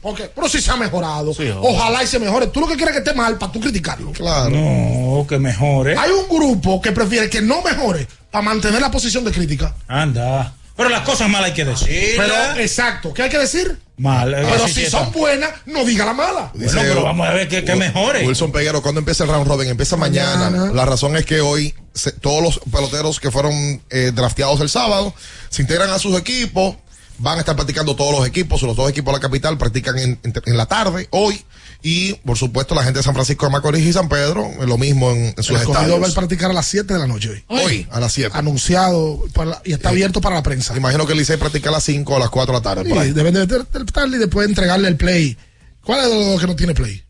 [0.00, 1.32] Porque, pero si se ha mejorado.
[1.60, 2.48] Ojalá y se mejore.
[2.48, 4.10] Tú lo que quieres es que esté mal para tú criticarlo.
[4.12, 4.50] Claro.
[4.50, 5.96] No, que mejore.
[5.96, 9.74] Hay un grupo que prefiere que no mejore para mantener la posición de crítica.
[9.86, 10.54] Anda.
[10.76, 12.14] Pero las cosas malas hay que decir.
[12.16, 13.14] Pero, exacto.
[13.14, 13.78] ¿Qué hay que decir?
[13.98, 14.34] Mal.
[14.34, 16.50] eh, Pero si son buenas, no diga la mala.
[16.54, 18.26] Bueno, pero vamos a ver que, que mejore.
[18.26, 19.68] Wilson Peguero, cuando empieza el round robin?
[19.68, 20.50] Empieza mañana.
[20.50, 20.72] Mañana.
[20.72, 25.14] La razón es que hoy se- todos los peloteros que fueron eh, drafteados el sábado
[25.50, 26.76] se integran a sus equipos.
[27.18, 28.62] Van a estar practicando todos los equipos.
[28.62, 31.44] Los dos equipos de la capital practican en, en- en la tarde, hoy.
[31.84, 34.78] Y, por supuesto, la gente de San Francisco de Macorís y San Pedro, eh, lo
[34.78, 36.14] mismo en, en sus El escogido va a estadios.
[36.14, 37.44] practicar a las 7 de la noche hoy.
[37.48, 38.30] Hoy, a las 7.
[38.36, 40.76] Anunciado para la- y está abierto para la prensa.
[40.76, 42.88] Imagino que el Licey practica a las 5 o a las 4 de la tarde.
[42.88, 43.08] por ahí.
[43.08, 45.36] Sí, deben de de- de- estarle y después entregarle el play.
[45.84, 47.02] ¿Cuál es de los dos que no tiene play?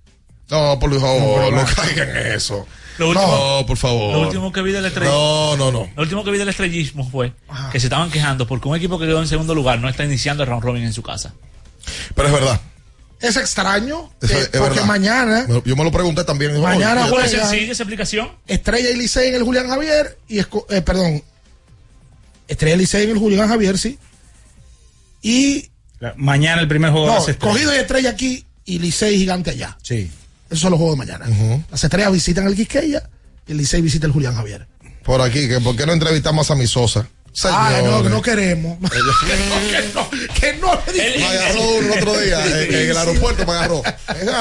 [0.50, 2.66] No, por favor, No, no, caigan en eso.
[2.98, 3.26] Lo último-
[3.60, 4.12] no, por favor.
[4.14, 5.18] Lo último que vi del estrellismo.
[5.18, 5.90] No, no, no.
[5.96, 7.32] Lo último que vi del estrellismo fue
[7.72, 10.42] que se estaban quejando porque un equipo que quedó en segundo lugar no está iniciando
[10.42, 11.34] el round robin en su casa.
[12.14, 12.60] Pero es verdad.
[13.20, 14.84] Es extraño que- es- porque verdad.
[14.84, 16.60] mañana Yo me lo pregunté también.
[16.60, 18.28] Mañana Oye, ¿Cuál juega- es sencilla esa explicación?
[18.48, 21.22] Estrella y Licey en el Julián Javier y Esco- eh, perdón
[22.48, 23.96] Estrella y Licey en el Julián Javier sí
[25.22, 25.68] y
[26.00, 29.50] La- Mañana el primer juego de no, las cogido y Estrella aquí y Licey gigante
[29.50, 30.10] allá Sí.
[30.52, 33.02] Esos son los juegos de mañana las estrellas visitan el Quisqueya
[33.46, 34.66] y el Licey visita el Julián Javier
[35.04, 37.08] Por aquí, que ¿por qué no entrevistamos a mi Sosa?
[37.44, 41.30] Ay, no, que no queremos que no que no le Me digas.
[41.32, 43.82] agarró uno el otro día en, en el aeropuerto, me agarró.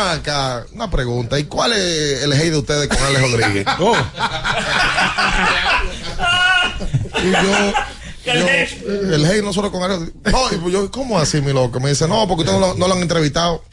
[0.10, 1.40] Acá, una pregunta.
[1.40, 3.66] ¿Y cuál es el hate de ustedes con Alex Rodríguez?
[3.80, 3.96] Oh.
[7.24, 7.74] Y yo,
[8.34, 11.80] yo, el hate no solo con Alex No, y yo, ¿cómo así, mi loco?
[11.80, 13.64] Me dice, no, porque ustedes no, no lo han entrevistado.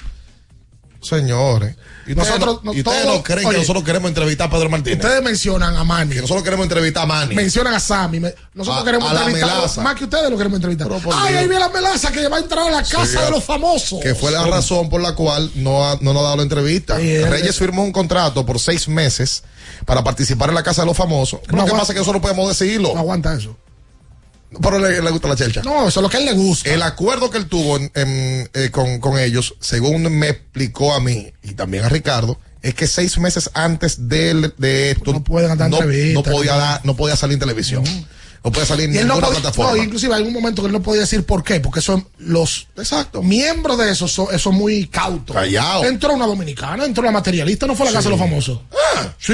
[1.00, 1.76] Señores.
[2.06, 4.98] Y Nosotros- no, ustedes no creen oye, que nosotros queremos entrevistar a Pedro Martínez.
[4.98, 6.14] Ustedes mencionan a Manny.
[6.14, 7.34] Que nosotros queremos entrevistar a Manny.
[7.34, 8.18] Mencionan a Sammy.
[8.20, 9.82] me- Nosotros A- queremos a entrevistar melaza.
[9.82, 10.88] más que ustedes lo queremos entrevistar.
[11.14, 13.44] Ay, ahí viene la melaza que va a entrar a la casa Sí, de los
[13.44, 14.00] famosos.
[14.02, 16.98] Que fue la razón por la cual no, ha- no nos ha dado la entrevista.
[16.98, 19.42] Sí, Reyes firmó un contrato por seis meses
[19.84, 21.40] para participar en la Casa de los Famosos.
[21.50, 22.92] No lo que pasa es que nosotros podemos decirlo.
[22.94, 23.56] No aguanta eso.
[24.62, 25.62] Pero le, le gusta la chelcha.
[25.62, 26.70] No, eso es lo que a él le gusta.
[26.72, 31.00] El acuerdo que él tuvo en- en, eh, con, con ellos, según me explicó a
[31.00, 35.56] mí y también a Ricardo, es que seis meses antes de, de esto no, pueden
[35.58, 36.58] dar no, entrevistas, podía no.
[36.58, 37.84] dar- no podía salir en televisión.
[38.44, 39.72] No podía salir en no ninguna podía, plataforma.
[39.76, 42.68] no, inclusive hay un momento que él no podía decir por qué, porque son los
[42.76, 43.20] Exacto.
[43.22, 45.34] miembros de esos son, muy cautos.
[45.36, 45.84] Callao.
[45.84, 48.60] Entró una dominicana, entró la materialista, no fue a la casa de los famosos.
[49.18, 49.32] sí.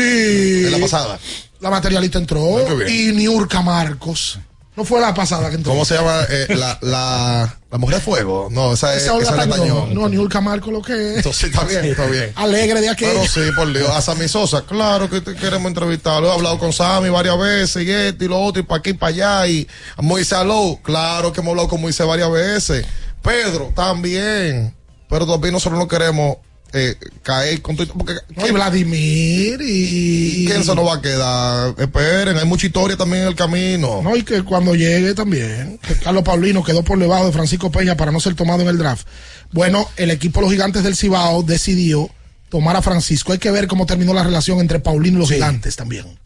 [0.65, 1.19] En la pasada.
[1.61, 2.89] La materialista entró bien.
[2.89, 4.39] y Niurka Marcos.
[4.77, 5.71] No fue la pasada que entró.
[5.73, 6.23] ¿Cómo se llama?
[6.29, 8.49] Eh, la, la, la mujer de fuego.
[8.51, 9.95] No, esa es, Esa esa es Tañón.
[9.95, 11.17] No, Niurka Marcos lo que es.
[11.19, 12.33] Entonces, está bien, está bien.
[12.35, 13.21] Alegre de aquello.
[13.21, 13.89] Pero sí, por Dios.
[13.89, 16.29] A Sammy Sosa, claro que te queremos entrevistarlo.
[16.29, 18.95] He hablado con Sammy varias veces y esto y lo otro y para aquí y
[18.95, 19.47] para allá.
[19.47, 22.85] Y a Moisés Alou, claro que hemos hablado con Moisés varias veces.
[23.23, 24.75] Pedro, también.
[25.09, 26.39] Pero también nosotros no queremos
[26.75, 27.87] eh, caer con todo.
[27.95, 31.75] Porque No, y Vladimir y, ¿quién se nos va a quedar?
[31.79, 34.03] Esperen, hay mucha historia también en el camino.
[34.03, 37.97] No, y que cuando llegue también, que Carlos Paulino quedó por debajo de Francisco Peña
[37.97, 39.07] para no ser tomado en el draft.
[39.53, 42.11] Bueno, el equipo de los gigantes del Cibao decidió
[42.49, 43.33] tomar a Francisco.
[43.33, 46.19] Hay que ver cómo terminó la relación entre Paulino y los gigantes también.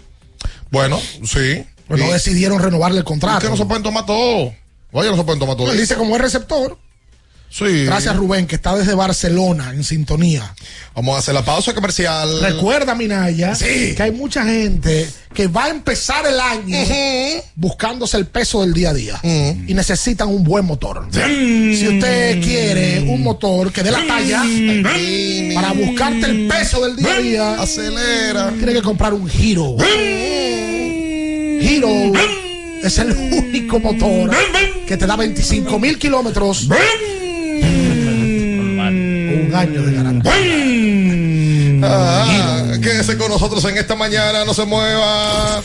[0.71, 1.65] Bueno, sí.
[1.87, 3.41] Pues no decidieron renovarle el ¿Por contrato.
[3.41, 4.53] qué no se pueden tomar todo?
[4.93, 5.71] Oye, no se pueden tomar todo.
[5.73, 6.79] Él dice como es receptor.
[7.51, 7.85] Sí.
[7.87, 10.55] Gracias Rubén, que está desde Barcelona en sintonía.
[10.95, 12.41] Vamos a hacer la pausa comercial.
[12.43, 13.95] Recuerda, Minaya, Sí.
[13.97, 16.79] que hay mucha gente que va a empezar el año
[17.57, 21.09] buscándose el peso del día a día y necesitan un buen motor.
[21.13, 24.43] Si usted quiere un motor que dé la talla
[25.55, 28.53] para buscarte el peso del día a día, acelera.
[28.57, 29.77] Tiene que comprar un Hero.
[31.61, 32.13] Hero
[32.83, 34.31] es el único motor
[34.87, 36.69] que te da 25 mil kilómetros.
[39.31, 40.33] Un año de garantía.
[41.83, 45.63] Ah, quédese con nosotros en esta mañana, no se mueva.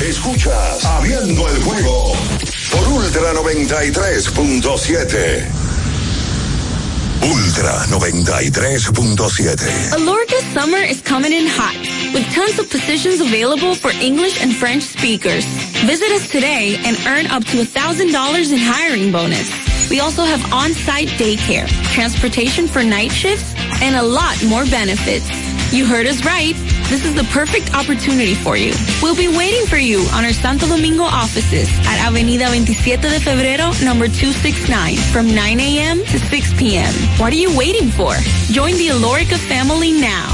[0.00, 2.12] Escuchas Abriendo el juego
[2.70, 5.44] por Ultra 93.7.
[7.22, 9.92] Ultra 93.7.
[9.94, 11.74] Alorca summer is coming in hot,
[12.12, 15.44] with tons of positions available for English and French speakers.
[15.84, 19.50] Visit us today and earn up to $1,000 in hiring bonus.
[19.88, 25.30] We also have on-site daycare, transportation for night shifts, and a lot more benefits.
[25.72, 26.54] You heard us right.
[26.88, 28.72] This is the perfect opportunity for you.
[29.02, 33.84] We'll be waiting for you on our Santo Domingo offices at Avenida 27 de Febrero,
[33.84, 35.98] number 269, from 9 a.m.
[36.04, 36.92] to 6 p.m.
[37.18, 38.14] What are you waiting for?
[38.52, 40.32] Join the Alorica family now.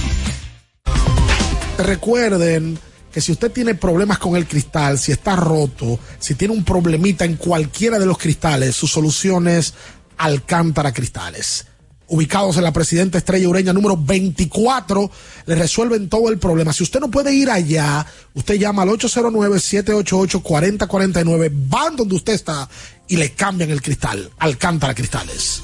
[1.82, 2.78] Recuerden
[3.12, 7.26] que si usted tiene problemas con el cristal, si está roto, si tiene un problemita
[7.26, 9.74] en cualquiera de los cristales, su solución es
[10.16, 11.66] Alcántara Cristales.
[12.08, 15.08] Ubicados en la Presidenta Estrella Ureña número 24,
[15.46, 16.72] le resuelven todo el problema.
[16.72, 22.68] Si usted no puede ir allá, usted llama al 809-788-4049, van donde usted está
[23.08, 24.30] y le cambian el cristal.
[24.38, 25.62] Alcántara Cristales.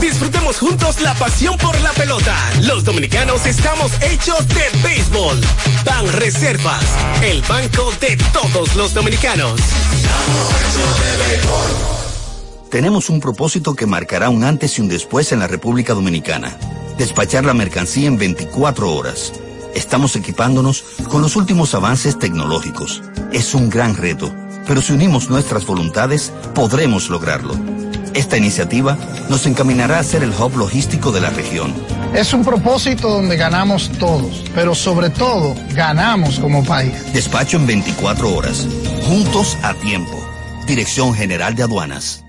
[0.00, 2.36] Disfrutemos juntos la pasión por la pelota.
[2.62, 5.40] Los dominicanos estamos hechos de béisbol.
[5.84, 6.84] Ban Reservas,
[7.22, 9.60] el banco de todos los dominicanos.
[12.72, 16.56] Tenemos un propósito que marcará un antes y un después en la República Dominicana.
[16.96, 19.34] Despachar la mercancía en 24 horas.
[19.74, 23.02] Estamos equipándonos con los últimos avances tecnológicos.
[23.30, 24.34] Es un gran reto,
[24.66, 27.54] pero si unimos nuestras voluntades, podremos lograrlo.
[28.14, 28.96] Esta iniciativa
[29.28, 31.74] nos encaminará a ser el hub logístico de la región.
[32.14, 36.94] Es un propósito donde ganamos todos, pero sobre todo ganamos como país.
[37.12, 38.66] Despacho en 24 horas.
[39.02, 40.18] Juntos a tiempo.
[40.66, 42.24] Dirección General de Aduanas.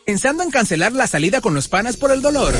[0.05, 2.53] Pensando en cancelar la salida con los panas por el dolor.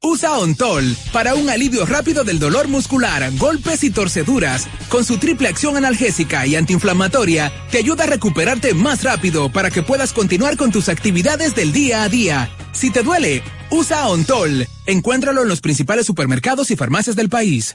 [0.00, 4.68] Usa Ontol para un alivio rápido del dolor muscular, golpes y torceduras.
[4.88, 9.82] Con su triple acción analgésica y antiinflamatoria, te ayuda a recuperarte más rápido para que
[9.82, 12.48] puedas continuar con tus actividades del día a día.
[12.72, 14.68] Si te duele, usa Ontol.
[14.86, 17.74] Encuéntralo en los principales supermercados y farmacias del país.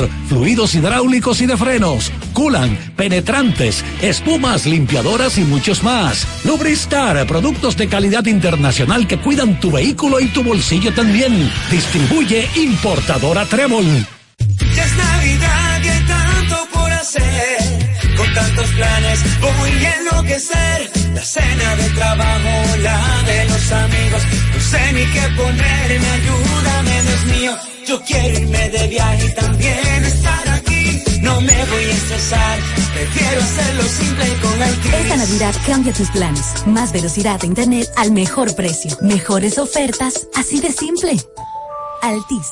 [0.27, 6.27] fluidos hidráulicos y de frenos, culan, penetrantes, espumas, limpiadoras y muchos más.
[6.43, 11.51] Lubristar, productos de calidad internacional que cuidan tu vehículo y tu bolsillo también.
[11.69, 13.85] Distribuye importadora Trébol.
[13.85, 15.61] Es Navidad
[16.07, 17.70] tanto por hacer.
[18.21, 20.91] Con tantos planes voy a enloquecer.
[21.15, 24.21] La cena de trabajo, la de los amigos.
[24.53, 27.57] No sé ni qué ponerme, ayúdame, Dios mío.
[27.87, 31.03] Yo quiero irme de viaje y también estar aquí.
[31.21, 32.59] No me voy a estresar,
[32.93, 34.93] prefiero hacerlo simple con Altis.
[34.93, 36.53] Esta Navidad cambia tus planes.
[36.67, 38.95] Más velocidad de internet al mejor precio.
[39.01, 41.17] Mejores ofertas, así de simple.
[42.03, 42.47] Altis.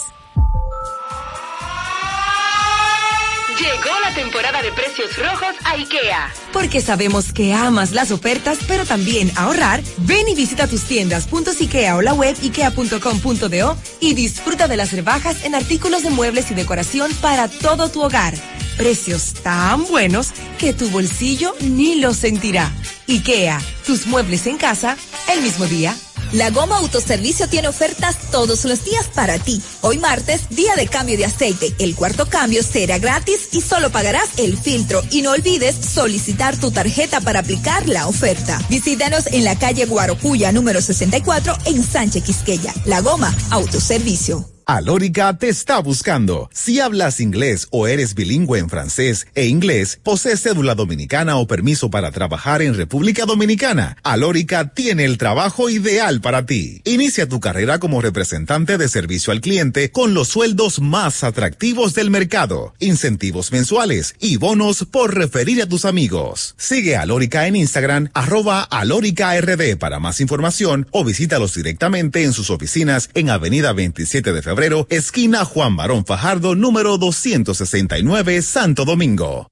[3.60, 6.34] Llegó la temporada de precios rojos a IKEA.
[6.53, 9.81] Porque sabemos que amas las ofertas, pero también ahorrar.
[9.98, 11.27] Ven y visita tus tiendas
[11.60, 16.53] .ikea o la web ikea.com.do y disfruta de las rebajas en artículos de muebles y
[16.53, 18.34] decoración para todo tu hogar.
[18.77, 22.72] Precios tan buenos que tu bolsillo ni lo sentirá.
[23.10, 24.95] IKEA, tus muebles en casa
[25.34, 25.94] el mismo día.
[26.32, 29.62] La Goma Autoservicio tiene ofertas todos los días para ti.
[29.82, 31.74] Hoy martes, día de cambio de aceite.
[31.80, 35.02] El cuarto cambio será gratis y solo pagarás el filtro.
[35.10, 38.62] Y no olvides solicitar tu tarjeta para aplicar la oferta.
[38.70, 42.74] Visítanos en la calle Guarocuya número 64 en Sánchez Quisqueya.
[42.86, 44.59] La Goma Autoservicio.
[44.72, 46.48] Alórica te está buscando.
[46.54, 51.90] Si hablas inglés o eres bilingüe en francés e inglés, posees cédula dominicana o permiso
[51.90, 56.84] para trabajar en República Dominicana, Alórica tiene el trabajo ideal para ti.
[56.86, 62.12] Inicia tu carrera como representante de servicio al cliente con los sueldos más atractivos del
[62.12, 66.54] mercado, incentivos mensuales y bonos por referir a tus amigos.
[66.58, 72.52] Sigue a Alórica en Instagram, arroba alóricard para más información o visítalos directamente en sus
[72.52, 74.59] oficinas en Avenida 27 de Febrero
[74.90, 79.48] esquina Juan Barón Fajardo, número 269, Santo Domingo.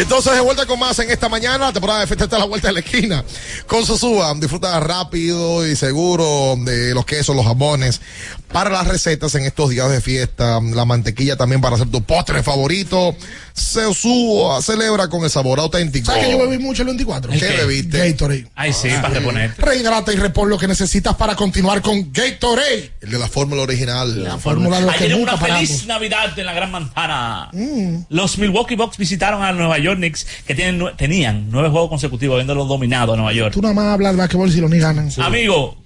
[0.09, 2.45] Entonces de vuelta con más en esta mañana, la temporada de fiesta está a la
[2.45, 3.23] vuelta de la esquina.
[3.67, 8.01] Con Sosúa, disfruta rápido y seguro de los quesos, los jamones.
[8.51, 12.41] Para las recetas en estos días de fiesta, la mantequilla también para hacer tu postre
[12.41, 13.15] favorito.
[13.53, 16.07] Sosúa celebra con el sabor auténtico.
[16.07, 17.31] ¿Sabes que yo bebí mucho el 24?
[17.31, 18.09] ¿Qué bebiste?
[18.09, 18.47] Gatorade.
[18.55, 19.53] Ay, sí, para reponer.
[19.59, 22.93] Rehidrata y repon lo que necesitas para continuar con Gatorade.
[23.01, 24.23] El de la fórmula original.
[24.23, 25.85] La fórmula de Ahí que nunca una feliz paramos.
[25.85, 27.49] Navidad en la Gran Manzana.
[27.53, 28.05] Mm.
[28.09, 32.65] Los Milwaukee Bucks visitaron a Nueva York Knicks, que tienen, tenían nueve juegos consecutivos habiéndolo
[32.65, 33.53] dominado a Nueva York.
[33.53, 35.09] Tú nada más hablas de basquetbol si los ni ganan.
[35.19, 35.77] Amigo,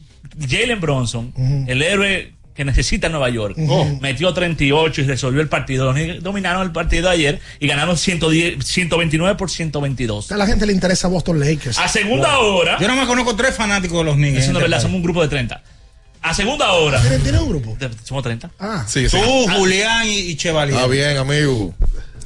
[0.49, 1.33] Jalen Bronson,
[1.67, 3.97] el héroe que necesita Nueva York, Ujú.
[3.99, 5.85] metió 38 y resolvió el partido.
[5.85, 10.31] Los Knicks dominaron el partido de ayer y ganaron 110, 129 por 122.
[10.31, 11.79] A la gente le interesa Boston Lakers.
[11.79, 12.77] A segunda hora.
[12.79, 14.37] Yo no me conozco tres fanáticos de los Knicks.
[14.39, 15.63] Eso no es verdad, somos un grupo de 30.
[16.21, 17.01] A segunda hora.
[17.01, 17.75] ¿Tienen, tienen un grupo?
[18.03, 18.51] Somos 30.
[18.59, 18.85] Ah.
[18.87, 19.17] Sí, sí.
[19.17, 20.75] Tú, Julián y, y Chevalier.
[20.77, 21.73] Está bien, amigo.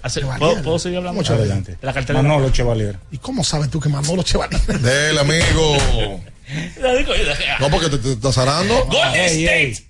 [0.07, 0.21] Hace-.
[0.21, 1.21] ¿puedo, puedo seguir hablando?
[1.21, 1.63] ¿Cómo Chevalier?
[1.63, 2.21] De la cartera.
[2.21, 2.97] Manolo Chevalier.
[3.11, 4.61] ¿Y cómo sabes tú que Manolo Chevalier?
[4.81, 5.77] Del amigo.
[7.59, 8.85] No, porque te, te estás arando.
[8.85, 9.83] Golden State.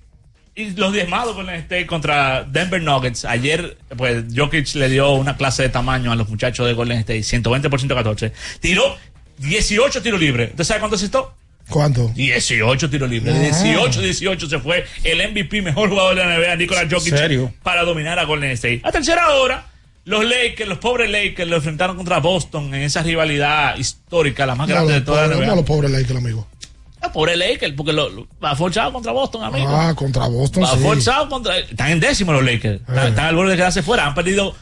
[0.56, 3.24] Y los diezmados Golden State contra Denver Nuggets.
[3.24, 7.22] Ayer, pues, Jokic le dio una clase de tamaño a los muchachos de Golden State.
[7.22, 8.32] 120 por 114.
[8.58, 8.96] Tiró
[9.38, 10.50] 18 tiros libres.
[10.50, 11.32] ¿Usted sabe cuánto asistió?
[11.68, 12.08] ¿Cuánto?
[12.14, 13.34] 18 tiros libres.
[13.36, 13.62] Ah.
[13.62, 17.52] 18, 18 se fue el MVP, mejor jugador de la NBA, Nikola Jokic, serio?
[17.62, 18.80] para dominar a Golden State.
[18.82, 19.66] A tercera hora,
[20.08, 24.68] los Lakers, los pobres Lakers, lo enfrentaron contra Boston en esa rivalidad histórica, la más
[24.68, 25.46] No, grande de los toda la pobres- NBA.
[25.46, 26.46] no, los pobres Lakers, amigo.
[27.00, 29.68] Ah, pobre Lakers, porque lo, lo- va forzado contra Boston, amigo.
[29.68, 30.78] Ah, contra Boston, Va sí.
[30.82, 31.56] forzado contra.
[31.58, 32.80] Están en décimo los Lakers.
[32.80, 33.08] Están, Eh.
[33.10, 34.06] están al borde de quedarse fuera.
[34.06, 34.56] Han perdido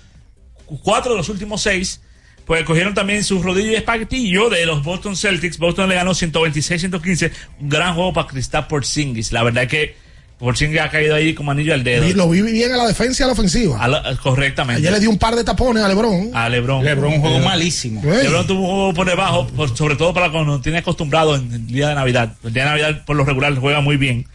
[0.66, 2.00] cu- cuatro de los últimos seis.
[2.44, 5.58] Pues cogieron también sus rodillas de espaguetillo de los Boston Celtics.
[5.58, 7.32] Boston le ganó 126-115.
[7.60, 9.32] Un gran juego para Kristaps Porzingis.
[9.32, 9.96] La verdad es que
[10.38, 12.04] Porzingis ha caído ahí como anillo al dedo.
[12.04, 13.82] Vi- Lo vi bien a la defensa y a la ofensiva.
[13.82, 14.80] A la- correctamente.
[14.80, 16.30] Ayer le dio un par de tapones a LeBron.
[16.34, 16.84] a LeBron.
[16.84, 18.02] LeBron un juego Eh, malísimo.
[18.04, 18.24] Ey.
[18.24, 21.66] LeBron tuvo un juego por debajo, por- sobre todo para cuando tiene acostumbrado en el
[21.66, 22.34] día de Navidad.
[22.44, 24.26] El día de Navidad, por lo regular, juega muy bien.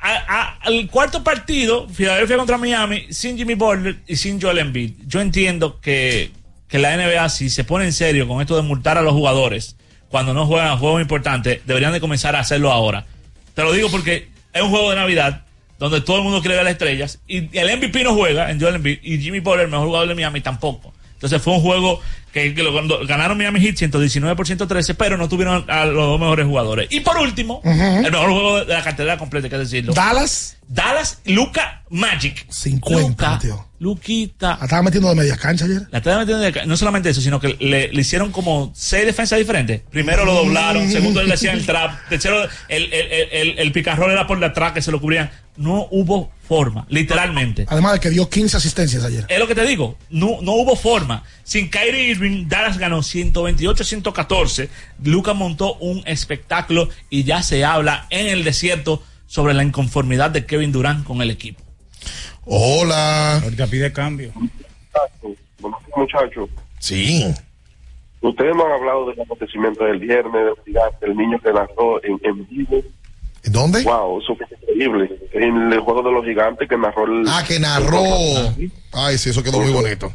[0.00, 4.92] A- a- al cuarto partido, Filadelfia contra Miami, sin Jimmy Butler y sin Joel Embiid.
[5.06, 6.30] Yo entiendo que,
[6.68, 9.76] que la NBA, si se pone en serio con esto de multar a los jugadores
[10.08, 13.06] cuando no juegan juegos importantes, deberían de comenzar a hacerlo ahora.
[13.54, 14.28] Te lo digo porque
[14.58, 15.42] es un juego de Navidad
[15.78, 18.74] donde todo el mundo quiere ver las estrellas y el MVP no juega en Joel
[18.76, 20.92] Embiid y Jimmy Butler, el mejor jugador de Miami, tampoco.
[21.14, 22.00] Entonces fue un juego
[22.32, 26.20] que, que lo- ganaron Miami Heat 119 por 113, pero no tuvieron a los dos
[26.20, 26.88] mejores jugadores.
[26.90, 29.92] Y por último, el mejor juego de la cartera completa, hay que decirlo.
[29.94, 32.46] Dallas, Dallas, Luca Magic.
[32.50, 33.67] 50, Luka, tío.
[33.80, 34.56] Luquita.
[34.58, 35.82] La estaba metiendo de medias cancha ayer.
[35.90, 39.06] La estaba metiendo de ca- no solamente eso, sino que le, le hicieron como seis
[39.06, 39.82] defensas diferentes.
[39.90, 44.26] Primero lo doblaron, segundo le hacían el trap, tercero el, el, el, el, picarrol era
[44.26, 45.30] por detrás que se lo cubrían.
[45.56, 47.66] No hubo forma, literalmente.
[47.68, 49.26] Además de que dio 15 asistencias ayer.
[49.28, 51.24] Es lo que te digo, no, no hubo forma.
[51.44, 54.68] Sin Kyrie Irving, Dallas ganó 128-114.
[55.04, 60.46] Luca montó un espectáculo y ya se habla en el desierto sobre la inconformidad de
[60.46, 61.62] Kevin Durant con el equipo.
[62.50, 63.38] Hola.
[63.42, 64.32] Ahorita pide cambio.
[65.96, 66.48] Muchachos,
[66.78, 67.24] Sí.
[68.20, 72.18] ustedes me han hablado del acontecimiento del viernes, del gigante, el niño que narró en,
[72.22, 72.80] en vivo.
[73.44, 73.82] ¿Dónde?
[73.82, 75.10] Wow, eso fue increíble.
[75.32, 77.24] En el juego de los gigantes que narró el.
[77.28, 78.02] Ah, que narró.
[78.92, 80.12] Ay, sí, eso quedó muy bonito.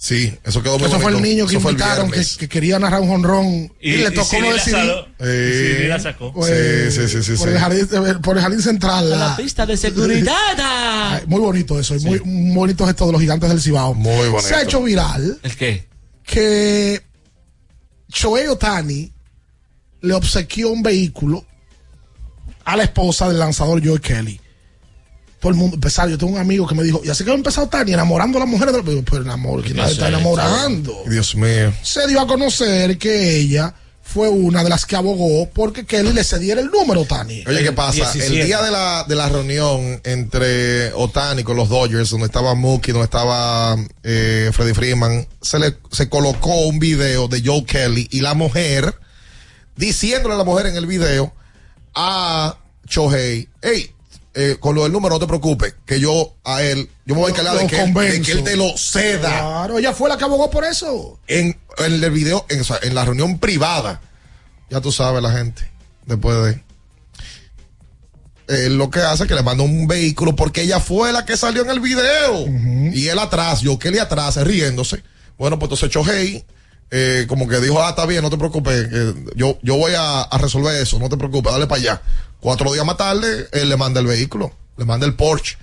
[0.00, 1.08] Sí, eso quedó muy Eso bonito.
[1.10, 4.12] fue el niño que Eso fue el invitaron que, quería narrar un jonrón y, le
[4.12, 4.76] tocó decidir.
[4.78, 5.08] sacó.
[5.18, 6.32] Eh, Siri la sacó.
[6.32, 7.48] Pues, sí, sí, sí, sí, por.
[7.48, 7.88] El jardín,
[8.22, 9.10] por el jardín central.
[9.10, 10.34] La la- pista de seguridad.
[10.56, 13.92] Ay, muy bonito eso, y muy, muy bonito gesto de los gigantes del Cibao.
[13.94, 14.40] Muy bonito.
[14.48, 15.88] Se ha hecho viral ¿El qué?
[16.22, 17.02] que
[18.08, 19.12] Shohei Otani
[20.02, 21.44] le obsequió un vehículo
[22.64, 24.40] a la esposa del lanzador Joe Kelly.
[25.40, 26.08] Todo el mundo empezar.
[26.08, 28.38] Yo tengo un amigo que me dijo, y así que va a empezar Otani enamorando
[28.38, 28.74] a las mujeres.
[28.84, 31.02] Pero, pero enamor, ¿quién la pasa está enamorando?
[31.08, 31.72] Dios mío.
[31.82, 33.74] Se dio a conocer que ella
[34.08, 37.44] fue una de las que abogó porque Kelly le cediera el número a Otani.
[37.46, 38.10] Oye, ¿qué pasa?
[38.10, 38.26] 17.
[38.40, 42.92] El día de la, de la reunión entre Otani con los Dodgers, donde estaba Mookie,
[42.92, 48.20] donde estaba eh, Freddie Freeman, se le se colocó un video de Joe Kelly y
[48.20, 48.94] la mujer
[49.76, 51.34] diciéndole a la mujer en el video
[51.94, 52.56] a
[52.88, 53.92] Shohei, hey,
[54.34, 57.28] eh, con lo del número no te preocupes, que yo a él, yo me voy
[57.28, 60.08] a encargar de Lo que, él- de que él te lo ceda Claro, ella fue
[60.08, 61.18] la que abogó por eso.
[61.26, 64.00] en, en el video, en, en la reunión privada.
[64.70, 65.68] Ya tú sabes la gente,
[66.06, 66.62] después de...
[68.48, 71.36] Él lo que hace es que le manda un vehículo porque ella fue la que
[71.36, 72.46] salió en el video.
[72.94, 75.02] Y él atrás, yo que le atrás, riéndose.
[75.36, 76.44] Bueno, pues entonces Chohei,
[76.90, 80.22] eh, como que dijo, ah, está bien, no te preocupes, eh, yo, yo voy a,
[80.22, 82.02] a resolver eso, no te preocupes, dale para allá.
[82.40, 85.56] Cuatro días más tarde, él le manda el vehículo, le manda el Porsche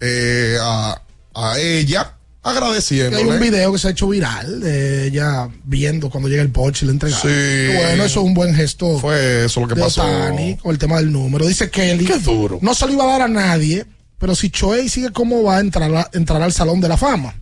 [0.00, 1.00] eh, a,
[1.34, 3.24] a ella, Hay agradeciéndole.
[3.24, 6.88] un video que se ha hecho viral de ella viendo cuando llega el Porsche y
[6.88, 7.16] le entrega.
[7.16, 7.28] Sí.
[7.76, 8.98] Bueno, eso es un buen gesto.
[8.98, 10.02] Fue eso lo que de pasó.
[10.04, 11.46] Otani con el tema del número.
[11.46, 12.04] Dice Kelly.
[12.04, 12.58] Qué duro.
[12.62, 13.86] No se lo iba a dar a nadie,
[14.18, 17.34] pero si Choey sigue como va, entrará, entrará al Salón de la Fama.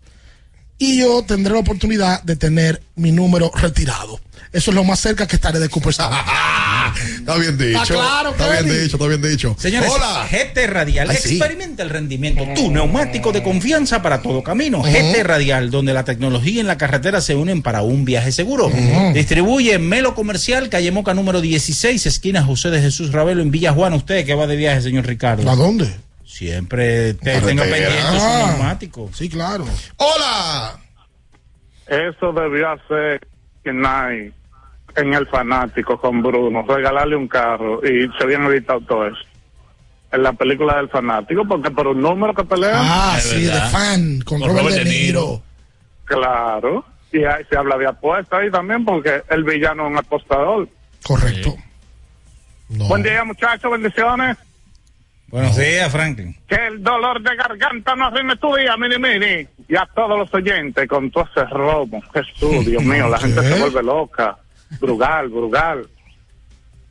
[0.79, 4.21] Y yo tendré la oportunidad de tener mi número retirado.
[4.53, 6.13] Eso es lo más cerca que estaré de Cooperstown.
[7.27, 7.81] Está bien dicho.
[7.81, 9.57] Ah, claro, está bien dicho, está bien dicho.
[9.59, 10.29] Señores, Hola.
[10.31, 11.37] GT Radial Ay, sí.
[11.37, 14.81] experimenta el rendimiento, tu neumático de confianza para todo camino.
[14.81, 18.71] GT Radial, donde la tecnología y la carretera se unen para un viaje seguro.
[19.13, 23.97] Distribuye Melo Comercial, calle Moca número 16, esquina José de Jesús Ravelo en Villa Juana.
[23.97, 25.51] Usted que va de viaje, señor Ricardo.
[25.51, 25.93] ¿A dónde?
[26.25, 29.11] Siempre te, tenga pendiente su neumático.
[29.13, 29.67] Sí, claro.
[29.97, 30.79] Hola.
[31.89, 33.27] Eso debió hacer
[33.65, 34.33] que nadie
[34.97, 39.19] en el fanático con Bruno, regalarle un carro y se habían evitado todo eso.
[40.13, 42.77] En la película del fanático, porque por un número que pelean.
[42.77, 45.43] Ah, sí, de fan, con, Con Robert, Robert De Niro.
[46.05, 46.85] Claro.
[47.13, 50.69] Y ahí se habla de apuestas ahí también porque el villano es un apostador.
[51.03, 51.57] Correcto.
[52.69, 53.71] Buen día, muchachos.
[53.71, 54.37] Bendiciones.
[55.29, 56.37] Buenos días, Franklin.
[56.47, 59.47] Que el dolor de garganta no arruine tu día, mini mini.
[59.69, 62.01] Y a todos los oyentes con todo ese robo.
[62.13, 64.37] Jesús, Dios mío, la gente se vuelve loca.
[64.81, 65.87] Brugal, brugal.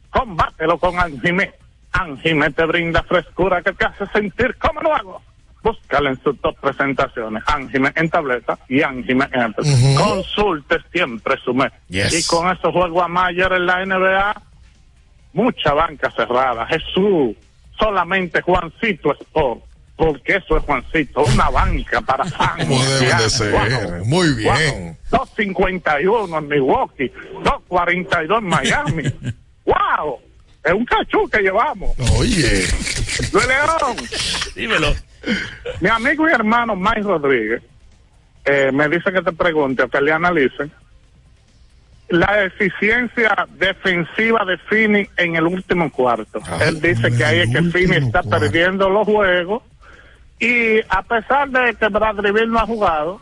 [0.09, 1.53] Combátelo con Anjime.
[1.91, 5.21] Anjime te brinda frescura que te hace sentir como lo hago.
[5.61, 7.43] Búscala en sus dos presentaciones.
[7.47, 9.59] Anjime en tableta y Anjime en app.
[9.59, 9.95] Ujú.
[9.97, 11.71] Consulte siempre su mes.
[11.89, 12.13] Yes.
[12.13, 14.41] Y con esos juegos a Mayer en la NBA,
[15.33, 16.65] mucha banca cerrada.
[16.67, 17.35] Jesús,
[17.79, 19.63] solamente Juancito Sport.
[19.95, 22.23] Porque eso es Juancito, una banca para
[22.67, 23.29] Wow.
[23.29, 24.01] ser.
[24.05, 24.97] Muy bien.
[25.09, 27.11] 251 en Milwaukee,
[27.43, 29.03] 242 en Miami.
[29.65, 30.19] ¡Wow!
[30.63, 31.91] Es un cachú que llevamos.
[32.17, 32.65] Oye.
[33.31, 33.95] Luis León.
[34.55, 34.93] Dímelo.
[35.79, 37.63] Mi amigo y hermano Mike Rodríguez
[38.45, 40.69] eh, me dice que te pregunte o que le analice
[42.09, 46.39] la eficiencia defensiva de Fini en el último cuarto.
[46.61, 49.63] Él dice que ahí es que Fini está perdiendo los juegos
[50.39, 53.21] y a pesar de que Bradley no ha jugado,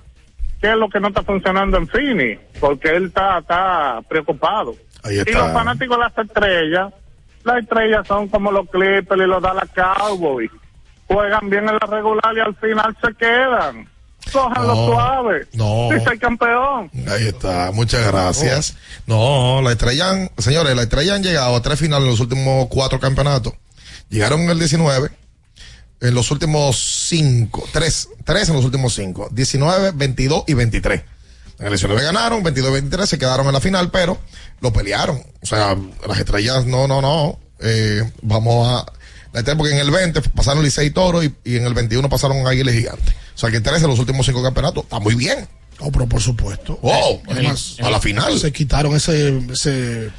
[0.61, 2.37] ¿qué es lo que no está funcionando en Fini?
[2.59, 4.75] Porque él está, está preocupado.
[5.03, 5.39] Ahí Y está.
[5.39, 6.93] los fanáticos de las estrellas,
[7.43, 10.49] las estrellas son como los Clippers y los Dallas Cowboys.
[11.07, 13.87] Juegan bien en la regular y al final se quedan.
[14.31, 15.47] Cójanlo No, suave.
[15.53, 15.89] no.
[15.91, 16.89] Si soy campeón.
[17.09, 18.77] Ahí está, muchas gracias.
[19.05, 22.67] No, la estrella, han- señores, la estrella han llegado a tres finales en los últimos
[22.69, 23.53] cuatro campeonatos.
[24.09, 25.09] Llegaron en el 19,
[26.03, 31.01] en los últimos cinco, tres, tres en los últimos cinco, 19, 22 y 23.
[31.59, 34.19] En el 19 ganaron, 22 y 23 se quedaron en la final, pero
[34.59, 35.23] lo pelearon.
[35.41, 35.77] O sea,
[36.07, 37.39] las estrellas, no, no, no.
[37.59, 38.85] Eh, vamos a.
[39.31, 42.07] La estrella, porque en el 20 pasaron Licey y Toro y, y en el 21
[42.09, 43.15] pasaron Águilas Gigantes.
[43.35, 45.47] O sea que tres en los últimos cinco campeonatos está muy bien.
[45.79, 46.77] Oh, pero por supuesto.
[46.81, 48.37] Wow, Además, a la final.
[48.37, 50.11] Se quitaron ese, ese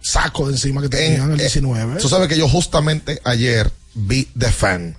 [0.00, 2.00] saco de encima que tenían en el Eh, 19.
[2.00, 4.96] Tú sabes que yo justamente ayer vi The Fan,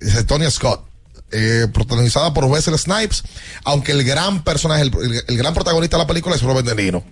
[0.00, 0.84] de Tony Scott,
[1.32, 3.22] eh, protagonizada por Wesley Snipes,
[3.64, 6.74] aunque el gran personaje, el, el- el gran protagonista de la película es Robert De
[6.74, 7.04] Niro,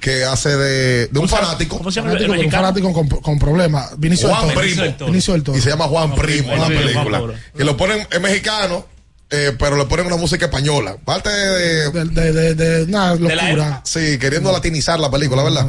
[0.00, 1.78] que hace de, de un fanático.
[1.78, 3.90] fanático, un fanático con, con problemas.
[3.98, 4.66] Vinicio Juan del Toro.
[4.66, 5.06] Primo.
[5.06, 5.58] Vinicio del Toro.
[5.58, 7.22] Y se llama Juan Primo en la película.
[7.56, 8.84] Que lo ponen, es mexicano,
[9.32, 10.96] eh, pero le ponen una música española.
[11.04, 13.80] Parte de, De, de, de, de una locura.
[13.84, 15.66] Sí, queriendo latinizar la película, ¿verdad?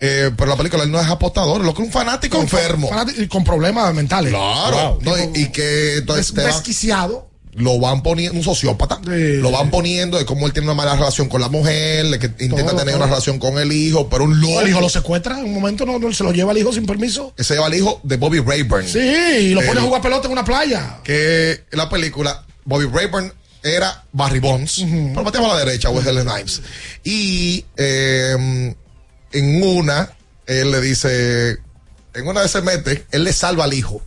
[0.00, 2.88] Eh, pero la película él no es apostador, lo que es un fanático enfermo.
[2.88, 4.32] Fanático y con problemas mentales.
[4.32, 4.98] Claro.
[5.02, 7.28] No, y, y que entonces Es desquiciado.
[7.54, 11.28] lo van poniendo, un sociópata, lo van poniendo de cómo él tiene una mala relación
[11.28, 12.96] con la mujer, de que intenta Todo, tener todo.
[12.96, 14.62] una relación con el hijo, pero un loco.
[14.62, 16.86] El hijo lo secuestra en un momento, no, no se lo lleva al hijo sin
[16.86, 17.34] permiso.
[17.36, 18.88] que se lleva al hijo de Bobby Rayburn.
[18.88, 21.00] Sí, y lo pone a jugar pelota en una playa.
[21.04, 23.32] que la película Bobby Rayburn
[23.62, 24.82] era Barry Bonds,
[25.12, 26.62] pero pateaba a la derecha, Wesley Snipes.
[27.04, 28.74] Y eh,
[29.32, 30.10] en una,
[30.46, 31.58] él le dice,
[32.14, 34.02] en una de se mete, él le salva al hijo,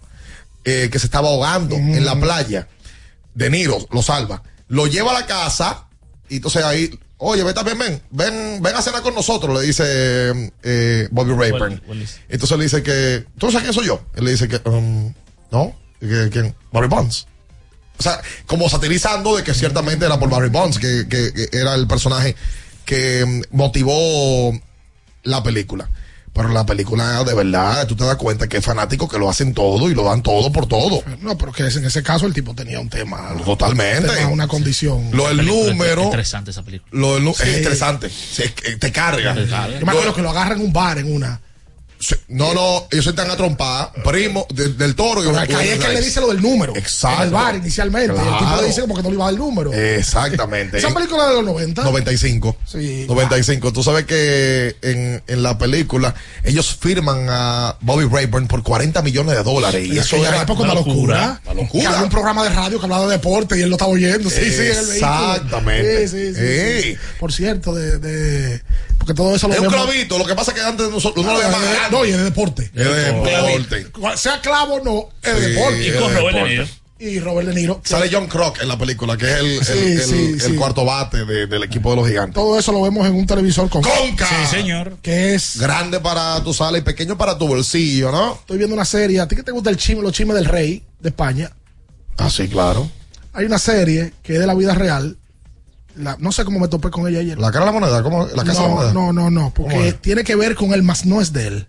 [0.65, 2.67] eh, que se estaba ahogando en la playa.
[3.33, 4.41] De Niro lo salva.
[4.67, 5.87] Lo lleva a la casa,
[6.29, 10.51] y entonces ahí, oye, ven también, ven, ven, ven a cenar con nosotros, le dice
[10.63, 11.81] eh, Bobby Rayburn.
[12.29, 14.01] Entonces le dice que, ¿tú sabes quién soy yo?
[14.15, 15.13] Él le dice que, um,
[15.51, 16.55] no, ¿Que- ¿quién?
[16.71, 17.27] Barry Bonds.
[17.97, 21.75] O sea, como satirizando de que ciertamente era por Barry Bonds, que, que- que era
[21.75, 22.35] el personaje
[22.85, 24.51] que mm, motivó
[25.23, 25.89] la película.
[26.33, 29.53] Pero la película, de verdad, tú te das cuenta que es fanático que lo hacen
[29.53, 31.01] todo y lo dan todo por todo.
[31.21, 33.33] No, pero que en ese caso el tipo tenía un tema.
[33.45, 34.09] Totalmente.
[34.09, 35.11] un tema, una condición.
[35.13, 36.03] Lo del número.
[36.03, 36.89] Interesante esa película.
[36.91, 37.43] Lo del Sí.
[37.43, 39.33] es es que te carga.
[39.33, 41.39] Yo me acuerdo que lo agarran en un bar en una.
[42.27, 45.23] No, no, ellos están a trompar, primo de- del toro.
[45.23, 46.75] y acá es que le dice lo del número.
[46.75, 47.21] Exacto.
[47.21, 48.13] En el bar inicialmente.
[48.13, 48.61] Y el tipo Claro.
[48.61, 49.73] le dice como que no le iba a dar el número.
[49.73, 50.77] Exactamente.
[50.77, 51.83] Esa película de los 90.
[51.83, 52.57] 95.
[52.65, 53.05] Sí.
[53.07, 53.71] 95.
[53.73, 56.13] Tú sabes que en, en la película
[56.43, 59.87] ellos firman a Bobby Rayburn por 40 millones de dólares.
[59.87, 61.39] Y eso era época una locura.
[61.45, 61.89] Una Que locura.
[61.91, 64.29] había un programa de radio que hablaba de deporte y él lo estaba oyendo.
[64.29, 64.61] Sí, sí.
[64.63, 66.07] Exactamente.
[66.07, 66.97] Sí, sí, sí, sí.
[67.19, 68.61] Por cierto, de, de-
[68.97, 70.17] Porque todo eso lo Es un vemos- clavito.
[70.17, 71.63] Lo que pasa es que antes nosotros uno lo Ah, llamaba.
[71.63, 72.63] eh, No, y es de deporte.
[72.73, 73.87] Es de deporte.
[74.17, 75.87] Sea clavo o no, es de Sí, deporte.
[75.87, 76.67] es de deporte.
[76.97, 77.81] Y Robert De Niro.
[77.83, 80.55] Sale John Croc en la película, que es el, el- Sí, el- sí, el sí.
[80.55, 82.33] cuarto bate de- del equipo de los gigantes.
[82.35, 84.25] Todo eso lo vemos en un televisor con Conca.
[84.25, 84.97] Sí, señor.
[85.01, 85.57] Que es.
[85.59, 88.35] Grande para tu sala y pequeño para tu bolsillo, ¿no?
[88.35, 89.19] Estoy viendo una serie.
[89.19, 91.51] ¿A ti que te gusta el chisme, los chismes del rey de España?
[92.17, 92.89] Ah, sí, claro.
[93.33, 95.17] Hay una serie que es de la vida real.
[95.97, 97.37] La- no sé cómo me topé con ella ayer.
[97.37, 98.25] La cara de la moneda, ¿cómo?
[98.27, 98.93] La casa de la no, moneda.
[98.93, 101.67] no, no, no, ¿Cómo porque tiene que ver con él, más no es de él.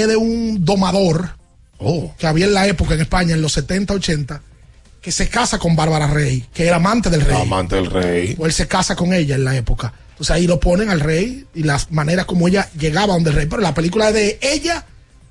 [0.00, 1.36] Es de un domador
[1.78, 2.14] Oh.
[2.16, 4.40] que había en la época en España, en los 70, 80,
[5.00, 7.36] que se casa con Bárbara Rey, que era amante del rey.
[7.42, 8.36] Amante del rey.
[8.38, 9.92] O él se casa con ella en la época.
[10.10, 13.46] Entonces ahí lo ponen al rey y las maneras como ella llegaba donde el rey.
[13.46, 14.84] Pero la película es de ella,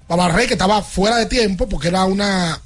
[0.09, 2.59] Bárbara Rey, que estaba fuera de tiempo porque era una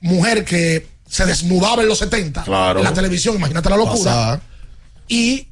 [0.00, 2.78] mujer que se desnudaba en los 70 Claro.
[2.78, 3.98] en la televisión, imagínate la locura.
[3.98, 4.40] Pasada.
[5.08, 5.48] Y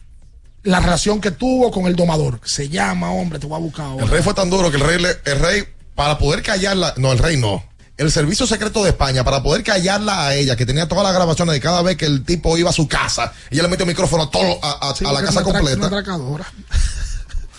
[0.62, 2.40] la relación que tuvo con el domador.
[2.44, 4.04] Se llama, hombre, te voy a buscar ahora.
[4.04, 5.64] El rey fue tan duro que el rey, le- el rey,
[5.94, 7.64] para poder callarla, no, el rey no.
[7.96, 11.52] El servicio secreto de España, para poder callarla a ella, que tenía todas las grabaciones
[11.52, 14.22] de cada vez que el tipo iba a su casa, ella le metió el micrófono
[14.22, 15.86] a, todo, a, a- Sí, a la casa completa.
[15.88, 16.46] una.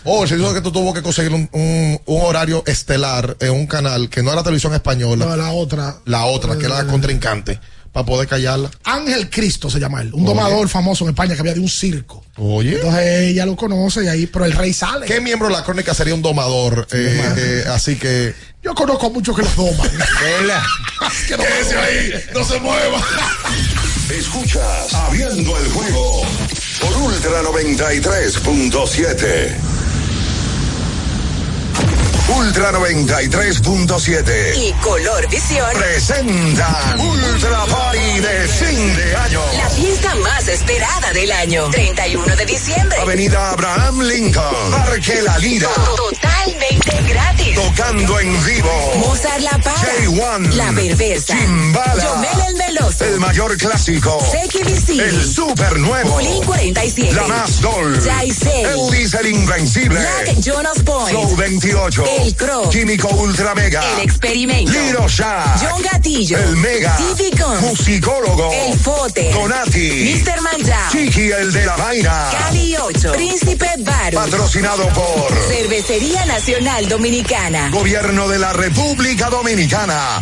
[0.03, 4.09] Oh, el servicio secreto tuvo que conseguir un, un- un horario estelar en un canal
[4.09, 5.97] que no era televisión española, No, la otra.
[6.05, 7.59] la otra, que era la contrincante,
[7.91, 8.69] para poder callarla.
[8.83, 10.29] Ángel Cristo se llama él, un Oye.
[10.33, 12.23] domador famoso en España que había de un circo.
[12.37, 12.75] Oye.
[12.75, 15.05] Entonces ella lo conoce y ahí, pero el rey sale.
[15.05, 16.87] ¿Qué miembro de la crónica sería un domador?
[16.91, 18.33] Eh, eh, así que.
[18.63, 19.89] Yo conozco a muchos que los doman.
[21.27, 23.01] que no ahí, no se mueva.
[24.09, 26.21] Escuchas Abriendo el juego
[26.81, 29.80] por Ultra 93.7.
[32.37, 34.55] Ultra 93.7.
[34.55, 39.41] Y Color Visión Presentan Ultra Party de fin de año.
[39.57, 41.69] La fiesta más esperada del año.
[41.69, 42.97] 31 de diciembre.
[43.01, 44.71] Avenida Abraham Lincoln.
[44.71, 45.69] Parque La Lira.
[45.95, 47.55] Totalmente gratis.
[47.55, 48.93] Tocando en vivo.
[48.97, 49.81] Mozart La Para.
[49.81, 50.53] J1.
[50.53, 51.37] La Perversa.
[51.37, 52.03] Chimbala.
[52.03, 53.05] Yomel el Meloso.
[53.05, 54.19] El mayor clásico.
[54.31, 54.99] Seki Vicini.
[54.99, 56.11] El super nuevo.
[56.11, 57.13] Bulín 47.
[57.13, 57.97] La más Dol.
[57.97, 59.99] Elvis el Invencible.
[59.99, 61.09] Black Jonas Point.
[61.09, 62.05] Flow 28.
[62.21, 62.69] El Crow.
[62.69, 63.81] Químico Ultra Mega.
[63.93, 64.71] El Experimento.
[64.71, 65.57] Liro Shah.
[65.59, 66.37] John Gatillo.
[66.37, 66.95] El Mega.
[66.97, 67.61] TV Guns.
[67.61, 68.51] Musicólogo.
[68.51, 69.31] El Fote.
[69.33, 70.23] Donati.
[70.23, 70.41] Mr.
[70.41, 70.91] Manjao.
[70.91, 72.29] Chiqui el de la vaina.
[72.31, 73.11] Cali 8.
[73.13, 74.17] Príncipe Baru.
[74.17, 77.69] Patrocinado por Cervecería Nacional Dominicana.
[77.71, 80.21] Gobierno de la República Dominicana.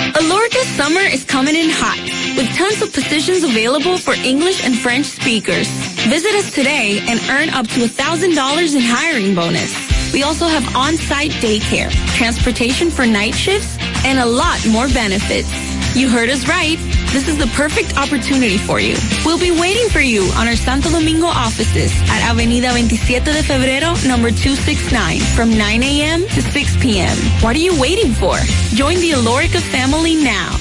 [0.00, 2.00] Alorca summer is coming in hot,
[2.36, 5.68] with tons of positions available for English and French speakers.
[6.08, 9.99] Visit us today and earn up to $1,000 in hiring bonus.
[10.12, 15.50] We also have on-site daycare, transportation for night shifts, and a lot more benefits.
[15.96, 16.78] You heard us right.
[17.12, 18.96] This is the perfect opportunity for you.
[19.24, 23.94] We'll be waiting for you on our Santo Domingo offices at Avenida 27 de Febrero,
[24.06, 26.22] number 269, from 9 a.m.
[26.22, 27.16] to 6 p.m.
[27.42, 28.36] What are you waiting for?
[28.74, 30.56] Join the Alorica family now.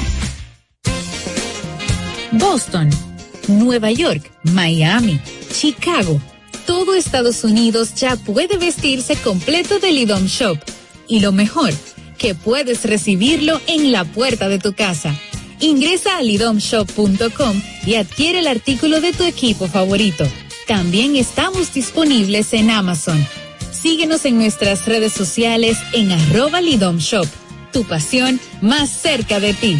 [2.39, 2.89] Boston,
[3.47, 5.19] Nueva York, Miami,
[5.51, 6.19] Chicago.
[6.69, 10.55] Todo Estados Unidos ya puede vestirse completo del IDOM Shop.
[11.07, 11.73] Y lo mejor,
[12.19, 15.19] que puedes recibirlo en la puerta de tu casa.
[15.59, 20.27] Ingresa a lidomshop.com y adquiere el artículo de tu equipo favorito.
[20.67, 23.17] También estamos disponibles en Amazon.
[23.71, 27.25] Síguenos en nuestras redes sociales en arroba lidomshop.
[27.73, 29.79] Tu pasión más cerca de ti.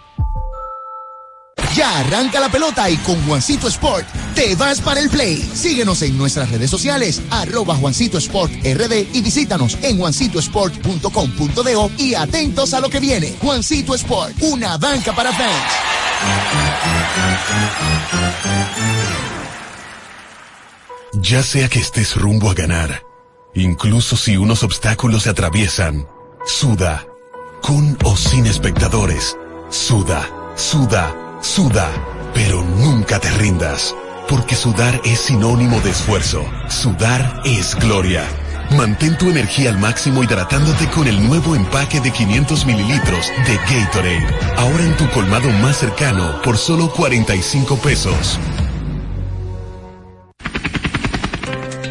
[1.75, 5.37] Ya arranca la pelota y con Juancito Sport te vas para el play.
[5.53, 12.73] Síguenos en nuestras redes sociales, arroba Juancito Sport RD y visítanos en juancitosport.com.do y atentos
[12.73, 13.35] a lo que viene.
[13.41, 15.51] Juancito Sport, una banca para fans.
[21.13, 23.03] Ya sea que estés rumbo a ganar,
[23.53, 26.07] incluso si unos obstáculos se atraviesan,
[26.45, 27.05] suda,
[27.61, 29.37] con o sin espectadores,
[29.69, 31.89] suda, suda, suda,
[32.33, 33.95] pero nunca te rindas,
[34.29, 38.23] porque sudar es sinónimo de esfuerzo, sudar es gloria.
[38.77, 44.27] Mantén tu energía al máximo hidratándote con el nuevo empaque de 500 mililitros de Gatorade,
[44.57, 48.39] ahora en tu colmado más cercano por solo 45 pesos.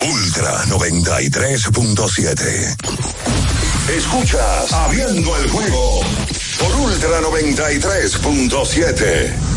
[0.00, 2.76] Ultra 93.7.
[3.96, 6.00] Escuchas Abriendo el juego
[6.58, 9.53] por Ultra 93.7.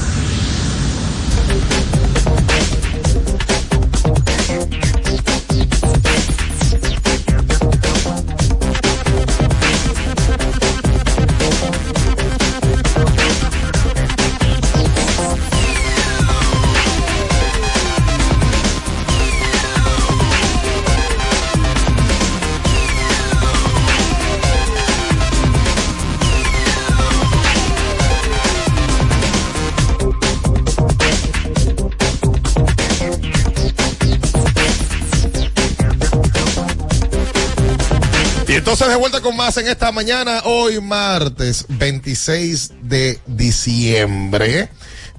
[38.68, 44.68] entonces de vuelta con más en esta mañana, hoy martes 26 de diciembre,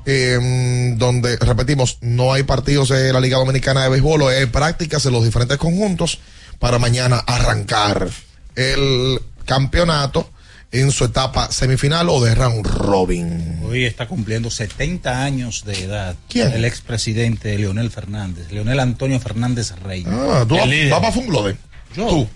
[0.05, 5.15] eh, donde, repetimos, no hay partidos de la Liga Dominicana de Béisbol, hay prácticas en
[5.15, 6.19] los diferentes conjuntos
[6.59, 8.11] para mañana arrancar
[8.55, 10.29] el campeonato
[10.70, 13.61] en su etapa semifinal o de round robin.
[13.65, 16.16] Hoy está cumpliendo 70 años de edad.
[16.29, 16.53] ¿Quién?
[16.53, 20.05] El expresidente Leonel Fernández, Leonel Antonio Fernández Rey.
[20.07, 21.57] Ah, tú El vas para Funglode.
[21.97, 22.09] Yo.
[22.09, 22.29] Tú.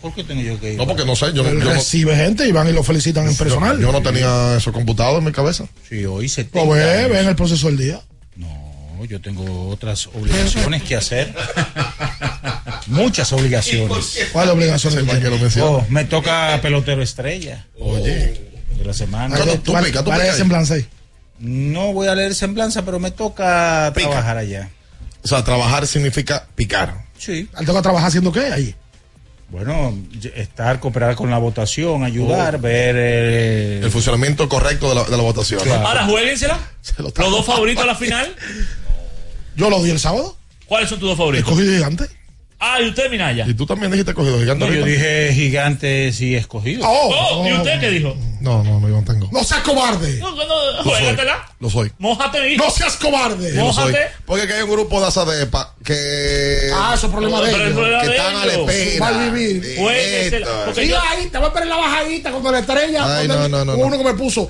[0.00, 0.78] ¿Por qué tengo yo que ir?
[0.78, 3.26] No, porque no sé, yo, Él yo no- recibe gente y van y lo felicitan
[3.28, 3.78] en personal.
[3.80, 5.66] yo no tenía eso computado en mi cabeza.
[5.88, 7.10] Sí, hoy 70 Lo ve, años.
[7.10, 8.00] ve en el proceso del día.
[8.36, 11.34] No, yo tengo otras obligaciones que hacer.
[12.86, 14.18] Muchas obligaciones.
[14.32, 15.70] ¿Cuál obligación que lo menciona.
[15.70, 17.66] Oh, me toca pelotero estrella.
[17.78, 18.40] Oye.
[18.78, 19.36] De la semana.
[19.38, 20.86] Vale, tú pica, pica semblanza ahí.
[21.38, 24.08] No voy a leer semblanza, pero me toca Pica.
[24.10, 24.70] trabajar allá.
[25.22, 27.04] O sea, trabajar significa picar.
[27.18, 27.48] Sí.
[27.58, 28.74] Él toca trabajar haciendo qué ahí.
[29.50, 29.96] Bueno,
[30.36, 32.94] estar, cooperar con la votación, ayudar, ver.
[32.98, 35.60] eh, El funcionamiento correcto de la, de la votación.
[35.62, 35.86] Claro.
[35.86, 36.58] Ahora, jueguensela.
[36.98, 38.32] lo Los dos favoritos a la final.
[39.56, 40.36] Yo lo di el sábado.
[40.66, 41.48] ¿Cuáles son tus dos favoritos?
[41.48, 42.04] Escogido gigante.
[42.60, 43.44] Ah, y usted, Minaya.
[43.48, 44.66] Y tú también dijiste cogido gigante.
[44.66, 46.84] no, yo dije gigantes y escogidos.
[46.88, 47.10] Oh,
[47.40, 47.56] Oh, ¿y oh.
[47.56, 48.14] usted qué dijo?
[48.40, 49.28] No, no, no, yo no tengo.
[49.32, 50.18] No seas cobarde.
[50.18, 50.92] No, no, no, Lo soy.
[50.92, 51.46] juégatela.
[51.60, 51.92] Lo soy.
[51.98, 53.54] Mójate, No seas cobarde.
[53.54, 53.92] Yo lo soy.
[53.92, 54.08] Mójate.
[54.26, 56.70] Porque aquí hay un grupo de ASADEPA que.
[56.74, 57.74] Ah, eso es problema de Pero el ellos.
[57.78, 58.70] problema que de están a la ellos.
[58.70, 59.04] espera.
[59.10, 59.62] Mal vivir.
[59.62, 60.62] de Juéguesela, esto.
[60.64, 63.16] porque yo- ahí, te voy a esperar en la bajadita cuando la estrella.
[63.18, 63.86] Ay, cuando no, el- no, no, hubo no.
[63.88, 64.48] uno que me puso.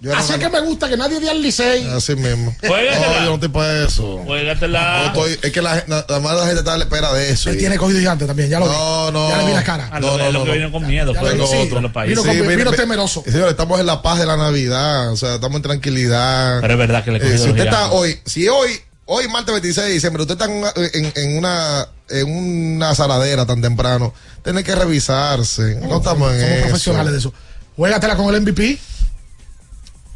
[0.00, 0.52] Yo no Así es gano.
[0.54, 1.88] que me gusta que nadie dé al Licey.
[1.88, 2.54] Así mismo.
[2.64, 3.06] Juégatela.
[3.08, 4.18] No, yo no estoy para eso.
[4.24, 4.98] Juégatela.
[5.00, 7.30] No estoy- es que la, la, la más la gente está a la espera de
[7.32, 7.50] eso.
[7.50, 8.72] Él y- tiene cogido gigante también, ya lo vi.
[8.72, 9.28] No, no.
[9.28, 9.88] Ya le vi la cara.
[9.92, 10.52] Ah, No, no, es lo no, que no.
[10.52, 11.12] vienen con miedo.
[11.14, 11.56] Ya pues, lo sí.
[11.56, 12.10] otros, los países.
[12.16, 13.24] Vino con- mire, vino mire, temeroso.
[13.26, 15.10] Señores, estamos en la paz de la Navidad.
[15.10, 16.60] O sea, estamos en tranquilidad.
[16.60, 17.98] Pero es verdad que le he Eh, cogido si usted está gigantes.
[17.98, 18.70] hoy, si hoy,
[19.06, 22.30] hoy martes 26 de diciembre, usted está en una, en, en una, en
[22.76, 24.14] una saladera tan temprano,
[24.44, 25.74] tiene que revisarse.
[25.82, 26.62] No, estamos en Somos eso.
[26.68, 27.34] profesionales de eso.
[27.76, 28.78] Juégatela con el MVP.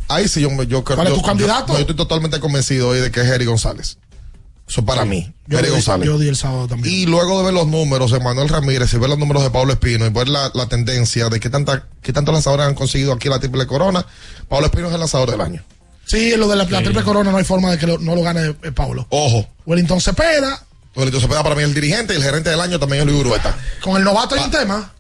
[0.09, 1.67] Ahí sí yo, me- yo creo ¿Cuál es yo- tu candidato?
[1.69, 3.99] Yo, no, yo estoy totalmente convencido hoy de que es Jerry González.
[4.69, 5.33] Eso para mí.
[5.47, 6.07] Yo, Jerry di- González.
[6.07, 6.95] yo di el sábado también.
[6.95, 9.73] Y luego de ver los números de Manuel Ramírez y ver los números de Pablo
[9.73, 13.29] Espino y ver la, la tendencia de qué tanta, qué tantos lanzadores han conseguido aquí
[13.29, 14.07] la triple corona,
[14.49, 15.63] Pablo Espino es el lanzador del año.
[16.07, 18.23] Sí, lo de la, la triple corona no hay forma de que lo- no lo
[18.23, 19.07] gane eh, Paulo.
[19.11, 19.47] Ojo.
[19.67, 20.65] Wellington Cepeda,
[20.95, 23.21] Entonces Cepeda para mí es el dirigente y el gerente del año también es Luis
[23.21, 23.57] Urueta.
[23.83, 24.93] con el novato hay un tema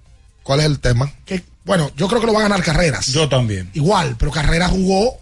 [0.42, 1.12] ¿Cuál es el tema?
[1.24, 3.06] que, bueno, yo creo que lo va a ganar Carreras.
[3.08, 3.70] Yo también.
[3.74, 5.18] Igual, pero Carreras jugó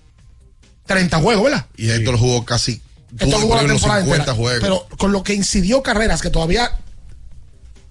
[0.87, 1.67] 30 juegos, ¿verdad?
[1.77, 2.81] Y Héctor jugó casi
[3.13, 4.35] Esto tuvo jugó la temporada 50 entera.
[4.35, 4.61] juegos.
[4.61, 6.71] Pero con lo que incidió Carreras, que todavía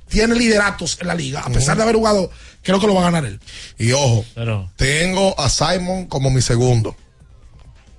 [0.07, 2.31] tiene lideratos en la liga, a pesar de haber jugado,
[2.63, 3.39] creo que lo va a ganar él.
[3.77, 6.95] Y ojo, Pero, tengo a Simon como mi segundo.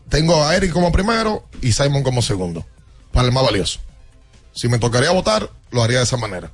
[0.09, 2.67] Tengo a Eric como primero y Simon como segundo.
[3.13, 3.79] Para el más valioso.
[4.53, 6.51] Si me tocaría votar, lo haría de esa manera.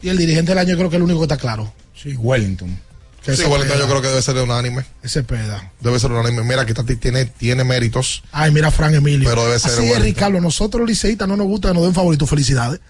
[0.00, 1.72] Y el dirigente del año creo que es el único que está claro.
[2.00, 2.80] Sí, Wellington.
[3.24, 3.76] Que Sí, peda.
[3.78, 4.84] yo creo que debe ser unánime.
[5.02, 5.72] Ese peda.
[5.80, 6.42] Debe ser unánime.
[6.42, 8.22] Mira, que Tati tiene, tiene méritos.
[8.32, 9.28] Ay, mira, Fran Emilio.
[9.28, 10.00] Pero debe ser Así es.
[10.00, 10.40] Ricardo.
[10.40, 12.26] Nosotros, liceístas, no nos gusta que nos den favorito.
[12.26, 12.80] Felicidades.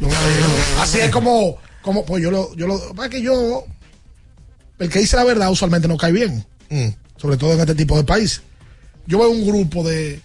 [0.00, 0.08] Yo-
[0.80, 3.64] así es como, como, pues yo lo, yo lo, es que yo,
[4.78, 6.44] el que dice la verdad usualmente no cae bien.
[6.70, 6.88] Mm.
[7.16, 8.42] Sobre todo en este tipo de países.
[9.06, 10.20] Yo veo un grupo de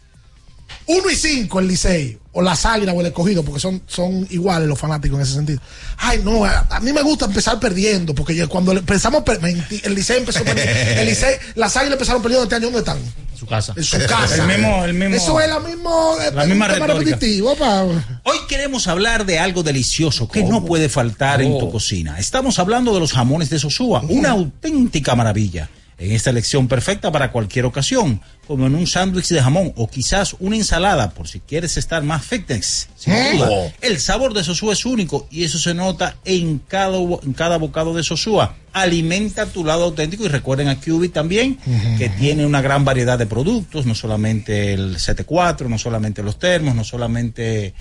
[0.87, 4.67] 1 y 5 el Licey, o las Águilas o el escogido, porque son, son iguales
[4.67, 5.59] los fanáticos en ese sentido.
[5.97, 9.81] Ay, no, a, a mí me gusta empezar perdiendo, porque ya cuando empezamos, per- menti-
[9.83, 10.71] el Licey empezó perdiendo.
[10.73, 12.97] El Licey, las Águilas empezaron perdiendo este año, ¿dónde están?
[13.37, 13.73] su casa.
[13.75, 14.35] En su casa.
[14.35, 17.83] El mismo- el mismo- Eso es la mismo, La misma repetitivo, pa.
[17.83, 22.19] Hoy queremos hablar de algo delicioso que no puede faltar en tu cocina.
[22.19, 25.69] Estamos hablando de los jamones de Sosúa, una auténtica maravilla.
[26.01, 30.35] En esta elección perfecta para cualquier ocasión, como en un sándwich de jamón o quizás
[30.39, 32.89] una ensalada, por si quieres estar más fitness.
[32.97, 33.37] Sin Mm.
[33.37, 33.49] duda,
[33.81, 37.93] el sabor de Sosúa es único y eso se nota en cada, en cada bocado
[37.93, 38.55] de Sosúa.
[38.73, 41.59] Alimenta tu lado auténtico y recuerden a QB también
[41.99, 46.73] que tiene una gran variedad de productos, no solamente el 7.4, no solamente los termos,
[46.73, 47.75] no solamente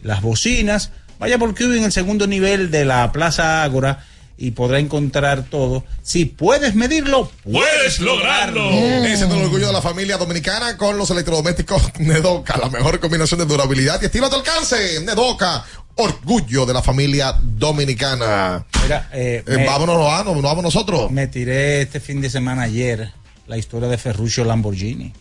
[0.00, 0.90] las bocinas.
[1.18, 4.04] Vaya por QB en el segundo nivel de la Plaza Ágora
[4.36, 5.84] y podrá encontrar todo.
[6.02, 8.68] Si puedes medirlo, puedes lograrlo.
[9.02, 13.46] Dicen el orgullo de la familia dominicana con los electrodomésticos Nedoca, la mejor combinación de
[13.46, 15.00] durabilidad y estilo a tu alcance.
[15.04, 15.64] Nedoca,
[15.96, 18.64] orgullo de la familia dominicana.
[18.82, 21.10] Mira, eh, Eh, me- vámonos, vámonos, vamos nosotros.
[21.10, 23.12] Me tiré este fin de semana ayer
[23.46, 25.12] la historia de Ferruccio Lamborghini.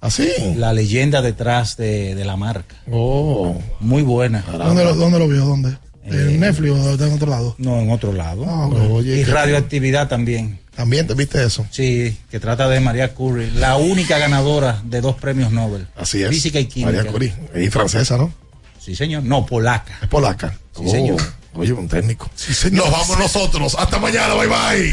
[0.00, 0.28] ¿Así?
[0.56, 2.76] La leyenda detrás de, de la marca.
[2.90, 3.56] Oh.
[3.80, 4.44] Muy buena.
[4.52, 5.44] ¿Dónde lo, ¿Dónde lo vio?
[5.46, 5.78] ¿Dónde?
[6.04, 7.54] ¿En Netflix o está en otro lado?
[7.58, 8.44] No, en otro lado.
[8.46, 8.66] Ah.
[8.66, 10.58] Oye, y radioactividad también.
[10.74, 11.66] También te viste eso.
[11.70, 15.86] Sí, que trata de María Curie, la única ganadora de dos premios Nobel.
[15.96, 16.30] Así es.
[16.30, 16.92] Física y química.
[16.92, 17.34] María Curie.
[17.54, 18.32] Y francesa, ¿no?
[18.80, 19.22] Sí, señor.
[19.22, 19.98] No, polaca.
[20.02, 20.58] Es polaca.
[20.76, 21.20] Sí, señor.
[21.56, 22.28] Oye, un técnico.
[22.72, 23.76] Nos vamos nosotros.
[23.78, 24.34] Hasta mañana.
[24.34, 24.92] Bye bye.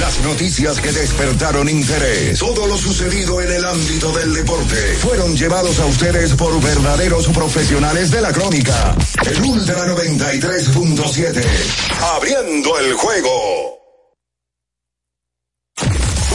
[0.00, 5.78] Las noticias que despertaron interés, todo lo sucedido en el ámbito del deporte, fueron llevados
[5.78, 8.96] a ustedes por verdaderos profesionales de la crónica.
[9.24, 11.44] El Ultra 93.7.
[12.16, 13.79] Abriendo el juego.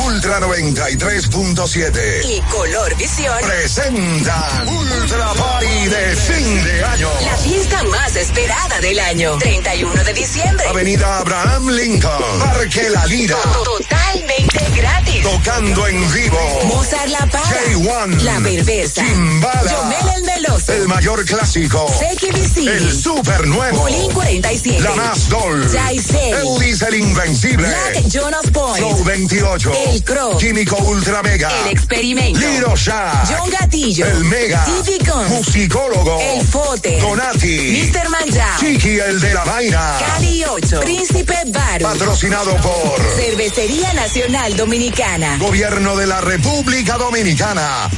[0.06, 2.26] Ultra 93.7.
[2.26, 7.10] Y Color Visión Presentan Ultra Party de fin de año.
[7.23, 9.38] La fiesta más esperada del año.
[9.38, 10.68] 31 de diciembre.
[10.68, 12.40] Avenida Abraham Lincoln.
[12.40, 13.38] Parque La Lira.
[13.64, 15.23] Totalmente gratis.
[15.23, 16.61] Tocando en vivo.
[16.65, 17.44] Mozart La Para.
[17.44, 18.22] J1.
[18.22, 19.03] La Perversa.
[19.03, 19.72] Chimbala.
[19.72, 20.45] Yomel el.
[20.76, 21.90] El mayor clásico.
[22.34, 22.68] Vicini.
[22.68, 23.80] El super nuevo.
[23.80, 24.82] Bolín 47.
[24.82, 25.66] La más dol.
[25.66, 27.68] El invencible.
[27.68, 28.80] Black Jonas Point.
[28.80, 29.72] Show 28.
[29.88, 30.38] El Crow.
[30.38, 31.50] Químico Ultra Mega.
[31.62, 32.40] El Experimento.
[32.40, 33.26] Liro Shack.
[33.30, 34.06] John Gatillo.
[34.06, 34.66] El Mega.
[34.66, 35.16] Típico.
[35.30, 36.20] Musicólogo.
[36.20, 37.00] El Fote.
[37.00, 37.90] Donati.
[37.94, 38.10] Mr.
[38.10, 38.60] Manjao.
[38.60, 39.98] Chiqui el de la vaina.
[40.00, 40.80] Cali 8.
[40.82, 41.86] Príncipe Baru.
[41.86, 45.38] Patrocinado por Cervecería Nacional Dominicana.
[45.38, 47.90] Gobierno de la República Dominicana.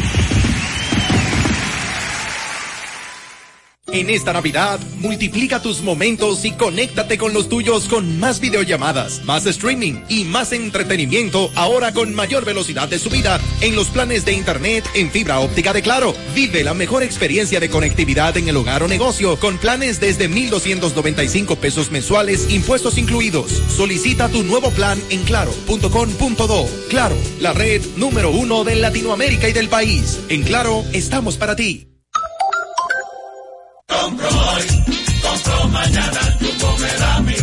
[3.93, 9.45] En esta Navidad, multiplica tus momentos y conéctate con los tuyos con más videollamadas, más
[9.45, 14.83] streaming y más entretenimiento ahora con mayor velocidad de subida en los planes de internet
[14.93, 16.13] en fibra óptica de Claro.
[16.35, 21.55] Vive la mejor experiencia de conectividad en el hogar o negocio con planes desde 1,295
[21.55, 23.51] pesos mensuales, impuestos incluidos.
[23.51, 26.69] Solicita tu nuevo plan en claro.com.do.
[26.89, 30.19] Claro, la red número uno de Latinoamérica y del país.
[30.27, 31.87] En Claro, estamos para ti.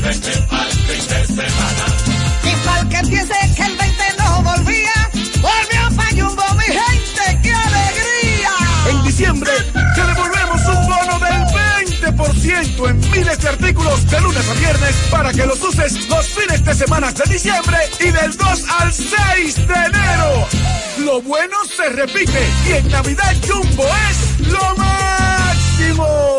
[0.04, 1.84] 20 pa'l fin de semana.
[2.90, 5.10] Que piense que el 20 no volvía,
[5.40, 8.50] volvió pa' Jumbo, mi gente, qué alegría.
[8.90, 11.42] En diciembre te devolvemos un bono del
[12.18, 16.62] 20% en miles de artículos de lunes a viernes para que los uses los fines
[16.62, 20.48] de semana de diciembre y del 2 al 6 de enero.
[20.98, 26.33] Lo bueno se repite y en Navidad Jumbo es lo máximo.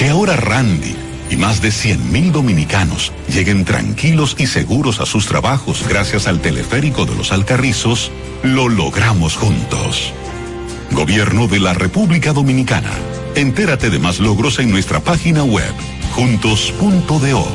[0.00, 0.96] Que ahora Randy
[1.28, 7.04] y más de 100.000 dominicanos lleguen tranquilos y seguros a sus trabajos gracias al teleférico
[7.04, 8.10] de los Alcarrizos,
[8.42, 10.14] lo logramos juntos.
[10.92, 12.88] Gobierno de la República Dominicana.
[13.34, 15.74] Entérate de más logros en nuestra página web,
[16.14, 17.46] juntos.do.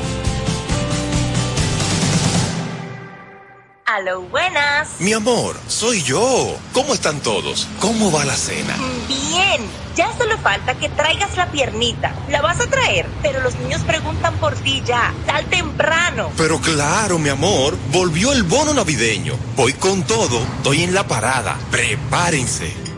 [4.05, 4.89] Aló, buenas.
[4.99, 6.55] Mi amor, soy yo.
[6.73, 7.67] ¿Cómo están todos?
[7.79, 8.75] ¿Cómo va la cena?
[9.07, 12.13] Bien, ya solo falta que traigas la piernita.
[12.29, 15.11] La vas a traer, pero los niños preguntan por ti ya.
[15.25, 16.29] Sal temprano.
[16.37, 19.39] Pero claro, mi amor, volvió el bono navideño.
[19.55, 21.57] Voy con todo, estoy en la parada.
[21.71, 22.94] Prepárense.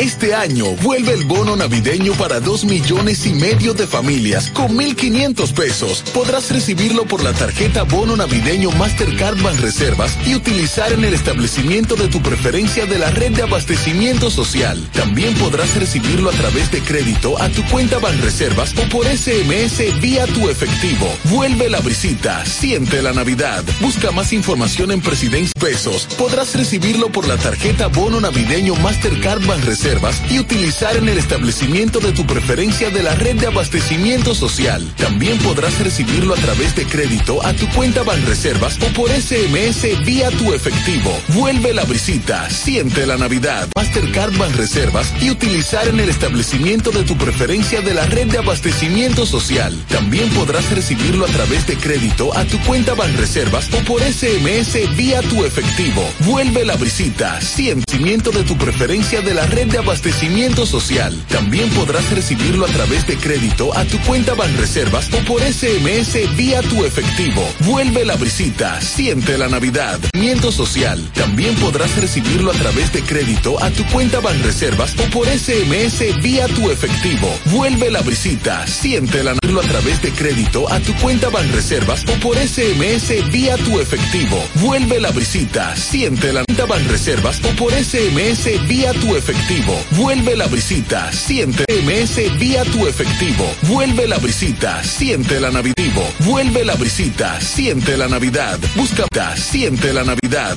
[0.00, 5.52] Este año vuelve el bono navideño para dos millones y medio de familias con 1.500
[5.52, 6.02] pesos.
[6.14, 12.08] Podrás recibirlo por la tarjeta Bono Navideño Mastercard Banreservas y utilizar en el establecimiento de
[12.08, 14.88] tu preferencia de la red de abastecimiento social.
[14.94, 20.24] También podrás recibirlo a través de crédito a tu cuenta Banreservas o por SMS vía
[20.28, 21.14] tu efectivo.
[21.24, 23.62] Vuelve la visita, siente la Navidad.
[23.82, 26.08] Busca más información en Presidencia Pesos.
[26.16, 29.89] Podrás recibirlo por la tarjeta Bono Navideño Mastercard Banreservas
[30.28, 34.88] Y utilizar en el establecimiento de tu preferencia de la red de abastecimiento social.
[34.96, 40.30] También podrás recibirlo a través de crédito a tu cuenta Banreservas o por SMS vía
[40.30, 41.10] tu efectivo.
[41.34, 43.68] Vuelve la visita, siente la Navidad.
[43.74, 49.26] Mastercard Banreservas y utilizar en el establecimiento de tu preferencia de la red de abastecimiento
[49.26, 49.76] social.
[49.88, 55.20] También podrás recibirlo a través de crédito a tu cuenta Banreservas o por SMS vía
[55.22, 56.08] tu efectivo.
[56.20, 57.90] Vuelve la visita, siente
[58.20, 61.14] de tu preferencia de la red de abastecimiento social.
[61.28, 66.60] También podrás recibirlo a través de crédito a tu cuenta Banreservas o por SMS vía
[66.62, 67.42] tu efectivo.
[67.60, 69.98] Vuelve la visita, siente la Navidad.
[70.14, 71.00] Miento social.
[71.14, 76.46] También podrás recibirlo a través de crédito a tu cuenta Banreservas o por SMS vía
[76.48, 77.28] tu efectivo.
[77.46, 82.12] Vuelve la visita, siente la Navidad a través de crédito a tu cuenta Banreservas o
[82.20, 84.42] por SMS vía tu efectivo.
[84.56, 89.59] Vuelve la visita, siente la cuenta Banreservas o por SMS vía tu efectivo.
[89.92, 93.44] Vuelve la visita, siente SMS vía tu efectivo.
[93.62, 95.74] Vuelve la visita, siente la Navidad.
[96.20, 98.58] Vuelve la visita, siente la Navidad.
[98.76, 99.06] Busca,
[99.36, 100.48] siente la Navidad.